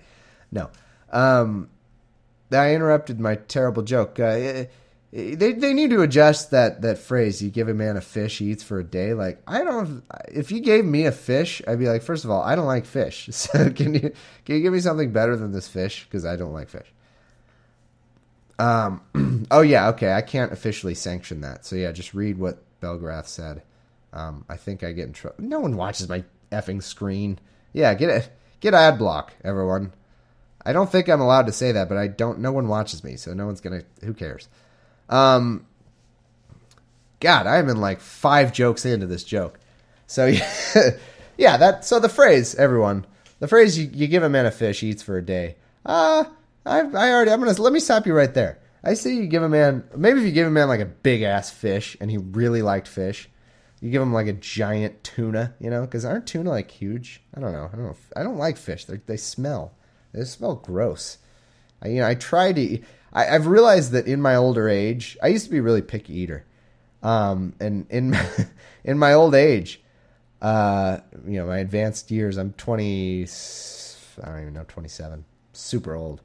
No. 0.52 0.70
Um, 1.12 1.70
I 2.52 2.74
interrupted 2.74 3.20
my 3.20 3.36
terrible 3.36 3.84
joke. 3.84 4.20
Uh, 4.20 4.66
they 5.12 5.52
they 5.54 5.74
need 5.74 5.90
to 5.90 6.02
adjust 6.02 6.52
that 6.52 6.82
that 6.82 6.98
phrase. 6.98 7.42
You 7.42 7.50
give 7.50 7.68
a 7.68 7.74
man 7.74 7.98
a 7.98 8.02
fish, 8.02 8.38
he 8.38 8.52
eats 8.52 8.64
for 8.64 8.80
a 8.80 8.84
day. 8.84 9.14
Like 9.14 9.42
I 9.46 9.64
don't. 9.64 10.04
If 10.30 10.52
you 10.52 10.62
gave 10.62 10.86
me 10.86 11.06
a 11.06 11.12
fish, 11.12 11.62
I'd 11.68 11.80
be 11.80 11.90
like, 11.90 12.02
first 12.02 12.24
of 12.24 12.32
all, 12.32 12.42
I 12.42 12.56
don't 12.56 12.66
like 12.66 12.86
fish. 12.86 13.30
So 13.32 13.70
can 13.72 13.94
you 13.94 14.14
can 14.46 14.56
you 14.56 14.62
give 14.62 14.74
me 14.74 14.80
something 14.80 15.12
better 15.12 15.36
than 15.36 15.52
this 15.52 15.68
fish? 15.68 16.06
Because 16.06 16.26
I 16.26 16.36
don't 16.38 16.54
like 16.54 16.70
fish. 16.70 16.94
Um. 18.60 19.48
oh 19.52 19.62
yeah. 19.62 19.90
Okay. 19.90 20.14
I 20.14 20.22
can't 20.22 20.52
officially 20.52 20.96
sanction 20.96 21.42
that. 21.42 21.66
So 21.66 21.76
yeah, 21.76 21.92
just 21.92 22.14
read 22.14 22.38
what 22.38 22.64
Belgrath 22.82 23.28
said. 23.28 23.64
Um. 24.14 24.46
I 24.50 24.58
think 24.58 24.84
I 24.84 24.92
get 24.92 25.08
in 25.08 25.14
trouble. 25.14 25.38
No 25.40 25.60
one 25.60 25.78
watches 25.78 26.10
my 26.10 26.24
effing 26.52 26.84
screen. 26.84 27.40
Yeah. 27.74 27.94
Get 27.94 28.10
it. 28.10 28.30
Get 28.60 28.74
ad 28.74 29.00
block, 29.00 29.34
everyone. 29.44 29.94
I 30.66 30.74
don't 30.74 30.92
think 30.92 31.10
I'm 31.10 31.22
allowed 31.22 31.48
to 31.48 31.52
say 31.52 31.72
that, 31.72 31.90
but 31.90 31.98
I 31.98 32.08
don't. 32.08 32.40
No 32.40 32.52
one 32.52 32.68
watches 32.68 33.04
me, 33.04 33.16
so 33.16 33.34
no 33.34 33.46
one's 33.46 33.62
gonna. 33.62 33.82
Who 34.04 34.14
cares? 34.14 34.48
Um, 35.10 35.66
God, 37.20 37.48
I'm 37.48 37.70
in 37.70 37.78
like 37.78 38.00
five 38.00 38.54
jokes 38.54 38.86
into 38.86 39.08
this 39.08 39.24
joke. 39.24 39.60
So 40.08 40.26
yeah, 40.28 40.50
yeah, 41.38 41.58
that. 41.58 41.86
So 41.86 42.00
the 42.00 42.10
phrase, 42.10 42.56
everyone, 42.56 43.06
the 43.40 43.48
phrase 43.48 43.78
you, 43.80 43.90
you 43.94 44.08
give 44.08 44.24
a 44.24 44.30
man 44.30 44.46
a 44.46 44.52
fish, 44.52 44.82
he 44.82 44.90
eats 44.90 45.04
for 45.04 45.18
a 45.18 45.26
day. 45.26 45.56
Uh, 45.86 46.26
I, 46.66 46.80
I 46.82 47.12
already. 47.12 47.32
I'm 47.32 47.40
gonna 47.40 47.60
let 47.60 47.74
me 47.74 47.80
stop 47.80 48.06
you 48.06 48.14
right 48.14 48.34
there. 48.34 48.60
I 48.84 48.94
say 48.96 49.14
you 49.14 49.28
give 49.28 49.44
a 49.44 49.50
man. 49.50 49.84
Maybe 49.96 50.20
if 50.20 50.26
you 50.26 50.32
give 50.32 50.48
a 50.48 50.52
man 50.52 50.68
like 50.68 50.80
a 50.80 50.86
big 50.86 51.22
ass 51.22 51.52
fish 51.52 51.98
and 52.00 52.10
he 52.10 52.18
really 52.18 52.62
liked 52.62 52.88
fish, 52.88 53.30
you 53.80 53.92
give 53.92 54.02
him 54.02 54.14
like 54.14 54.28
a 54.28 54.34
giant 54.34 55.04
tuna. 55.04 55.56
You 55.60 55.70
know, 55.70 55.82
because 55.82 56.06
aren't 56.06 56.28
tuna 56.28 56.50
like 56.50 56.72
huge? 56.72 57.22
I 57.36 57.40
don't 57.40 57.52
know. 57.52 57.70
I 57.72 57.76
don't 57.76 57.86
know. 57.86 57.96
I 58.16 58.24
don't 58.24 58.38
like 58.38 58.58
fish. 58.58 58.86
They 58.86 58.98
they 58.98 59.18
smell. 59.18 59.74
They 60.14 60.24
smell 60.24 60.56
gross. 60.56 61.18
I, 61.82 61.88
you 61.90 62.02
know, 62.02 62.08
I 62.08 62.16
try 62.16 62.54
to. 62.54 62.80
I, 63.14 63.28
I've 63.28 63.48
realized 63.48 63.92
that 63.92 64.08
in 64.08 64.22
my 64.22 64.36
older 64.36 64.70
age, 64.70 65.18
I 65.22 65.28
used 65.28 65.46
to 65.46 65.52
be 65.52 65.60
really 65.60 65.82
picky 65.82 66.20
eater, 66.20 66.46
um, 67.02 67.54
and 67.60 67.88
in 67.90 68.18
in 68.84 69.00
my 69.00 69.14
old 69.14 69.34
age, 69.34 69.82
uh, 70.42 71.00
you 71.26 71.40
know, 71.40 71.48
my 71.48 71.58
advanced 71.58 72.12
years, 72.12 72.38
I'm 72.38 72.54
20. 72.54 73.28
I 74.22 74.26
don't 74.28 74.42
even 74.42 74.54
know, 74.54 74.66
27, 74.68 75.26
super 75.54 75.96
old. 75.96 76.22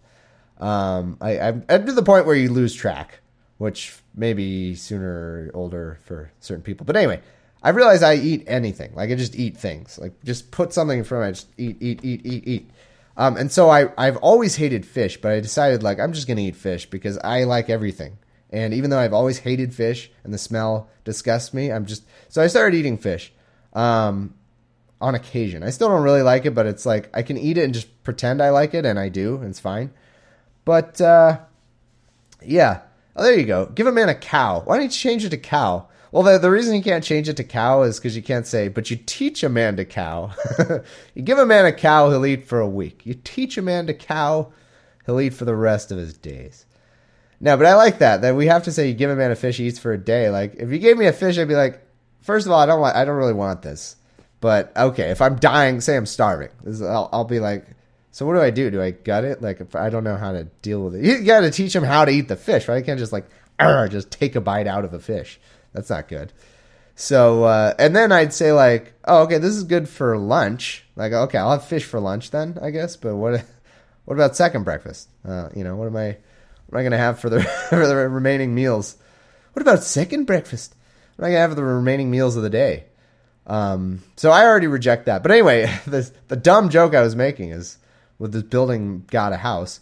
Um, 0.58 1.18
I, 1.20 1.38
I'm, 1.38 1.64
I'm 1.68 1.86
to 1.86 1.92
the 1.92 2.02
point 2.02 2.26
where 2.26 2.34
you 2.34 2.50
lose 2.50 2.74
track, 2.74 3.20
which 3.58 3.94
maybe 4.14 4.74
sooner 4.74 5.08
or 5.08 5.50
older 5.54 5.98
for 6.04 6.30
certain 6.40 6.62
people. 6.62 6.86
But 6.86 6.96
anyway, 6.96 7.20
I 7.62 7.70
realize 7.70 8.02
I 8.02 8.14
eat 8.14 8.44
anything. 8.46 8.94
Like 8.94 9.10
I 9.10 9.14
just 9.14 9.36
eat 9.36 9.56
things. 9.56 9.98
Like 9.98 10.22
just 10.24 10.50
put 10.50 10.72
something 10.72 10.98
in 10.98 11.04
front 11.04 11.22
of 11.22 11.26
me, 11.26 11.28
I 11.28 11.32
just 11.32 11.48
eat, 11.58 11.76
eat, 11.80 12.04
eat, 12.04 12.26
eat, 12.26 12.48
eat. 12.48 12.70
Um, 13.16 13.36
and 13.36 13.50
so 13.50 13.70
I, 13.70 13.88
I've 13.96 14.18
always 14.18 14.56
hated 14.56 14.84
fish, 14.84 15.20
but 15.20 15.32
I 15.32 15.40
decided 15.40 15.82
like 15.82 15.98
I'm 15.98 16.12
just 16.12 16.28
gonna 16.28 16.42
eat 16.42 16.56
fish 16.56 16.86
because 16.86 17.18
I 17.18 17.44
like 17.44 17.70
everything. 17.70 18.18
And 18.50 18.72
even 18.72 18.90
though 18.90 18.98
I've 18.98 19.12
always 19.12 19.38
hated 19.38 19.74
fish 19.74 20.10
and 20.22 20.32
the 20.32 20.38
smell 20.38 20.88
disgusts 21.04 21.52
me, 21.52 21.72
I'm 21.72 21.86
just 21.86 22.04
so 22.28 22.42
I 22.42 22.46
started 22.46 22.76
eating 22.76 22.98
fish. 22.98 23.32
Um, 23.72 24.34
on 25.00 25.14
occasion. 25.14 25.62
I 25.62 25.70
still 25.70 25.88
don't 25.88 26.02
really 26.02 26.22
like 26.22 26.46
it, 26.46 26.54
but 26.54 26.66
it's 26.66 26.86
like 26.86 27.10
I 27.14 27.22
can 27.22 27.36
eat 27.36 27.58
it 27.58 27.64
and 27.64 27.74
just 27.74 28.02
pretend 28.02 28.42
I 28.42 28.50
like 28.50 28.74
it, 28.74 28.86
and 28.86 28.98
I 28.98 29.08
do, 29.08 29.36
and 29.36 29.46
it's 29.46 29.60
fine. 29.60 29.92
But 30.66 31.00
uh, 31.00 31.38
yeah, 32.42 32.82
oh, 33.14 33.22
there 33.22 33.38
you 33.38 33.46
go. 33.46 33.66
Give 33.66 33.86
a 33.86 33.92
man 33.92 34.10
a 34.10 34.14
cow. 34.14 34.60
Why 34.64 34.76
don't 34.76 34.84
you 34.84 34.90
change 34.90 35.24
it 35.24 35.30
to 35.30 35.38
cow? 35.38 35.88
Well, 36.10 36.24
the, 36.24 36.38
the 36.38 36.50
reason 36.50 36.74
you 36.74 36.82
can't 36.82 37.04
change 37.04 37.28
it 37.28 37.36
to 37.38 37.44
cow 37.44 37.82
is 37.82 37.98
because 37.98 38.16
you 38.16 38.22
can't 38.22 38.46
say, 38.46 38.68
but 38.68 38.90
you 38.90 38.96
teach 38.96 39.42
a 39.44 39.48
man 39.48 39.76
to 39.76 39.84
cow. 39.84 40.32
you 41.14 41.22
give 41.22 41.38
a 41.38 41.46
man 41.46 41.66
a 41.66 41.72
cow, 41.72 42.10
he'll 42.10 42.26
eat 42.26 42.48
for 42.48 42.58
a 42.58 42.68
week. 42.68 43.06
You 43.06 43.14
teach 43.14 43.56
a 43.56 43.62
man 43.62 43.86
to 43.86 43.94
cow, 43.94 44.52
he'll 45.06 45.20
eat 45.20 45.34
for 45.34 45.44
the 45.44 45.54
rest 45.54 45.92
of 45.92 45.98
his 45.98 46.14
days. 46.14 46.66
No, 47.38 47.56
but 47.56 47.66
I 47.66 47.74
like 47.74 47.98
that. 47.98 48.22
That 48.22 48.34
we 48.34 48.46
have 48.46 48.64
to 48.64 48.72
say, 48.72 48.88
you 48.88 48.94
give 48.94 49.10
a 49.10 49.16
man 49.16 49.30
a 49.30 49.36
fish, 49.36 49.58
he 49.58 49.66
eats 49.66 49.78
for 49.78 49.92
a 49.92 49.98
day. 49.98 50.30
Like 50.30 50.54
if 50.56 50.72
you 50.72 50.78
gave 50.78 50.96
me 50.96 51.06
a 51.06 51.12
fish, 51.12 51.38
I'd 51.38 51.48
be 51.48 51.54
like, 51.54 51.80
first 52.22 52.46
of 52.46 52.52
all, 52.52 52.58
I 52.58 52.66
don't 52.66 52.80
want, 52.80 52.96
I 52.96 53.04
don't 53.04 53.16
really 53.16 53.32
want 53.32 53.62
this. 53.62 53.96
But 54.40 54.76
okay, 54.76 55.10
if 55.10 55.20
I'm 55.20 55.36
dying, 55.36 55.80
say 55.80 55.96
I'm 55.96 56.06
starving, 56.06 56.50
is, 56.64 56.82
I'll, 56.82 57.08
I'll 57.12 57.24
be 57.24 57.40
like, 57.40 57.66
so 58.16 58.24
what 58.24 58.32
do 58.32 58.40
I 58.40 58.48
do? 58.48 58.70
Do 58.70 58.80
I 58.80 58.92
gut 58.92 59.26
it? 59.26 59.42
Like 59.42 59.60
if 59.60 59.76
I 59.76 59.90
don't 59.90 60.02
know 60.02 60.16
how 60.16 60.32
to 60.32 60.44
deal 60.62 60.82
with 60.82 60.94
it, 60.94 61.04
you 61.04 61.22
got 61.22 61.40
to 61.40 61.50
teach 61.50 61.74
them 61.74 61.84
how 61.84 62.06
to 62.06 62.10
eat 62.10 62.28
the 62.28 62.36
fish, 62.36 62.66
right? 62.66 62.78
I 62.78 62.80
can't 62.80 62.98
just 62.98 63.12
like 63.12 63.28
just 63.60 64.10
take 64.10 64.34
a 64.36 64.40
bite 64.40 64.66
out 64.66 64.86
of 64.86 64.94
a 64.94 64.98
fish. 64.98 65.38
That's 65.74 65.90
not 65.90 66.08
good. 66.08 66.32
So 66.94 67.44
uh, 67.44 67.74
and 67.78 67.94
then 67.94 68.12
I'd 68.12 68.32
say 68.32 68.52
like, 68.52 68.94
oh 69.04 69.24
okay, 69.24 69.36
this 69.36 69.54
is 69.54 69.64
good 69.64 69.86
for 69.86 70.16
lunch. 70.16 70.86
Like 70.96 71.12
okay, 71.12 71.36
I'll 71.36 71.50
have 71.50 71.66
fish 71.66 71.84
for 71.84 72.00
lunch 72.00 72.30
then, 72.30 72.56
I 72.62 72.70
guess. 72.70 72.96
But 72.96 73.16
what 73.16 73.44
what 74.06 74.14
about 74.14 74.34
second 74.34 74.62
breakfast? 74.62 75.10
Uh, 75.22 75.50
you 75.54 75.62
know, 75.62 75.76
what 75.76 75.86
am 75.86 75.96
I 75.96 76.16
what 76.68 76.72
am 76.72 76.78
I 76.78 76.82
gonna 76.84 76.96
have 76.96 77.20
for 77.20 77.28
the 77.28 77.42
for 77.68 77.86
the 77.86 77.96
remaining 78.08 78.54
meals? 78.54 78.96
What 79.52 79.60
about 79.60 79.82
second 79.82 80.24
breakfast? 80.24 80.74
What 81.16 81.26
am 81.26 81.28
I 81.28 81.32
gonna 81.34 81.40
have 81.42 81.50
for 81.50 81.56
the 81.56 81.64
remaining 81.64 82.10
meals 82.10 82.34
of 82.34 82.42
the 82.42 82.48
day? 82.48 82.84
Um, 83.46 84.02
so 84.16 84.30
I 84.30 84.46
already 84.46 84.68
reject 84.68 85.04
that. 85.04 85.22
But 85.22 85.32
anyway, 85.32 85.70
the 85.86 86.10
the 86.28 86.36
dumb 86.36 86.70
joke 86.70 86.94
I 86.94 87.02
was 87.02 87.14
making 87.14 87.50
is 87.50 87.76
with 88.18 88.32
this 88.32 88.42
building 88.42 89.04
God 89.08 89.32
a 89.32 89.38
house. 89.38 89.80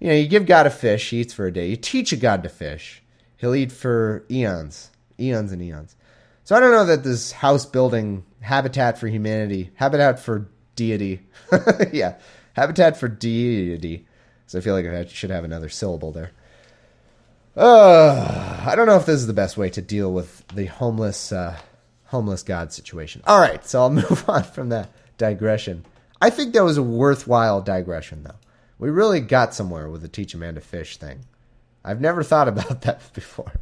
You 0.00 0.08
know, 0.08 0.14
you 0.14 0.26
give 0.26 0.46
God 0.46 0.66
a 0.66 0.70
fish, 0.70 1.10
he 1.10 1.20
eats 1.20 1.32
for 1.32 1.46
a 1.46 1.52
day. 1.52 1.68
You 1.68 1.76
teach 1.76 2.12
a 2.12 2.16
God 2.16 2.42
to 2.42 2.48
fish, 2.48 3.02
he'll 3.36 3.54
eat 3.54 3.72
for 3.72 4.24
eons 4.30 4.90
eons 5.22 5.52
and 5.52 5.62
eons. 5.62 5.96
So 6.44 6.56
I 6.56 6.60
don't 6.60 6.72
know 6.72 6.84
that 6.86 7.04
this 7.04 7.32
house 7.32 7.64
building 7.64 8.24
Habitat 8.40 8.98
for 8.98 9.06
Humanity, 9.06 9.70
Habitat 9.76 10.18
for 10.18 10.48
Deity, 10.74 11.20
yeah, 11.92 12.16
Habitat 12.54 12.96
for 12.96 13.08
Deity. 13.08 14.06
So 14.46 14.58
I 14.58 14.60
feel 14.60 14.74
like 14.74 14.86
I 14.86 15.06
should 15.06 15.30
have 15.30 15.44
another 15.44 15.68
syllable 15.68 16.12
there. 16.12 16.32
Uh, 17.56 18.64
I 18.66 18.74
don't 18.74 18.86
know 18.86 18.96
if 18.96 19.06
this 19.06 19.20
is 19.20 19.26
the 19.26 19.32
best 19.32 19.56
way 19.56 19.70
to 19.70 19.82
deal 19.82 20.12
with 20.12 20.46
the 20.48 20.66
homeless, 20.66 21.32
uh, 21.32 21.58
homeless 22.06 22.42
God 22.42 22.72
situation. 22.72 23.22
All 23.26 23.38
right, 23.38 23.64
so 23.64 23.82
I'll 23.82 23.90
move 23.90 24.24
on 24.28 24.42
from 24.42 24.70
that 24.70 24.90
digression. 25.18 25.84
I 26.22 26.30
think 26.30 26.54
that 26.54 26.62
was 26.62 26.78
a 26.78 26.84
worthwhile 26.84 27.60
digression, 27.62 28.22
though. 28.22 28.36
We 28.78 28.90
really 28.90 29.18
got 29.18 29.54
somewhere 29.54 29.88
with 29.88 30.02
the 30.02 30.08
teach 30.08 30.34
a 30.34 30.38
man 30.38 30.54
to 30.54 30.60
fish 30.60 30.96
thing. 30.96 31.24
I've 31.84 32.00
never 32.00 32.22
thought 32.22 32.46
about 32.46 32.80
that 32.82 33.12
before. 33.12 33.52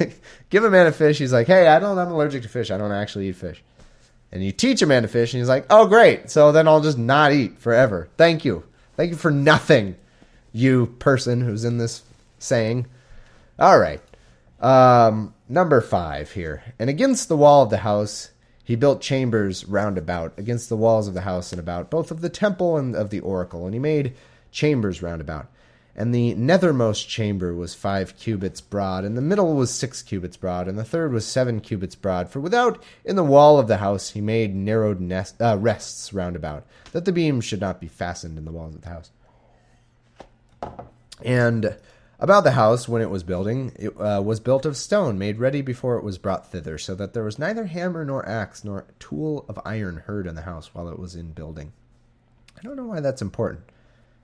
give 0.50 0.64
a 0.64 0.70
man 0.70 0.86
a 0.86 0.92
fish. 0.92 1.18
He's 1.18 1.34
like, 1.34 1.48
hey, 1.48 1.68
I 1.68 1.78
don't. 1.78 1.98
I'm 1.98 2.10
allergic 2.10 2.44
to 2.44 2.48
fish. 2.48 2.70
I 2.70 2.78
don't 2.78 2.92
actually 2.92 3.28
eat 3.28 3.36
fish. 3.36 3.62
And 4.32 4.42
you 4.42 4.52
teach 4.52 4.80
a 4.80 4.86
man 4.86 5.02
to 5.02 5.08
fish, 5.08 5.34
and 5.34 5.42
he's 5.42 5.50
like, 5.50 5.66
oh, 5.68 5.86
great. 5.86 6.30
So 6.30 6.50
then 6.50 6.66
I'll 6.66 6.80
just 6.80 6.96
not 6.96 7.32
eat 7.32 7.58
forever. 7.58 8.08
Thank 8.16 8.46
you. 8.46 8.64
Thank 8.96 9.10
you 9.10 9.18
for 9.18 9.30
nothing, 9.30 9.96
you 10.50 10.86
person 10.98 11.42
who's 11.42 11.66
in 11.66 11.76
this 11.76 12.02
saying. 12.38 12.86
All 13.58 13.78
right. 13.78 14.00
Um, 14.60 15.34
number 15.46 15.82
five 15.82 16.32
here. 16.32 16.62
And 16.78 16.88
against 16.88 17.28
the 17.28 17.36
wall 17.36 17.64
of 17.64 17.70
the 17.70 17.78
house, 17.78 18.31
he 18.72 18.76
built 18.76 19.02
chambers 19.02 19.66
round 19.66 19.98
about, 19.98 20.32
against 20.38 20.70
the 20.70 20.76
walls 20.78 21.06
of 21.06 21.12
the 21.12 21.20
house 21.20 21.52
and 21.52 21.60
about, 21.60 21.90
both 21.90 22.10
of 22.10 22.22
the 22.22 22.30
temple 22.30 22.78
and 22.78 22.96
of 22.96 23.10
the 23.10 23.20
oracle. 23.20 23.66
And 23.66 23.74
he 23.74 23.78
made 23.78 24.14
chambers 24.50 25.02
round 25.02 25.20
about 25.20 25.48
and 25.94 26.14
the 26.14 26.34
nethermost 26.34 27.06
chamber 27.06 27.54
was 27.54 27.74
five 27.74 28.16
cubits 28.16 28.62
broad, 28.62 29.04
and 29.04 29.14
the 29.16 29.20
middle 29.20 29.54
was 29.54 29.70
six 29.70 30.02
cubits 30.02 30.38
broad, 30.38 30.66
and 30.66 30.78
the 30.78 30.84
third 30.84 31.12
was 31.12 31.26
seven 31.26 31.60
cubits 31.60 31.94
broad. 31.94 32.30
For 32.30 32.40
without 32.40 32.82
in 33.04 33.16
the 33.16 33.22
wall 33.22 33.58
of 33.58 33.68
the 33.68 33.76
house 33.76 34.10
he 34.10 34.22
made 34.22 34.54
narrowed 34.54 35.00
nest, 35.00 35.40
uh, 35.40 35.58
rests 35.58 36.14
round 36.14 36.34
about, 36.34 36.64
that 36.92 37.04
the 37.04 37.12
beams 37.12 37.44
should 37.44 37.60
not 37.60 37.78
be 37.78 37.88
fastened 37.88 38.38
in 38.38 38.46
the 38.46 38.52
walls 38.52 38.74
of 38.74 38.80
the 38.80 38.88
house. 38.88 39.10
And 41.22 41.76
about 42.22 42.44
the 42.44 42.52
house, 42.52 42.88
when 42.88 43.02
it 43.02 43.10
was 43.10 43.24
building, 43.24 43.72
it 43.76 44.00
uh, 44.00 44.22
was 44.24 44.38
built 44.38 44.64
of 44.64 44.76
stone, 44.76 45.18
made 45.18 45.40
ready 45.40 45.60
before 45.60 45.96
it 45.96 46.04
was 46.04 46.18
brought 46.18 46.46
thither, 46.46 46.78
so 46.78 46.94
that 46.94 47.14
there 47.14 47.24
was 47.24 47.36
neither 47.38 47.66
hammer 47.66 48.04
nor 48.04 48.26
axe 48.28 48.62
nor 48.62 48.86
tool 49.00 49.44
of 49.48 49.58
iron 49.64 49.96
heard 49.96 50.28
in 50.28 50.36
the 50.36 50.42
house 50.42 50.70
while 50.72 50.88
it 50.88 51.00
was 51.00 51.16
in 51.16 51.32
building. 51.32 51.72
I 52.56 52.62
don't 52.62 52.76
know 52.76 52.86
why 52.86 53.00
that's 53.00 53.22
important. 53.22 53.64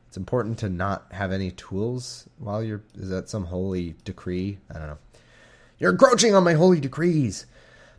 It's 0.07 0.17
important 0.17 0.59
to 0.61 0.69
not 0.69 1.07
have 1.11 1.33
any 1.33 1.51
tools 1.51 2.29
while 2.39 2.63
you're. 2.63 2.83
Is 2.95 3.11
that 3.11 3.29
some 3.29 3.47
holy 3.47 3.97
decree? 4.05 4.59
I 4.73 4.79
don't 4.79 4.87
know. 4.87 4.99
You're 5.79 5.91
encroaching 5.91 6.35
on 6.35 6.45
my 6.45 6.55
holy 6.55 6.79
decrees. 6.79 7.47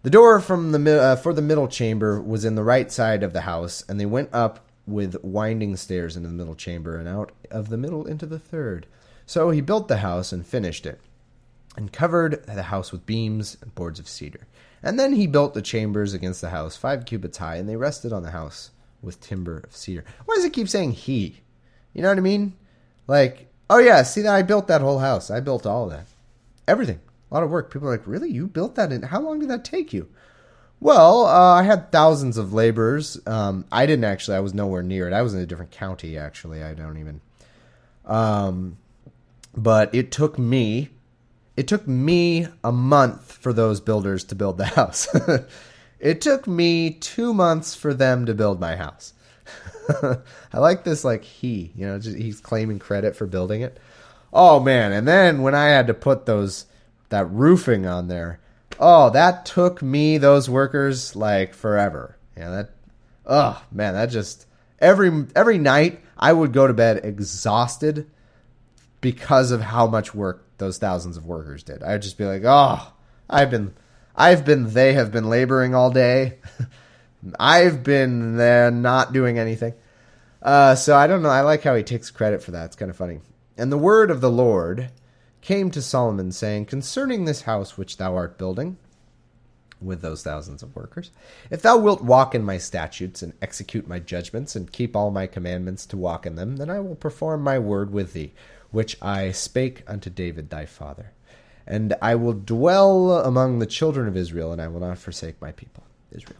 The 0.04 0.10
door 0.10 0.39
from 0.39 0.72
the 0.72 1.02
uh, 1.02 1.16
for 1.18 1.34
the 1.34 1.41
middle 1.41 1.68
chamber 1.68 2.22
was 2.22 2.45
in 2.45 2.56
the 2.56 2.64
right 2.64 2.89
side 2.89 3.22
of 3.22 3.34
the 3.34 3.41
house, 3.41 3.84
and 3.89 4.00
they 4.00 4.06
went 4.06 4.30
up 4.32 4.66
with 4.88 5.22
winding 5.24 5.76
stairs 5.76 6.16
into 6.16 6.30
the 6.30 6.34
middle 6.34 6.56
chamber 6.56 6.97
and 6.97 7.08
out 7.08 7.34
of 7.52 7.68
the 7.68 7.78
middle 7.78 8.06
into 8.06 8.26
the 8.26 8.39
third. 8.39 8.88
So 9.30 9.52
he 9.52 9.62
built 9.62 9.88
the 9.88 9.98
house 9.98 10.32
and 10.32 10.44
finished 10.44 10.88
it, 10.88 11.00
and 11.78 11.94
covered 11.94 12.44
the 12.48 12.64
house 12.64 12.92
with 12.92 13.06
beams 13.06 13.58
and 13.62 13.76
boards 13.76 14.00
of 14.00 14.10
cedar. 14.10 14.48
And 14.82 15.00
then 15.00 15.14
he 15.14 15.28
built 15.28 15.54
the 15.54 15.62
chambers 15.62 16.16
against 16.16 16.42
the 16.42 16.50
house, 16.50 16.76
five 16.76 17.06
cubits 17.06 17.38
high, 17.38 17.58
and 17.58 17.70
they 17.70 17.76
rested 17.76 18.12
on 18.12 18.24
the 18.24 18.32
house 18.32 18.72
with 19.04 19.22
timber 19.22 19.60
of 19.60 19.76
cedar. 19.76 20.04
Why 20.26 20.34
does 20.34 20.46
it 20.46 20.54
keep 20.54 20.68
saying 20.68 20.94
he? 20.94 21.42
You 21.94 22.02
know 22.02 22.10
what 22.10 22.18
I 22.18 22.22
mean? 22.22 22.54
Like, 23.06 23.54
oh 23.70 23.78
yeah, 23.78 24.02
see 24.02 24.22
that 24.24 24.34
I 24.34 24.42
built 24.42 24.66
that 24.66 24.82
whole 24.82 24.98
house. 24.98 25.30
I 25.30 25.42
built 25.42 25.68
all 25.68 25.88
that. 25.90 26.08
Everything. 26.68 27.00
A 27.30 27.34
lot 27.36 27.44
of 27.44 27.52
work. 27.52 27.72
People 27.72 27.88
are 27.88 27.92
like, 27.92 28.08
really? 28.08 28.32
You 28.32 28.48
built 28.48 28.74
that? 28.78 28.92
And 28.92 29.06
how 29.06 29.22
long 29.22 29.38
did 29.38 29.50
that 29.52 29.64
take 29.64 29.94
you? 29.94 30.10
Well, 30.80 31.28
uh, 31.28 31.54
I 31.54 31.62
had 31.62 31.92
thousands 31.92 32.38
of 32.38 32.52
laborers. 32.52 33.20
Um, 33.28 33.66
I 33.72 33.86
didn't 33.86 34.06
actually. 34.06 34.38
I 34.38 34.40
was 34.40 34.56
nowhere 34.56 34.82
near 34.82 35.08
it. 35.08 35.14
I 35.14 35.22
was 35.22 35.36
in 35.36 35.40
a 35.40 35.46
different 35.46 35.70
county. 35.70 36.18
Actually, 36.18 36.64
I 36.64 36.74
don't 36.74 36.98
even. 36.98 37.22
Um, 38.06 38.78
but 39.64 39.93
it 39.93 40.12
took 40.12 40.39
me. 40.39 40.89
It 41.57 41.68
took 41.68 41.88
me 41.88 42.47
a 42.64 42.72
month 42.72 43.34
for 43.34 43.51
those 43.51 43.82
builders 43.82 44.24
to 44.26 44.36
build 44.36 44.57
the 44.57 44.66
house. 44.80 45.07
it 45.99 46.22
took 46.22 46.47
me 46.47 46.91
two 46.91 47.34
months 47.34 47.76
for 47.76 47.93
them 47.93 48.26
to 48.26 48.34
build 48.34 48.60
my 48.60 48.76
house. 48.76 49.14
I 50.53 50.60
like 50.60 50.84
this 50.84 51.03
like 51.03 51.24
he, 51.24 51.72
you 51.76 51.86
know, 51.86 51.99
just, 51.99 52.18
he's 52.18 52.39
claiming 52.39 52.80
credit 52.80 53.16
for 53.16 53.26
building 53.26 53.62
it. 53.62 53.78
Oh 54.32 54.60
man, 54.60 54.91
and 54.91 55.07
then 55.07 55.41
when 55.41 55.55
I 55.55 55.70
had 55.70 55.88
to 55.88 55.93
put 55.93 56.26
those 56.26 56.66
that 57.10 57.26
roofing 57.26 57.88
on 57.88 58.07
there, 58.07 58.39
oh, 58.80 59.10
that 59.10 59.45
took 59.45 59.82
me 59.82 60.20
those 60.20 60.49
workers 60.49 61.16
like 61.16 61.55
forever. 61.55 62.16
Yeah, 62.38 62.49
that 62.51 62.70
oh 63.26 63.64
man, 63.72 63.95
that 63.95 64.12
just 64.12 64.45
every 64.78 65.26
every 65.36 65.57
night 65.57 66.01
I 66.16 66.32
would 66.32 66.53
go 66.53 66.68
to 66.68 66.74
bed 66.74 67.01
exhausted 67.03 68.07
because 69.02 69.52
of 69.52 69.62
how 69.62 69.88
much 69.88 70.14
work 70.14 70.45
those 70.58 70.78
thousands 70.78 71.18
of 71.18 71.26
workers 71.26 71.64
did. 71.64 71.84
I'd 71.84 72.02
just 72.02 72.18
be 72.18 72.26
like, 72.26 72.43
"Oh, 72.45 72.93
I've 73.30 73.50
been 73.50 73.74
I've 74.16 74.45
been 74.45 74.74
they 74.74 74.93
have 74.93 75.12
been 75.12 75.30
laboring 75.30 75.76
all 75.76 75.91
day. 75.91 76.39
I've 77.39 77.84
been 77.84 78.38
there 78.38 78.72
not 78.72 79.14
doing 79.14 79.39
anything." 79.39 79.74
Uh, 80.41 80.76
so 80.76 80.95
I 80.95 81.08
don't 81.08 81.22
know. 81.22 81.30
I 81.30 81.41
like 81.41 81.64
how 81.64 81.76
he 81.76 81.84
takes 81.84 82.12
credit 82.12 82.41
for 82.41 82.52
that. 82.52 82.66
It's 82.66 82.76
kind 82.76 82.89
of 82.89 82.97
funny. 82.97 83.20
And 83.58 83.72
the 83.72 83.78
word 83.78 84.10
of 84.10 84.22
the 84.22 84.32
Lord 84.32 84.89
came 85.41 85.72
to 85.72 85.82
Solomon, 85.82 86.32
saying, 86.32 86.66
Concerning 86.66 87.26
this 87.26 87.41
house 87.41 87.78
which 87.78 87.97
thou 87.97 88.16
art 88.16 88.38
building, 88.38 88.78
with 89.82 90.02
those 90.02 90.24
thousands 90.24 90.62
of 90.62 90.76
workers, 90.76 91.12
if 91.50 91.62
thou 91.62 91.78
wilt 91.78 92.04
walk 92.04 92.36
in 92.36 92.43
my 92.43 92.58
statutes, 92.58 93.22
and 93.22 93.34
execute 93.41 93.88
my 93.88 94.00
judgments, 94.00 94.56
and 94.56 94.72
keep 94.72 94.95
all 94.95 95.12
my 95.12 95.28
commandments 95.28 95.86
to 95.88 95.97
walk 95.97 96.26
in 96.26 96.36
them, 96.36 96.58
then 96.58 96.70
I 96.70 96.80
will 96.80 96.95
perform 96.95 97.41
my 97.41 97.60
word 97.60 97.91
with 97.91 98.14
thee, 98.14 98.34
which 98.72 99.02
I 99.02 99.32
spake 99.32 99.84
unto 99.88 100.10
David 100.10 100.50
thy 100.50 100.66
father. 100.66 101.12
And 101.66 101.96
I 102.02 102.16
will 102.16 102.34
dwell 102.34 103.20
among 103.20 103.60
the 103.60 103.66
children 103.66 104.08
of 104.08 104.18
Israel, 104.18 104.52
and 104.52 104.62
I 104.62 104.68
will 104.68 104.80
not 104.80 104.98
forsake 104.98 105.40
my 105.42 105.52
people, 105.52 105.84
Israel. 106.12 106.40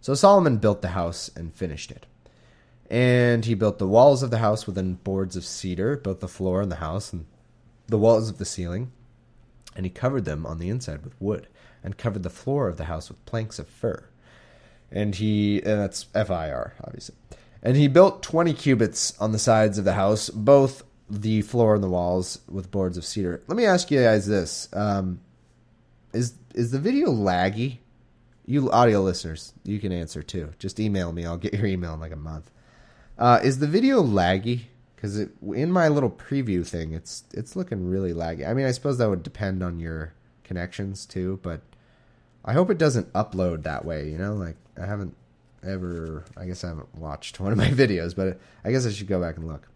So 0.00 0.14
Solomon 0.14 0.58
built 0.58 0.82
the 0.82 0.88
house 0.88 1.30
and 1.34 1.52
finished 1.52 1.90
it. 1.90 2.06
And 2.90 3.44
he 3.44 3.54
built 3.54 3.78
the 3.78 3.88
walls 3.88 4.22
of 4.22 4.30
the 4.30 4.38
house 4.38 4.66
within 4.66 4.94
boards 4.94 5.36
of 5.36 5.44
cedar, 5.44 5.96
both 5.96 6.20
the 6.20 6.28
floor 6.28 6.62
and 6.62 6.70
the 6.70 6.76
house, 6.76 7.12
and 7.12 7.26
the 7.86 7.98
walls 7.98 8.30
of 8.30 8.38
the 8.38 8.44
ceiling. 8.44 8.92
And 9.76 9.84
he 9.84 9.90
covered 9.90 10.24
them 10.24 10.46
on 10.46 10.58
the 10.58 10.70
inside 10.70 11.04
with 11.04 11.20
wood, 11.20 11.48
and 11.82 11.98
covered 11.98 12.22
the 12.22 12.30
floor 12.30 12.68
of 12.68 12.76
the 12.76 12.84
house 12.84 13.08
with 13.08 13.24
planks 13.26 13.58
of 13.58 13.68
fir. 13.68 14.04
And 14.90 15.14
he, 15.14 15.56
and 15.58 15.80
that's 15.80 16.06
F 16.14 16.30
I 16.30 16.50
R, 16.50 16.74
obviously. 16.82 17.16
And 17.62 17.76
he 17.76 17.88
built 17.88 18.22
20 18.22 18.54
cubits 18.54 19.18
on 19.20 19.32
the 19.32 19.38
sides 19.38 19.78
of 19.78 19.84
the 19.84 19.94
house, 19.94 20.30
both 20.30 20.84
the 21.10 21.42
floor 21.42 21.74
and 21.74 21.82
the 21.82 21.88
walls 21.88 22.40
with 22.48 22.70
boards 22.70 22.96
of 22.96 23.04
cedar. 23.04 23.42
Let 23.46 23.56
me 23.56 23.64
ask 23.64 23.90
you 23.90 24.02
guys 24.02 24.26
this. 24.26 24.68
Um, 24.72 25.20
is 26.12 26.34
is 26.54 26.70
the 26.70 26.78
video 26.78 27.08
laggy? 27.08 27.78
You 28.46 28.70
audio 28.70 29.02
listeners, 29.02 29.52
you 29.64 29.78
can 29.78 29.92
answer 29.92 30.22
too. 30.22 30.50
Just 30.58 30.80
email 30.80 31.12
me. 31.12 31.26
I'll 31.26 31.36
get 31.36 31.54
your 31.54 31.66
email 31.66 31.94
in 31.94 32.00
like 32.00 32.12
a 32.12 32.16
month. 32.16 32.50
Uh, 33.18 33.40
is 33.42 33.58
the 33.58 33.66
video 33.66 34.02
laggy? 34.02 34.62
Because 34.94 35.18
in 35.18 35.70
my 35.70 35.88
little 35.88 36.10
preview 36.10 36.66
thing, 36.66 36.92
it's 36.92 37.24
it's 37.32 37.56
looking 37.56 37.88
really 37.88 38.12
laggy. 38.12 38.48
I 38.48 38.54
mean, 38.54 38.66
I 38.66 38.72
suppose 38.72 38.98
that 38.98 39.08
would 39.08 39.22
depend 39.22 39.62
on 39.62 39.80
your 39.80 40.14
connections 40.44 41.06
too, 41.06 41.38
but 41.42 41.60
I 42.44 42.52
hope 42.52 42.70
it 42.70 42.78
doesn't 42.78 43.12
upload 43.12 43.62
that 43.62 43.84
way. 43.84 44.08
You 44.08 44.18
know, 44.18 44.34
like 44.34 44.56
I 44.80 44.86
haven't 44.86 45.14
ever. 45.66 46.24
I 46.36 46.46
guess 46.46 46.64
I 46.64 46.68
haven't 46.68 46.94
watched 46.96 47.38
one 47.40 47.52
of 47.52 47.58
my 47.58 47.68
videos, 47.68 48.16
but 48.16 48.40
I 48.64 48.72
guess 48.72 48.86
I 48.86 48.90
should 48.90 49.06
go 49.06 49.20
back 49.20 49.36
and 49.36 49.46
look. 49.46 49.68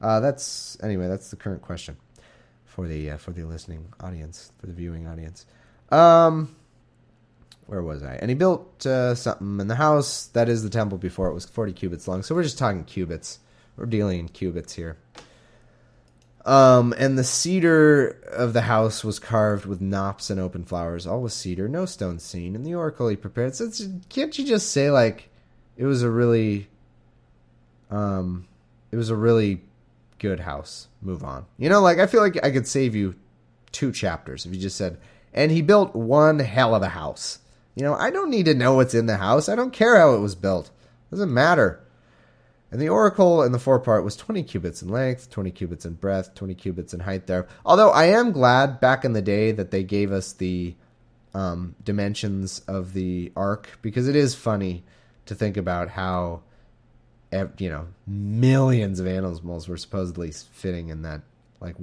Uh, 0.00 0.20
that's 0.20 0.78
anyway. 0.82 1.08
That's 1.08 1.30
the 1.30 1.36
current 1.36 1.62
question 1.62 1.96
for 2.64 2.86
the 2.86 3.12
uh, 3.12 3.16
for 3.16 3.32
the 3.32 3.44
listening 3.44 3.92
audience, 4.00 4.52
for 4.58 4.66
the 4.66 4.72
viewing 4.72 5.06
audience. 5.06 5.46
Um, 5.90 6.54
where 7.66 7.82
was 7.82 8.02
I? 8.02 8.14
And 8.16 8.30
he 8.30 8.34
built 8.34 8.84
uh, 8.84 9.14
something 9.14 9.60
in 9.60 9.68
the 9.68 9.76
house 9.76 10.26
that 10.28 10.48
is 10.48 10.62
the 10.62 10.70
temple 10.70 10.98
before 10.98 11.28
it 11.28 11.34
was 11.34 11.44
40 11.44 11.72
cubits 11.72 12.08
long. 12.08 12.22
So 12.22 12.34
we're 12.34 12.42
just 12.42 12.58
talking 12.58 12.84
cubits. 12.84 13.38
We're 13.76 13.86
dealing 13.86 14.20
in 14.20 14.28
cubits 14.28 14.74
here. 14.74 14.96
Um, 16.44 16.94
and 16.98 17.16
the 17.16 17.24
cedar 17.24 18.08
of 18.32 18.54
the 18.54 18.62
house 18.62 19.04
was 19.04 19.18
carved 19.18 19.66
with 19.66 19.80
knops 19.80 20.30
and 20.30 20.40
open 20.40 20.64
flowers, 20.64 21.06
all 21.06 21.22
with 21.22 21.32
cedar, 21.32 21.68
no 21.68 21.86
stone 21.86 22.18
seen. 22.18 22.56
And 22.56 22.66
the 22.66 22.74
oracle 22.74 23.08
he 23.08 23.14
prepared. 23.14 23.54
So 23.54 23.70
can't 24.08 24.36
you 24.36 24.44
just 24.44 24.72
say 24.72 24.90
like 24.90 25.28
it 25.76 25.84
was 25.84 26.02
a 26.02 26.10
really, 26.10 26.66
um, 27.90 28.48
it 28.90 28.96
was 28.96 29.10
a 29.10 29.16
really 29.16 29.62
good 30.20 30.40
house. 30.40 30.86
Move 31.02 31.24
on. 31.24 31.46
You 31.58 31.68
know, 31.68 31.80
like 31.80 31.98
I 31.98 32.06
feel 32.06 32.20
like 32.20 32.38
I 32.44 32.52
could 32.52 32.68
save 32.68 32.94
you 32.94 33.16
two 33.72 33.90
chapters 33.90 34.46
if 34.46 34.54
you 34.54 34.60
just 34.60 34.76
said, 34.76 34.98
and 35.34 35.50
he 35.50 35.62
built 35.62 35.96
one 35.96 36.38
hell 36.38 36.74
of 36.74 36.82
a 36.82 36.88
house. 36.88 37.40
You 37.74 37.82
know, 37.82 37.94
I 37.94 38.10
don't 38.10 38.30
need 38.30 38.46
to 38.46 38.54
know 38.54 38.74
what's 38.74 38.94
in 38.94 39.06
the 39.06 39.16
house. 39.16 39.48
I 39.48 39.56
don't 39.56 39.72
care 39.72 39.98
how 39.98 40.14
it 40.14 40.20
was 40.20 40.34
built. 40.34 40.66
It 40.66 41.16
doesn't 41.16 41.34
matter. 41.34 41.80
And 42.70 42.80
the 42.80 42.88
oracle 42.88 43.42
in 43.42 43.52
the 43.52 43.58
forepart 43.58 44.04
was 44.04 44.16
20 44.16 44.44
cubits 44.44 44.80
in 44.80 44.88
length, 44.88 45.30
20 45.30 45.50
cubits 45.50 45.84
in 45.84 45.94
breadth, 45.94 46.34
20 46.34 46.54
cubits 46.54 46.94
in 46.94 47.00
height 47.00 47.26
there. 47.26 47.48
Although 47.66 47.90
I 47.90 48.04
am 48.04 48.30
glad 48.30 48.80
back 48.80 49.04
in 49.04 49.12
the 49.12 49.22
day 49.22 49.50
that 49.50 49.72
they 49.72 49.82
gave 49.82 50.12
us 50.12 50.32
the 50.32 50.76
um, 51.34 51.74
dimensions 51.84 52.60
of 52.68 52.92
the 52.92 53.32
ark 53.34 53.78
because 53.82 54.08
it 54.08 54.16
is 54.16 54.34
funny 54.34 54.84
to 55.26 55.34
think 55.34 55.56
about 55.56 55.88
how, 55.88 56.42
you 57.32 57.70
know, 57.70 57.86
millions 58.06 59.00
of 59.00 59.06
animals 59.06 59.68
were 59.68 59.76
supposedly 59.76 60.32
fitting 60.32 60.88
in 60.88 61.02
that 61.02 61.22
like 61.60 61.76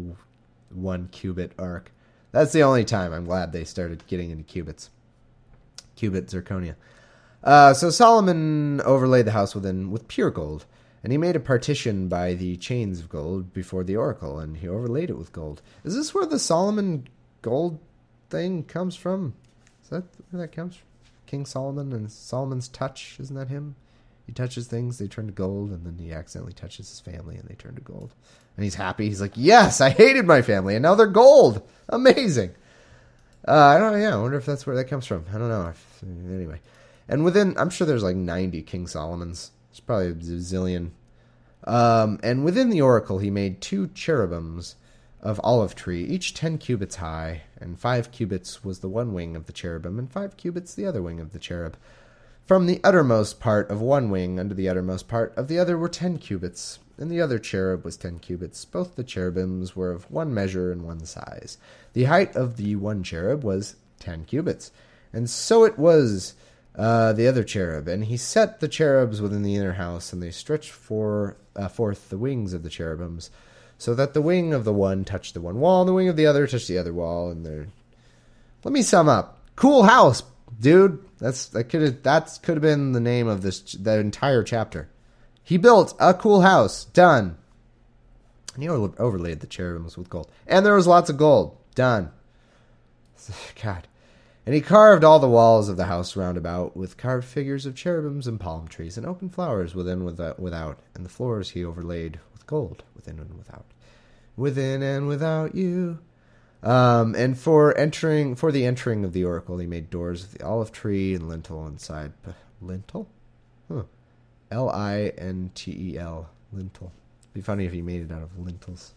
one 0.69 1.07
cubit 1.09 1.53
ark. 1.57 1.91
That's 2.31 2.51
the 2.51 2.63
only 2.63 2.83
time 2.83 3.13
I'm 3.13 3.25
glad 3.25 3.51
they 3.51 3.63
started 3.63 4.05
getting 4.07 4.31
into 4.31 4.43
cubits 4.43 4.89
cubit 5.95 6.27
zirconia. 6.27 6.75
Uh, 7.43 7.73
so 7.73 7.89
Solomon 7.89 8.81
overlaid 8.81 9.25
the 9.25 9.31
house 9.31 9.53
within 9.53 9.91
with 9.91 10.07
pure 10.07 10.29
gold, 10.29 10.65
and 11.03 11.11
he 11.11 11.17
made 11.17 11.35
a 11.35 11.39
partition 11.39 12.07
by 12.07 12.33
the 12.33 12.55
chains 12.57 12.99
of 12.99 13.09
gold 13.09 13.53
before 13.53 13.83
the 13.83 13.95
oracle, 13.95 14.39
and 14.39 14.57
he 14.57 14.67
overlaid 14.67 15.09
it 15.09 15.17
with 15.17 15.33
gold. 15.33 15.61
Is 15.83 15.95
this 15.95 16.13
where 16.13 16.25
the 16.25 16.39
Solomon 16.39 17.07
gold 17.41 17.79
thing 18.29 18.63
comes 18.63 18.95
from? 18.95 19.33
Is 19.83 19.89
that 19.89 20.03
where 20.31 20.41
that 20.41 20.51
comes 20.51 20.75
from? 20.75 20.85
King 21.25 21.45
Solomon 21.45 21.91
and 21.91 22.11
Solomon's 22.11 22.67
touch, 22.67 23.17
isn't 23.19 23.35
that 23.35 23.49
him? 23.49 23.75
He 24.27 24.33
touches 24.33 24.67
things, 24.67 24.97
they 24.97 25.07
turn 25.07 25.27
to 25.27 25.31
gold, 25.31 25.71
and 25.71 25.85
then 25.85 25.97
he 25.97 26.11
accidentally 26.11 26.53
touches 26.53 26.89
his 26.89 26.99
family 26.99 27.37
and 27.37 27.47
they 27.47 27.55
turn 27.55 27.75
to 27.75 27.81
gold. 27.81 28.13
And 28.57 28.63
he's 28.65 28.75
happy. 28.75 29.07
He's 29.07 29.21
like, 29.21 29.31
Yes, 29.35 29.81
I 29.81 29.89
hated 29.89 30.25
my 30.25 30.41
family, 30.41 30.75
and 30.75 30.83
now 30.83 30.95
they're 30.95 31.07
gold. 31.07 31.67
Amazing. 31.89 32.51
Uh, 33.47 33.53
I 33.53 33.77
don't. 33.77 33.93
Know. 33.93 33.99
Yeah, 33.99 34.15
I 34.15 34.21
wonder 34.21 34.37
if 34.37 34.45
that's 34.45 34.67
where 34.67 34.75
that 34.75 34.89
comes 34.89 35.05
from. 35.05 35.25
I 35.33 35.37
don't 35.37 35.47
know. 35.47 35.73
Anyway, 36.03 36.59
and 37.07 37.23
within, 37.23 37.57
I'm 37.57 37.69
sure 37.69 37.87
there's 37.87 38.03
like 38.03 38.17
90 38.17 38.61
King 38.63 38.87
Solomons. 38.87 39.51
It's 39.71 39.79
probably 39.79 40.07
a 40.07 40.13
zillion. 40.13 40.91
Um, 41.63 42.19
and 42.23 42.43
within 42.43 42.69
the 42.69 42.81
oracle, 42.81 43.19
he 43.19 43.29
made 43.29 43.61
two 43.61 43.87
cherubims 43.87 44.75
of 45.21 45.39
olive 45.43 45.75
tree, 45.75 46.03
each 46.03 46.33
ten 46.33 46.57
cubits 46.57 46.97
high, 46.97 47.43
and 47.59 47.79
five 47.79 48.11
cubits 48.11 48.63
was 48.63 48.79
the 48.79 48.89
one 48.89 49.13
wing 49.13 49.35
of 49.35 49.45
the 49.45 49.53
cherubim, 49.53 49.97
and 49.97 50.11
five 50.11 50.37
cubits 50.37 50.73
the 50.73 50.85
other 50.85 51.01
wing 51.01 51.19
of 51.19 51.31
the 51.31 51.39
cherub. 51.39 51.77
From 52.47 52.65
the 52.65 52.79
uttermost 52.81 53.41
part 53.41 53.69
of 53.69 53.81
one 53.81 54.09
wing 54.09 54.39
unto 54.39 54.55
the 54.55 54.69
uttermost 54.69 55.09
part 55.09 55.33
of 55.35 55.49
the 55.49 55.59
other 55.59 55.77
were 55.77 55.89
ten 55.89 56.17
cubits, 56.17 56.79
and 56.97 57.11
the 57.11 57.19
other 57.19 57.39
cherub 57.39 57.83
was 57.83 57.97
ten 57.97 58.19
cubits. 58.19 58.63
Both 58.63 58.95
the 58.95 59.03
cherubims 59.03 59.75
were 59.75 59.91
of 59.91 60.09
one 60.09 60.33
measure 60.33 60.71
and 60.71 60.85
one 60.85 61.03
size. 61.05 61.57
The 61.91 62.05
height 62.05 62.37
of 62.37 62.55
the 62.55 62.77
one 62.77 63.03
cherub 63.03 63.43
was 63.43 63.75
ten 63.99 64.23
cubits, 64.23 64.71
and 65.11 65.29
so 65.29 65.65
it 65.65 65.77
was 65.77 66.35
uh, 66.73 67.11
the 67.11 67.27
other 67.27 67.43
cherub. 67.43 67.89
And 67.89 68.05
he 68.05 68.15
set 68.15 68.61
the 68.61 68.69
cherubs 68.69 69.19
within 69.19 69.43
the 69.43 69.57
inner 69.57 69.73
house, 69.73 70.13
and 70.13 70.23
they 70.23 70.31
stretched 70.31 70.71
for, 70.71 71.35
uh, 71.53 71.67
forth 71.67 72.07
the 72.07 72.17
wings 72.17 72.53
of 72.53 72.63
the 72.63 72.69
cherubims, 72.69 73.29
so 73.77 73.93
that 73.93 74.13
the 74.13 74.21
wing 74.21 74.53
of 74.53 74.63
the 74.63 74.71
one 74.71 75.03
touched 75.03 75.33
the 75.33 75.41
one 75.41 75.59
wall, 75.59 75.81
and 75.81 75.89
the 75.89 75.93
wing 75.93 76.07
of 76.07 76.15
the 76.15 76.27
other 76.27 76.47
touched 76.47 76.69
the 76.69 76.77
other 76.77 76.93
wall. 76.93 77.29
And 77.29 77.45
there, 77.45 77.67
let 78.63 78.71
me 78.71 78.83
sum 78.83 79.09
up. 79.09 79.37
Cool 79.57 79.83
house, 79.83 80.23
dude. 80.59 81.03
That's 81.19 81.47
that 81.47 81.65
could 81.65 81.81
have 81.81 82.03
that 82.03 82.39
could 82.43 82.55
have 82.55 82.61
been 82.61 82.91
the 82.91 82.99
name 82.99 83.27
of 83.27 83.41
this 83.41 83.73
that 83.73 83.99
entire 83.99 84.43
chapter. 84.43 84.89
He 85.43 85.57
built 85.57 85.95
a 85.99 86.13
cool 86.13 86.41
house. 86.41 86.85
Done. 86.85 87.37
And 88.53 88.63
he 88.63 88.69
overlaid 88.69 89.39
the 89.39 89.47
cherubims 89.47 89.97
with 89.97 90.09
gold, 90.09 90.31
and 90.47 90.65
there 90.65 90.75
was 90.75 90.87
lots 90.87 91.09
of 91.09 91.17
gold. 91.17 91.57
Done. 91.75 92.11
God. 93.63 93.87
And 94.47 94.55
he 94.55 94.61
carved 94.61 95.03
all 95.03 95.19
the 95.19 95.27
walls 95.27 95.67
of 95.67 95.75
the 95.75 95.85
house 95.85 96.15
round 96.15 96.37
about 96.37 96.75
with 96.75 96.95
carved 96.95 97.27
figures 97.27 97.65
of 97.65 97.75
cherubims 97.75 98.27
and 98.27 98.39
palm 98.39 98.67
trees 98.67 98.97
and 98.97 99.05
open 99.05 99.29
flowers 99.29 99.75
within 99.75 100.07
and 100.07 100.19
uh, 100.19 100.35
without, 100.37 100.79
and 100.95 101.03
the 101.03 101.09
floors 101.09 101.49
he 101.49 101.65
overlaid 101.65 102.19
with 102.31 102.47
gold 102.47 102.83
within 102.95 103.19
and 103.19 103.37
without. 103.37 103.65
Within 104.37 104.81
and 104.81 105.07
without 105.07 105.53
you. 105.53 105.99
Um, 106.63 107.15
and 107.15 107.37
for 107.37 107.77
entering, 107.77 108.35
for 108.35 108.51
the 108.51 108.65
entering 108.65 109.05
of 109.05 109.13
the 109.13 109.23
oracle, 109.23 109.57
he 109.57 109.67
made 109.67 109.89
doors 109.89 110.23
of 110.23 110.31
the 110.33 110.45
olive 110.45 110.71
tree 110.71 111.13
and 111.13 111.29
lintel 111.29 111.67
inside. 111.67 112.13
Lintel? 112.61 113.07
Huh. 113.67 113.83
L 114.49 114.69
I 114.69 115.13
N 115.17 115.51
T 115.53 115.93
E 115.93 115.97
L. 115.97 116.29
Lintel. 116.51 116.91
It'd 117.21 117.33
be 117.33 117.41
funny 117.41 117.65
if 117.65 117.73
he 117.73 117.81
made 117.81 118.01
it 118.01 118.11
out 118.11 118.23
of 118.23 118.39
lentils. 118.39 118.93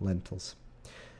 Lentils. 0.00 0.54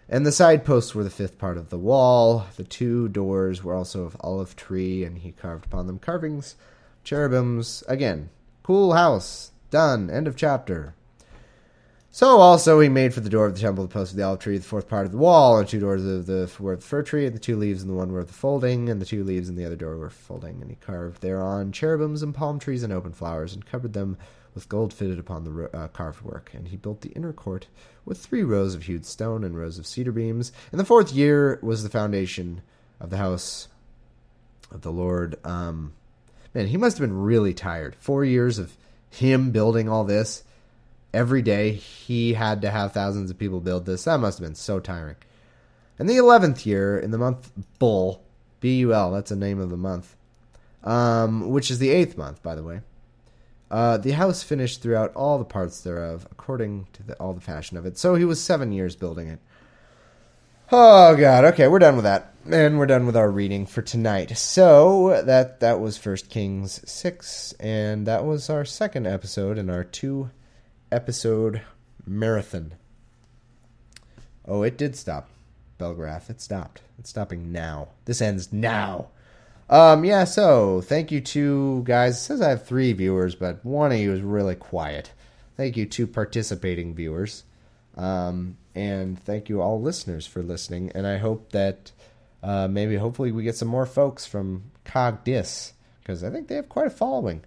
And 0.09 0.25
the 0.25 0.33
side 0.33 0.65
posts 0.65 0.95
were 0.95 1.03
the 1.03 1.11
fifth 1.11 1.39
part 1.39 1.57
of 1.57 1.71
the 1.71 1.79
wall. 1.79 2.47
The 2.57 2.65
two 2.65 3.09
doors 3.09 3.65
were 3.65 3.75
also 3.75 4.05
of 4.05 4.17
olive 4.21 4.55
tree, 4.55 5.03
and 5.03 5.19
he 5.19 5.33
carved 5.33 5.65
upon 5.65 5.89
them 5.89 5.99
carvings, 5.99 6.55
cherubims. 7.03 7.83
Again, 7.89 8.31
cool 8.63 8.93
house. 8.93 9.51
Done. 9.71 10.09
End 10.11 10.29
of 10.29 10.37
chapter. 10.37 10.95
So 12.17 12.39
also 12.39 12.81
he 12.81 12.89
made 12.89 13.13
for 13.13 13.21
the 13.21 13.29
door 13.29 13.45
of 13.45 13.53
the 13.53 13.61
temple 13.61 13.85
the 13.85 13.93
post 13.93 14.13
of 14.13 14.17
the 14.17 14.23
olive 14.23 14.41
tree, 14.41 14.57
the 14.57 14.65
fourth 14.65 14.89
part 14.89 15.05
of 15.05 15.13
the 15.13 15.19
wall, 15.19 15.59
and 15.59 15.69
two 15.69 15.81
doors 15.81 16.03
of 16.03 16.25
the 16.25 16.51
were 16.59 16.73
of 16.73 16.81
the 16.81 16.87
fir 16.87 17.03
tree, 17.03 17.27
and 17.27 17.37
the 17.37 17.39
two 17.39 17.59
leaves 17.59 17.83
in 17.83 17.89
the 17.89 17.95
one 17.95 18.11
were 18.11 18.21
of 18.21 18.29
the 18.29 18.33
folding, 18.33 18.89
and 18.89 19.03
the 19.03 19.05
two 19.05 19.23
leaves 19.23 19.51
in 19.51 19.55
the 19.55 19.67
other 19.67 19.77
door 19.77 19.99
were 19.99 20.09
folding. 20.09 20.63
And 20.63 20.71
he 20.71 20.77
carved 20.77 21.21
thereon 21.21 21.73
cherubims 21.73 22.23
and 22.23 22.35
palm 22.35 22.59
trees 22.59 22.83
and 22.83 22.91
open 22.91 23.13
flowers, 23.13 23.53
and 23.53 23.67
covered 23.67 23.93
them 23.93 24.17
with 24.55 24.67
gold 24.67 24.95
fitted 24.95 25.19
upon 25.19 25.45
the 25.45 25.77
uh, 25.77 25.89
carved 25.89 26.23
work. 26.23 26.53
And 26.55 26.69
he 26.69 26.79
built 26.79 27.03
the 27.03 27.11
inner 27.11 27.35
court 27.35 27.67
with 28.07 28.17
three 28.17 28.43
rows 28.43 28.75
of 28.75 28.85
hewed 28.85 29.05
stone 29.05 29.45
and 29.45 29.55
rows 29.55 29.79
of 29.79 29.87
cedar 29.87 30.13
beams. 30.13 30.53
And 30.73 30.81
the 30.81 30.87
fourth 30.87 31.13
year 31.13 31.59
was 31.61 31.83
the 31.83 31.91
foundation 31.91 32.63
of 32.99 33.11
the 33.11 33.19
house 33.19 33.69
of 34.71 34.81
the 34.81 34.91
Lord. 34.91 35.37
Um, 35.45 35.93
man, 36.55 36.69
he 36.69 36.79
must 36.79 36.97
have 36.97 37.07
been 37.07 37.21
really 37.21 37.53
tired. 37.53 37.95
Four 37.97 38.25
years 38.25 38.59
of 38.59 38.75
him 39.11 39.51
building 39.51 39.91
all 39.91 40.05
this 40.05 40.45
every 41.17 41.41
day 41.41 41.73
he 41.73 42.35
had 42.35 42.61
to 42.63 42.71
have 42.71 42.93
thousands 42.93 43.31
of 43.31 43.39
people 43.39 43.61
build 43.61 43.87
this. 43.87 44.05
That 44.05 44.21
must 44.21 44.39
have 44.39 44.47
been 44.47 44.55
so 44.55 44.79
tiring. 44.79 45.17
In 45.99 46.07
the 46.07 46.19
eleventh 46.19 46.67
year, 46.67 46.99
in 46.99 47.11
the 47.11 47.19
month 47.19 47.51
Bul, 47.79 48.23
B 48.61 48.77
U 48.81 48.93
L, 48.93 49.11
that's 49.13 49.31
the 49.31 49.37
name 49.37 49.59
of 49.59 49.71
the 49.71 49.77
month, 49.79 50.15
um, 50.85 51.51
which 51.51 51.71
is 51.71 51.79
the 51.79 51.91
eighth 51.91 52.19
month, 52.19 52.43
by 52.43 52.55
the 52.55 52.63
way. 52.63 52.81
Uh, 53.71 53.97
the 53.97 54.13
house 54.13 54.43
finished 54.43 54.83
throughout 54.83 55.13
all 55.15 55.39
the 55.39 55.45
parts 55.45 55.81
thereof, 55.81 56.27
according 56.31 56.87
to 56.93 57.03
the, 57.03 57.15
all 57.15 57.33
the 57.33 57.41
fashion 57.41 57.77
of 57.77 57.87
it. 57.87 57.99
So 57.99 58.15
he 58.15 58.25
was 58.25 58.41
seven 58.41 58.71
years 58.71 58.95
building 58.95 59.29
it. 59.29 59.41
Oh 60.71 61.17
God! 61.17 61.45
Okay, 61.47 61.67
we're 61.67 61.79
done 61.79 61.97
with 61.97 62.05
that, 62.05 62.35
and 62.45 62.79
we're 62.79 62.87
done 62.87 63.07
with 63.07 63.17
our 63.17 63.31
reading 63.31 63.67
for 63.67 63.83
tonight. 63.83 64.37
So 64.37 65.23
that 65.25 65.61
that 65.61 65.81
was 65.81 65.97
First 65.97 66.29
Kings 66.29 66.81
six, 66.85 67.55
and 67.59 68.07
that 68.07 68.25
was 68.25 68.51
our 68.51 68.65
second 68.65 69.07
episode 69.07 69.59
in 69.59 69.71
our 69.71 69.85
two 69.85 70.31
episode 70.97 71.61
marathon. 72.07 72.73
Oh, 74.49 74.63
it 74.63 74.79
did 74.79 74.97
stop. 74.97 75.29
Belgrath, 75.79 76.31
it 76.31 76.41
stopped. 76.41 76.81
It's 76.99 77.11
stopping 77.11 77.53
now. 77.53 77.89
This 78.07 78.23
ends 78.23 78.51
now. 78.51 79.09
Um, 79.69 80.07
yeah, 80.07 80.25
so 80.25 80.81
thank 80.81 81.13
you 81.13 81.21
to 81.21 81.83
guys. 81.85 82.17
It 82.17 82.21
says 82.21 82.41
I 82.41 82.49
have 82.49 82.65
three 82.65 82.95
viewers, 82.95 83.35
but 83.35 83.63
one 83.63 83.93
of 83.93 83.99
you 83.99 84.11
is 84.11 84.23
really 84.23 84.55
quiet. 84.55 85.13
Thank 85.59 85.77
you 85.77 85.85
to 85.85 86.07
participating 86.07 86.95
viewers. 86.95 87.45
Um, 87.95 88.57
and 88.75 89.23
thank 89.23 89.51
you 89.51 89.61
all 89.61 89.79
listeners 89.79 90.27
for 90.27 90.43
listening. 90.43 90.93
And 90.95 91.07
I 91.07 91.19
hope 91.19 91.53
that 91.53 91.93
uh, 92.43 92.69
maybe, 92.69 92.97
hopefully, 92.97 93.33
we 93.33 93.43
get 93.43 93.57
some 93.57 93.69
more 93.69 93.87
folks 93.87 94.25
from 94.25 94.71
Cogdis 94.87 95.73
because 96.01 96.25
I 96.25 96.31
think 96.31 96.49
they 96.49 96.55
have 96.55 96.71
quite 96.71 96.87
a 96.87 96.91
following. 96.91 97.45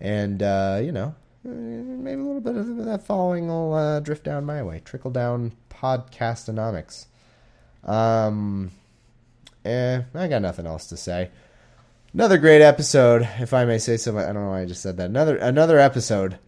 And, 0.00 0.42
uh, 0.42 0.80
you 0.82 0.90
know, 0.90 1.14
maybe 1.44 2.20
a 2.20 2.24
little 2.24 2.40
bit 2.40 2.56
of 2.56 2.84
that 2.84 3.06
following 3.06 3.48
will 3.48 3.74
uh, 3.74 4.00
drift 4.00 4.24
down 4.24 4.44
my 4.44 4.62
way. 4.62 4.80
Trickle 4.84 5.10
down 5.10 5.52
podcastonomics. 5.70 7.06
Um, 7.84 8.70
eh, 9.64 10.02
I 10.14 10.28
got 10.28 10.42
nothing 10.42 10.66
else 10.66 10.86
to 10.88 10.96
say. 10.96 11.30
Another 12.12 12.38
great 12.38 12.62
episode, 12.62 13.28
if 13.38 13.54
I 13.54 13.64
may 13.64 13.78
say 13.78 13.96
so. 13.96 14.16
I 14.18 14.24
don't 14.24 14.34
know 14.34 14.50
why 14.50 14.62
I 14.62 14.66
just 14.66 14.82
said 14.82 14.96
that. 14.96 15.06
Another 15.06 15.36
another 15.36 15.78
episode 15.78 16.38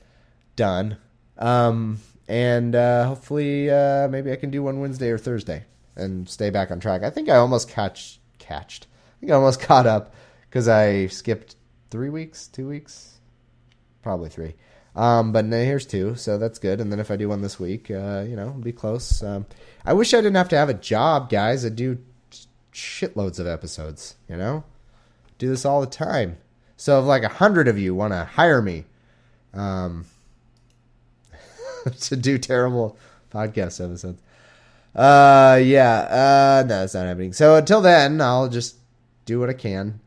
done. 0.56 0.96
Um, 1.38 2.00
and 2.28 2.74
uh, 2.74 3.06
hopefully, 3.06 3.70
uh, 3.70 4.08
maybe 4.08 4.32
I 4.32 4.36
can 4.36 4.50
do 4.50 4.62
one 4.62 4.80
Wednesday 4.80 5.10
or 5.10 5.18
Thursday 5.18 5.64
and 5.96 6.28
stay 6.28 6.50
back 6.50 6.70
on 6.70 6.80
track. 6.80 7.02
I 7.02 7.10
think 7.10 7.28
I 7.28 7.36
almost 7.36 7.68
catch 7.68 8.18
catched. 8.38 8.86
I 9.16 9.20
think 9.20 9.32
I 9.32 9.36
almost 9.36 9.60
caught 9.68 9.86
up 9.86 10.14
because 10.48 10.68
I 10.68 11.06
skipped 11.06 11.56
three 11.90 12.10
weeks, 12.10 12.48
two 12.48 12.68
weeks, 12.68 13.20
probably 14.02 14.28
three. 14.28 14.54
Um, 14.94 15.32
but 15.32 15.46
here's 15.46 15.86
two, 15.86 16.14
so 16.16 16.36
that's 16.36 16.58
good. 16.58 16.80
And 16.80 16.92
then 16.92 17.00
if 17.00 17.10
I 17.10 17.16
do 17.16 17.28
one 17.28 17.40
this 17.40 17.58
week, 17.58 17.90
uh, 17.90 18.24
you 18.28 18.36
know, 18.36 18.48
it'll 18.48 18.60
be 18.60 18.72
close. 18.72 19.22
Um, 19.22 19.46
I 19.84 19.94
wish 19.94 20.12
I 20.12 20.18
didn't 20.18 20.36
have 20.36 20.50
to 20.50 20.56
have 20.56 20.68
a 20.68 20.74
job, 20.74 21.30
guys. 21.30 21.64
I 21.64 21.70
do 21.70 21.98
shitloads 22.72 23.38
of 23.38 23.46
episodes, 23.46 24.16
you 24.28 24.36
know? 24.36 24.64
Do 25.38 25.48
this 25.48 25.64
all 25.64 25.80
the 25.80 25.86
time. 25.86 26.36
So 26.76 27.00
if 27.00 27.06
like 27.06 27.22
a 27.22 27.28
hundred 27.28 27.68
of 27.68 27.78
you 27.78 27.94
want 27.94 28.12
to 28.12 28.24
hire 28.24 28.60
me 28.60 28.84
um, 29.54 30.04
to 32.00 32.16
do 32.16 32.38
terrible 32.38 32.98
podcast 33.30 33.82
episodes, 33.82 34.20
uh, 34.94 35.58
yeah, 35.62 36.62
uh, 36.62 36.66
no, 36.66 36.84
it's 36.84 36.94
not 36.94 37.06
happening. 37.06 37.32
So 37.32 37.56
until 37.56 37.80
then, 37.80 38.20
I'll 38.20 38.48
just 38.48 38.76
do 39.24 39.40
what 39.40 39.48
I 39.48 39.54
can. 39.54 40.00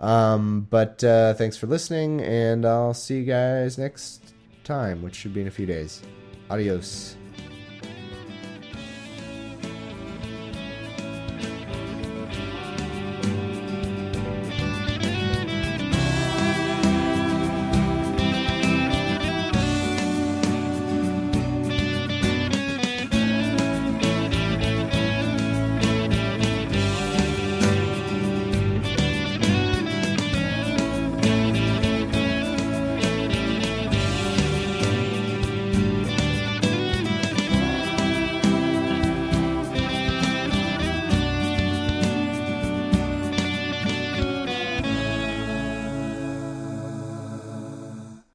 Um, 0.00 0.66
but 0.68 1.04
uh, 1.04 1.34
thanks 1.34 1.56
for 1.56 1.68
listening, 1.68 2.20
and 2.20 2.66
I'll 2.66 2.94
see 2.94 3.18
you 3.18 3.24
guys 3.24 3.78
next 3.78 4.21
time, 4.64 5.02
which 5.02 5.14
should 5.14 5.34
be 5.34 5.40
in 5.40 5.48
a 5.48 5.50
few 5.50 5.66
days. 5.66 6.02
Adios. 6.50 7.16